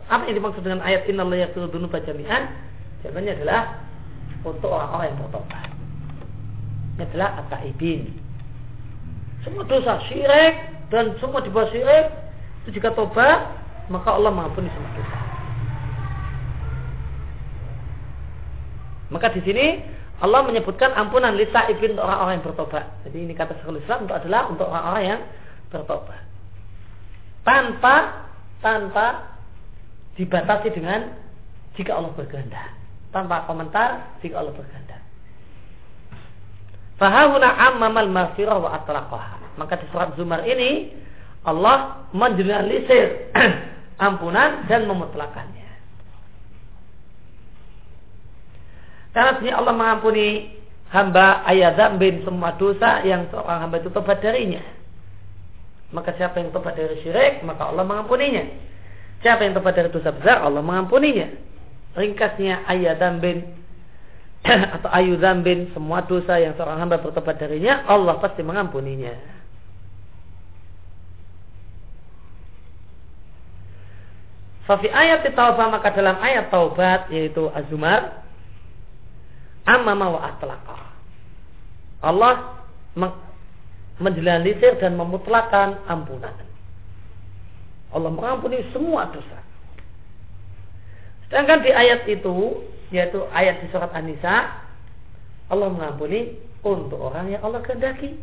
Apa 0.05 0.29
yang 0.29 0.37
dimaksud 0.37 0.61
dengan 0.61 0.85
ayat 0.85 1.09
inna 1.09 1.25
Allah 1.25 1.49
yaghfiru 1.49 1.73
dzunuba 1.73 1.97
jami'an? 2.05 2.53
Jawabannya 3.01 3.33
adalah 3.41 3.61
untuk 4.45 4.69
orang-orang 4.69 5.09
yang 5.09 5.19
bertobat. 5.25 5.67
Ini 6.97 7.03
adalah 7.09 7.29
at-taibin. 7.41 8.01
Semua 9.41 9.65
dosa 9.65 9.97
syirik 10.05 10.53
dan 10.93 11.17
semua 11.17 11.41
di 11.41 11.49
bawah 11.49 11.65
syirik 11.73 12.13
itu 12.61 12.77
jika 12.77 12.93
tobat 12.93 13.57
maka 13.89 14.13
Allah 14.13 14.29
mengampuni 14.29 14.69
semua 14.69 14.93
dosa. 14.93 15.19
Maka 19.09 19.27
di 19.33 19.41
sini 19.41 19.65
Allah 20.21 20.45
menyebutkan 20.45 20.93
ampunan 20.93 21.33
lita 21.33 21.65
ibin 21.73 21.97
untuk 21.97 22.05
orang-orang 22.05 22.37
yang 22.37 22.45
bertobat. 22.45 22.85
Jadi 23.09 23.17
ini 23.17 23.33
kata 23.33 23.57
sekali 23.57 23.81
Islam 23.81 24.05
untuk 24.05 24.21
adalah 24.21 24.41
untuk 24.53 24.69
orang-orang 24.69 25.03
yang 25.09 25.21
bertobat. 25.73 26.30
Tanpa 27.41 28.27
tanpa 28.61 29.37
dibatasi 30.15 30.69
dengan 30.77 31.17
jika 31.73 31.97
Allah 31.97 32.13
berkehendak 32.13 32.81
tanpa 33.11 33.43
komentar 33.45 34.17
jika 34.23 34.39
Allah 34.39 34.55
berkehendak. 34.55 35.03
Fahahuna 36.95 37.49
ammamal 37.71 38.09
maghfirah 38.09 38.57
wa 38.57 38.71
atlaqaha. 38.81 39.59
Maka 39.59 39.83
di 39.83 39.85
surat 39.91 40.15
Zumar 40.15 40.47
ini 40.47 40.95
Allah 41.43 42.07
menjelaskan 42.15 43.35
ampunan 44.07 44.65
dan 44.71 44.87
memutlakannya. 44.87 45.69
Karena 49.11 49.31
sini 49.43 49.51
Allah 49.51 49.75
mengampuni 49.75 50.55
hamba 50.87 51.43
ayat 51.43 51.99
bin 51.99 52.23
semua 52.23 52.55
dosa 52.55 53.03
yang 53.03 53.27
seorang 53.27 53.67
hamba 53.67 53.83
itu 53.83 53.91
tobat 53.91 54.23
darinya. 54.23 54.63
Maka 55.91 56.15
siapa 56.15 56.39
yang 56.39 56.55
tobat 56.55 56.79
dari 56.79 56.99
syirik, 57.03 57.43
maka 57.43 57.67
Allah 57.67 57.83
mengampuninya. 57.83 58.47
Siapa 59.21 59.43
yang 59.43 59.53
tobat 59.55 59.75
dari 59.75 59.91
dosa 59.91 60.15
besar, 60.15 60.41
Allah 60.41 60.63
mengampuninya 60.63 61.51
ringkasnya 61.95 62.63
ayat 62.67 63.03
dambin 63.03 63.43
atau 64.79 64.89
ayu 64.95 65.19
dambin 65.19 65.69
semua 65.75 66.01
dosa 66.07 66.39
yang 66.39 66.55
seorang 66.55 66.79
hamba 66.79 67.03
bertobat 67.03 67.37
darinya 67.37 67.83
Allah 67.85 68.17
pasti 68.17 68.41
mengampuninya 68.41 69.13
Fafi 74.65 74.87
ayat 74.87 75.25
taubat 75.35 75.67
maka 75.67 75.91
dalam 75.91 76.15
ayat 76.21 76.47
taubat 76.47 77.11
yaitu 77.11 77.49
azumar 77.51 78.23
amma 79.67 79.93
wa 79.97 80.21
atlaqa. 80.31 80.77
Allah 82.01 82.61
menjelaskan 84.01 84.81
dan 84.81 84.97
memutlakan 84.97 85.77
ampunan. 85.85 86.33
Allah 87.91 88.11
mengampuni 88.11 88.65
semua 88.73 89.07
dosa. 89.13 89.39
Sedangkan 91.27 91.63
di 91.63 91.71
ayat 91.71 92.07
itu, 92.09 92.65
yaitu 92.91 93.23
ayat 93.31 93.63
di 93.63 93.71
surat 93.71 93.91
An-Nisa, 93.95 94.51
Allah 95.51 95.67
mengampuni 95.71 96.35
untuk 96.63 96.97
orang 96.97 97.31
yang 97.31 97.43
Allah 97.43 97.61
kehendaki. 97.63 98.15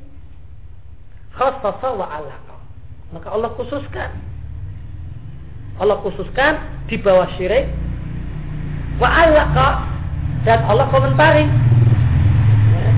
Khassasa 1.36 1.88
wa 1.94 2.08
alaqa. 2.08 2.56
Maka 3.12 3.28
Allah 3.30 3.50
khususkan. 3.54 4.10
Allah 5.78 6.02
khususkan 6.02 6.58
di 6.90 6.98
bawah 6.98 7.30
syirik 7.38 7.70
wa 8.98 9.06
alaqa 9.06 9.86
dan 10.42 10.64
Allah 10.66 10.90
komentari. 10.90 11.46
Ya. 12.74 12.92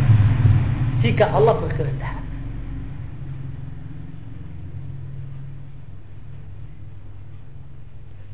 Jika 1.04 1.24
Allah 1.28 1.60
berkehendak. 1.60 1.99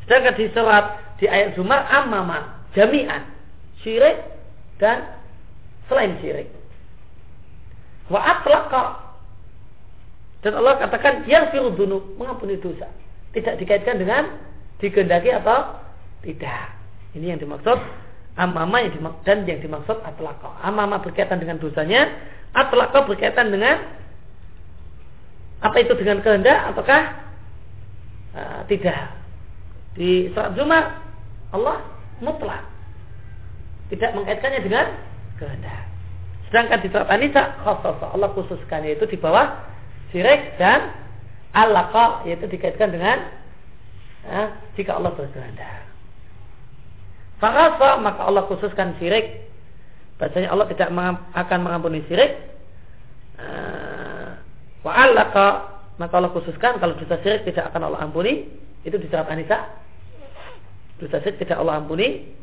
Sedangkan 0.07 0.35
di 0.39 0.47
surat 0.55 0.85
di 1.19 1.27
ayat 1.27 1.59
Zumar 1.59 1.87
amama 1.91 2.63
jami'an 2.79 3.27
syirik 3.83 4.23
dan 4.79 5.19
selain 5.91 6.15
syirik. 6.23 6.49
Wa 8.07 8.23
atlaqa 8.23 9.07
dan 10.47 10.63
Allah 10.63 10.79
katakan 10.79 11.27
yang 11.27 11.51
firudunu 11.51 12.15
mengampuni 12.23 12.55
dosa. 12.63 12.87
Tidak 13.35 13.59
dikaitkan 13.59 13.99
dengan 13.99 14.31
digendaki 14.79 15.35
atau 15.35 15.83
tidak. 16.23 16.71
Ini 17.19 17.35
yang 17.35 17.41
dimaksud 17.43 17.79
amama 18.37 18.85
yang 18.85 18.93
dimaksud, 18.93 19.25
dan 19.25 19.43
yang 19.49 19.59
dimaksud 19.65 19.97
atlaqa. 20.05 20.61
Amama 20.61 21.01
berkaitan 21.01 21.41
dengan 21.41 21.57
dosanya, 21.57 22.13
atlaqa 22.53 23.09
berkaitan 23.09 23.49
dengan 23.49 23.81
apa 25.65 25.77
itu 25.81 25.97
dengan 25.97 26.21
kehendak 26.21 26.69
ataukah 26.73 27.03
uh, 28.37 28.61
tidak. 28.69 29.26
Di 29.97 30.29
surat 30.37 30.53
Zumar 30.53 31.01
Allah 31.57 31.81
mutlak. 32.21 32.63
Tidak 33.89 34.13
mengaitkannya 34.13 34.61
dengan 34.61 34.87
kehendak. 35.41 35.89
Sedangkan 36.53 36.79
di 36.85 36.89
surat 36.93 37.09
An-Nisa 37.09 37.43
Allah 37.65 38.31
khususkan 38.37 38.85
yaitu 38.87 39.09
di 39.09 39.19
bawah 39.19 39.57
syirik 40.15 40.55
dan 40.61 40.95
alaqa 41.57 42.23
yaitu 42.29 42.47
dikaitkan 42.47 42.93
dengan 42.93 43.25
ya, 44.23 44.53
jika 44.77 44.95
Allah 45.01 45.17
berkehendak. 45.17 45.89
Fakasa 47.41 48.01
maka 48.01 48.21
Allah 48.25 48.45
khususkan 48.49 48.97
syirik. 49.01 49.49
Bahasanya 50.17 50.49
Allah 50.49 50.67
tidak 50.73 50.89
akan 51.37 51.59
mengampuni 51.61 52.01
syirik. 52.09 52.33
Eh, 53.37 54.29
wa 54.81 54.93
alaqa 54.93 55.49
maka 55.97 56.13
Allah 56.17 56.33
khususkan 56.33 56.81
kalau 56.81 56.97
dosa 56.97 57.21
syirik 57.21 57.49
tidak 57.49 57.73
akan 57.73 57.93
Allah 57.93 58.01
ampuni. 58.05 58.49
Itu 58.87 58.97
di 59.03 59.11
surat 59.11 59.27
An-Nisa 59.27 59.86
dosa 60.99 61.21
syirik 61.21 61.41
tidak 61.45 61.61
Allah 61.61 61.81
ampuni 61.81 62.37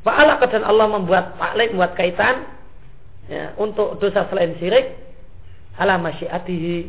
Fa'alaka 0.00 0.48
dan 0.48 0.64
Allah 0.64 0.88
membuat 0.88 1.36
taklid, 1.36 1.76
membuat 1.76 1.92
kaitan 1.92 2.48
ya, 3.28 3.52
untuk 3.60 4.00
dosa 4.00 4.24
selain 4.32 4.56
syirik 4.56 4.96
ala 5.76 6.00
masyiatihi. 6.00 6.88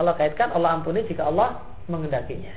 Allah 0.00 0.16
kaitkan 0.16 0.48
Allah 0.56 0.80
ampuni 0.80 1.04
jika 1.04 1.28
Allah 1.28 1.60
mengendakinya. 1.92 2.56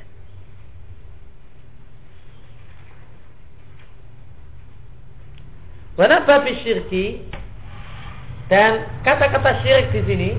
Wana 6.00 6.24
babi 6.24 6.56
syirki 6.64 7.24
dan 8.48 8.84
kata-kata 9.04 9.60
syirik 9.64 9.92
di 9.92 10.02
sini 10.08 10.32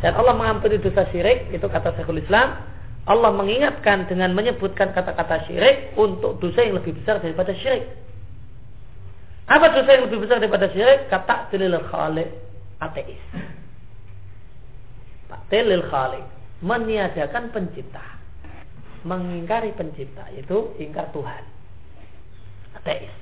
dan 0.00 0.16
Allah 0.16 0.36
mengampuni 0.36 0.80
dosa 0.80 1.08
syirik 1.12 1.48
itu 1.52 1.64
kata 1.64 1.96
Syekhul 1.96 2.20
Islam 2.20 2.60
Allah 3.04 3.30
mengingatkan 3.36 4.08
dengan 4.08 4.32
menyebutkan 4.32 4.96
kata-kata 4.96 5.44
syirik 5.44 5.92
untuk 6.00 6.40
dosa 6.40 6.64
yang 6.64 6.80
lebih 6.80 6.96
besar 6.96 7.20
daripada 7.20 7.52
syirik. 7.52 7.84
Apa 9.44 9.76
dosa 9.76 9.90
yang 9.92 10.08
lebih 10.08 10.24
besar 10.24 10.40
daripada 10.40 10.72
syirik? 10.72 11.12
Kata 11.12 11.52
tilil 11.52 11.76
khalik 11.92 12.32
ateis. 12.80 13.20
Tilil 15.52 15.84
khalik 15.92 16.24
meniadakan 16.64 17.52
pencipta, 17.52 18.00
mengingkari 19.04 19.76
pencipta, 19.76 20.24
yaitu 20.32 20.72
ingkar 20.80 21.12
Tuhan. 21.12 21.44
Ateis. 22.80 23.12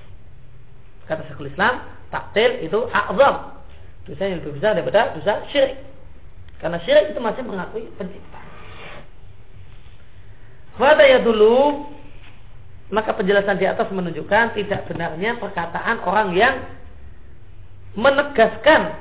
Kata 1.11 1.27
Syekhul 1.27 1.51
Islam, 1.51 1.83
taktil 2.15 2.63
itu 2.63 2.87
azam. 2.95 3.59
Dosa 4.07 4.23
yang 4.27 4.39
lebih 4.43 4.59
besar 4.59 4.79
daripada 4.79 5.15
dosa 5.19 5.43
syirik. 5.51 5.79
Karena 6.63 6.79
syirik 6.87 7.11
itu 7.11 7.19
masih 7.19 7.43
mengakui 7.43 7.91
pencipta. 7.99 8.42
Fada 10.77 11.05
ya 11.05 11.21
dulu 11.21 11.85
maka 12.93 13.17
penjelasan 13.17 13.57
di 13.57 13.65
atas 13.65 13.89
menunjukkan 13.89 14.53
tidak 14.53 14.85
benarnya 14.89 15.41
perkataan 15.41 16.05
orang 16.05 16.37
yang 16.37 16.55
menegaskan 17.97 18.93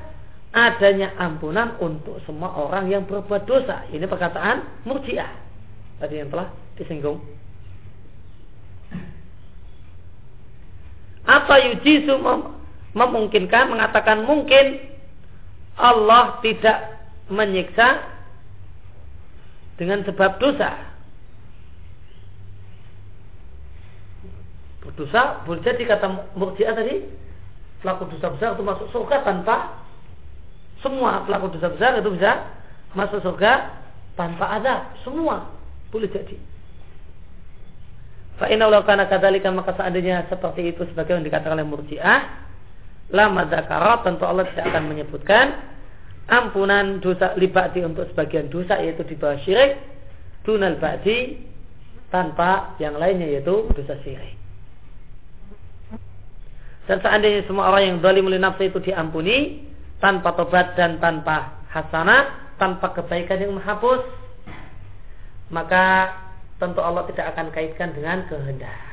adanya 0.52 1.16
ampunan 1.20 1.76
untuk 1.80 2.20
semua 2.28 2.52
orang 2.56 2.88
yang 2.92 3.04
berbuat 3.08 3.48
dosa. 3.48 3.88
Ini 3.92 4.04
perkataan 4.08 4.84
murjiah. 4.88 5.32
Tadi 6.00 6.24
yang 6.24 6.32
telah 6.32 6.52
disinggung. 6.76 7.20
Apa 11.28 11.56
yujisu 11.72 12.16
mem 12.20 12.60
memungkinkan 12.92 13.72
mengatakan 13.72 14.28
mungkin 14.28 14.84
Allah 15.80 16.44
tidak 16.44 17.00
menyiksa 17.32 18.04
dengan 19.80 20.04
sebab 20.04 20.36
dosa 20.44 20.91
berdosa 24.82 25.46
boleh 25.46 25.62
jadi 25.62 25.84
kata 25.86 26.34
murjiah 26.34 26.74
tadi 26.74 27.06
pelaku 27.82 28.10
dosa 28.14 28.34
besar 28.34 28.50
itu 28.58 28.64
masuk 28.66 28.88
surga 28.90 29.22
tanpa 29.26 29.82
semua 30.82 31.22
pelaku 31.26 31.54
dosa 31.54 31.70
besar 31.70 31.98
itu 32.02 32.10
bisa 32.14 32.62
masuk 32.98 33.22
surga 33.22 33.82
tanpa 34.18 34.60
azab. 34.60 34.82
Semua 35.06 35.48
boleh 35.94 36.10
jadi. 36.10 36.36
Fa'inna 38.42 38.66
Allah 38.68 38.82
kana 38.82 39.06
kadalika 39.06 39.54
maka 39.54 39.78
seandainya 39.78 40.26
seperti 40.26 40.74
itu 40.74 40.82
sebagai 40.90 41.14
yang 41.14 41.26
dikatakan 41.26 41.62
oleh 41.62 41.68
murjiah 41.68 42.42
lama 43.14 43.46
zakara 43.46 44.02
tentu 44.02 44.26
Allah 44.26 44.50
tidak 44.50 44.72
akan 44.74 44.84
menyebutkan 44.90 45.46
ampunan 46.26 46.98
dosa 47.04 47.38
libati 47.38 47.86
untuk 47.86 48.10
sebagian 48.10 48.50
dosa 48.50 48.82
yaitu 48.82 49.06
di 49.06 49.14
bawah 49.20 49.38
syirik 49.46 49.78
dunal 50.42 50.80
ba'di 50.82 51.38
tanpa 52.10 52.74
yang 52.82 52.98
lainnya 52.98 53.30
yaitu 53.30 53.70
dosa 53.78 54.00
syirik 54.02 54.41
dan 56.90 56.98
seandainya 57.02 57.46
semua 57.46 57.70
orang 57.70 57.84
yang 57.86 57.98
zalim 58.02 58.26
oleh 58.26 58.42
nafsu 58.42 58.66
itu 58.66 58.82
diampuni 58.82 59.68
tanpa 60.02 60.34
tobat 60.34 60.74
dan 60.74 60.98
tanpa 60.98 61.62
hasanah, 61.70 62.56
tanpa 62.58 62.90
kebaikan 62.98 63.38
yang 63.38 63.54
menghapus, 63.54 64.02
maka 65.54 66.16
tentu 66.58 66.82
Allah 66.82 67.06
tidak 67.10 67.38
akan 67.38 67.54
kaitkan 67.54 67.94
dengan 67.94 68.26
kehendak. 68.26 68.92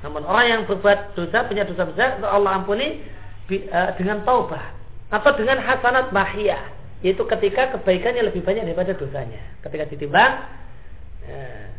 Namun 0.00 0.24
orang 0.24 0.46
yang 0.48 0.62
berbuat 0.64 1.16
dosa, 1.16 1.44
punya 1.44 1.64
dosa 1.68 1.84
besar, 1.88 2.20
Allah 2.24 2.56
ampuni 2.56 3.04
eh, 3.52 3.90
dengan 4.00 4.24
taubat 4.24 4.76
atau 5.12 5.30
dengan 5.36 5.60
hasanat 5.60 6.12
mahiyah, 6.12 6.72
yaitu 7.04 7.20
ketika 7.26 7.76
kebaikannya 7.76 8.28
lebih 8.28 8.40
banyak 8.40 8.64
daripada 8.64 8.96
dosanya. 8.96 9.40
Ketika 9.60 9.84
ditimbang, 9.92 10.32
eh, 11.28 11.69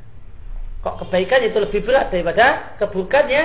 kok 0.81 1.05
kebaikan 1.05 1.45
itu 1.45 1.57
lebih 1.61 1.85
berat 1.85 2.09
daripada 2.09 2.77
keburukannya, 2.81 3.43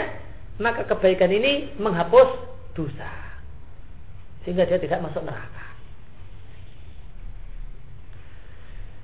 maka 0.61 0.89
kebaikan 0.89 1.29
ini 1.29 1.77
menghapus 1.77 2.29
dosa. 2.73 3.13
Sehingga 4.45 4.65
dia 4.65 4.81
tidak 4.81 5.05
masuk 5.05 5.21
neraka. 5.21 5.65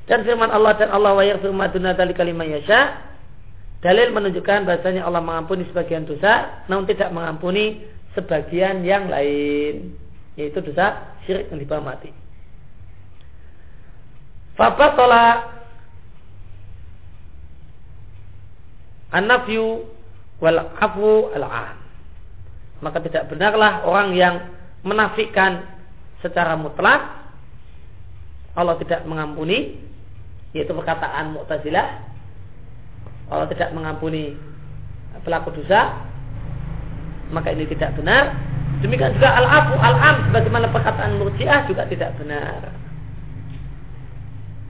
Dan 0.08 0.26
firman 0.26 0.50
Allah 0.50 0.74
dan 0.76 0.90
Allah 0.90 1.12
wa 1.14 1.24
yaghfiru 1.24 1.54
ma 1.54 1.70
duna 1.70 1.94
dzalika 1.94 2.26
yasha. 2.26 2.80
Dalil 3.82 4.14
menunjukkan 4.14 4.62
bahasanya 4.62 5.02
Allah 5.02 5.18
mengampuni 5.18 5.66
sebagian 5.66 6.06
dosa, 6.06 6.62
namun 6.70 6.86
tidak 6.86 7.10
mengampuni 7.10 7.82
sebagian 8.14 8.86
yang 8.86 9.10
lain, 9.10 9.98
yaitu 10.38 10.62
dosa 10.62 11.18
syirik 11.26 11.50
yang 11.50 11.58
dibawa 11.58 11.94
mati. 11.94 12.14
Fabatola 14.54 15.50
An-nafyu 19.12 19.84
wal 20.40 20.58
afu 20.80 21.30
al 21.36 21.44
-am. 21.44 21.76
Maka 22.82 22.98
tidak 23.04 23.30
benarlah 23.30 23.86
orang 23.86 24.16
yang 24.16 24.34
menafikan 24.82 25.62
secara 26.24 26.58
mutlak 26.58 27.22
Allah 28.52 28.76
tidak 28.82 29.06
mengampuni 29.08 29.80
yaitu 30.52 30.76
perkataan 30.76 31.32
Mu'tazilah. 31.32 31.88
Allah 33.32 33.48
tidak 33.48 33.72
mengampuni 33.72 34.36
pelaku 35.24 35.56
dosa 35.56 35.96
maka 37.32 37.48
ini 37.48 37.64
tidak 37.64 37.96
benar. 37.96 38.36
Demikian 38.84 39.16
juga 39.16 39.30
al-afu 39.40 39.72
al-am 39.78 40.16
sebagaimana 40.28 40.68
perkataan 40.68 41.16
Murji'ah 41.16 41.64
juga 41.64 41.88
tidak 41.88 42.12
benar. 42.20 42.60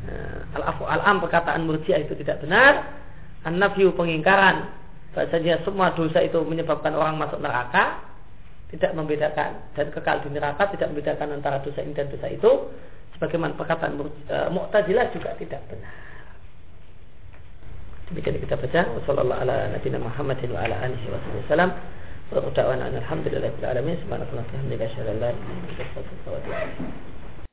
Nah, 0.06 0.38
al-afu 0.62 0.84
al-am 0.86 1.16
perkataan 1.18 1.66
Murji'ah 1.66 2.06
itu 2.06 2.14
tidak 2.22 2.38
benar 2.38 3.01
an-nafyu 3.46 3.94
pengingkaran. 3.94 4.70
Bahasanya 5.12 5.60
semua 5.62 5.92
dosa 5.92 6.24
itu 6.24 6.40
menyebabkan 6.40 6.96
orang 6.96 7.20
masuk 7.20 7.38
neraka 7.42 8.00
tidak 8.72 8.96
membedakan. 8.96 9.60
Dan 9.76 9.92
kekal 9.92 10.24
di 10.24 10.32
neraka 10.32 10.72
tidak 10.72 10.88
membedakan 10.90 11.36
antara 11.36 11.60
dosa 11.60 11.84
ini 11.84 11.92
dan 11.92 12.08
dosa 12.08 12.32
itu. 12.32 12.72
Sebagaimana 13.16 13.52
perkataan 13.54 14.00
e, 14.00 14.36
Mu'tazilah 14.48 15.12
juga 15.12 15.36
tidak 15.36 15.60
benar. 15.68 15.92
Demikian 18.08 18.40
kita 18.40 18.56
baca. 18.56 18.80
Wasallallahu 18.96 19.40
ala 19.44 19.56
nabiyina 19.76 20.00
Muhammadin 20.00 20.48
wa 20.56 20.64
ala 20.64 20.74
alihi 20.88 21.06
wasallam. 21.12 21.70
Wa 22.32 22.40
alamin. 22.40 22.56
Subhanallahi 22.56 22.96
wa 22.96 22.96
bihamdihi 22.96 23.36
la 23.36 23.48
ilaha 23.52 25.12
illa 25.12 25.28
anta 25.28 27.11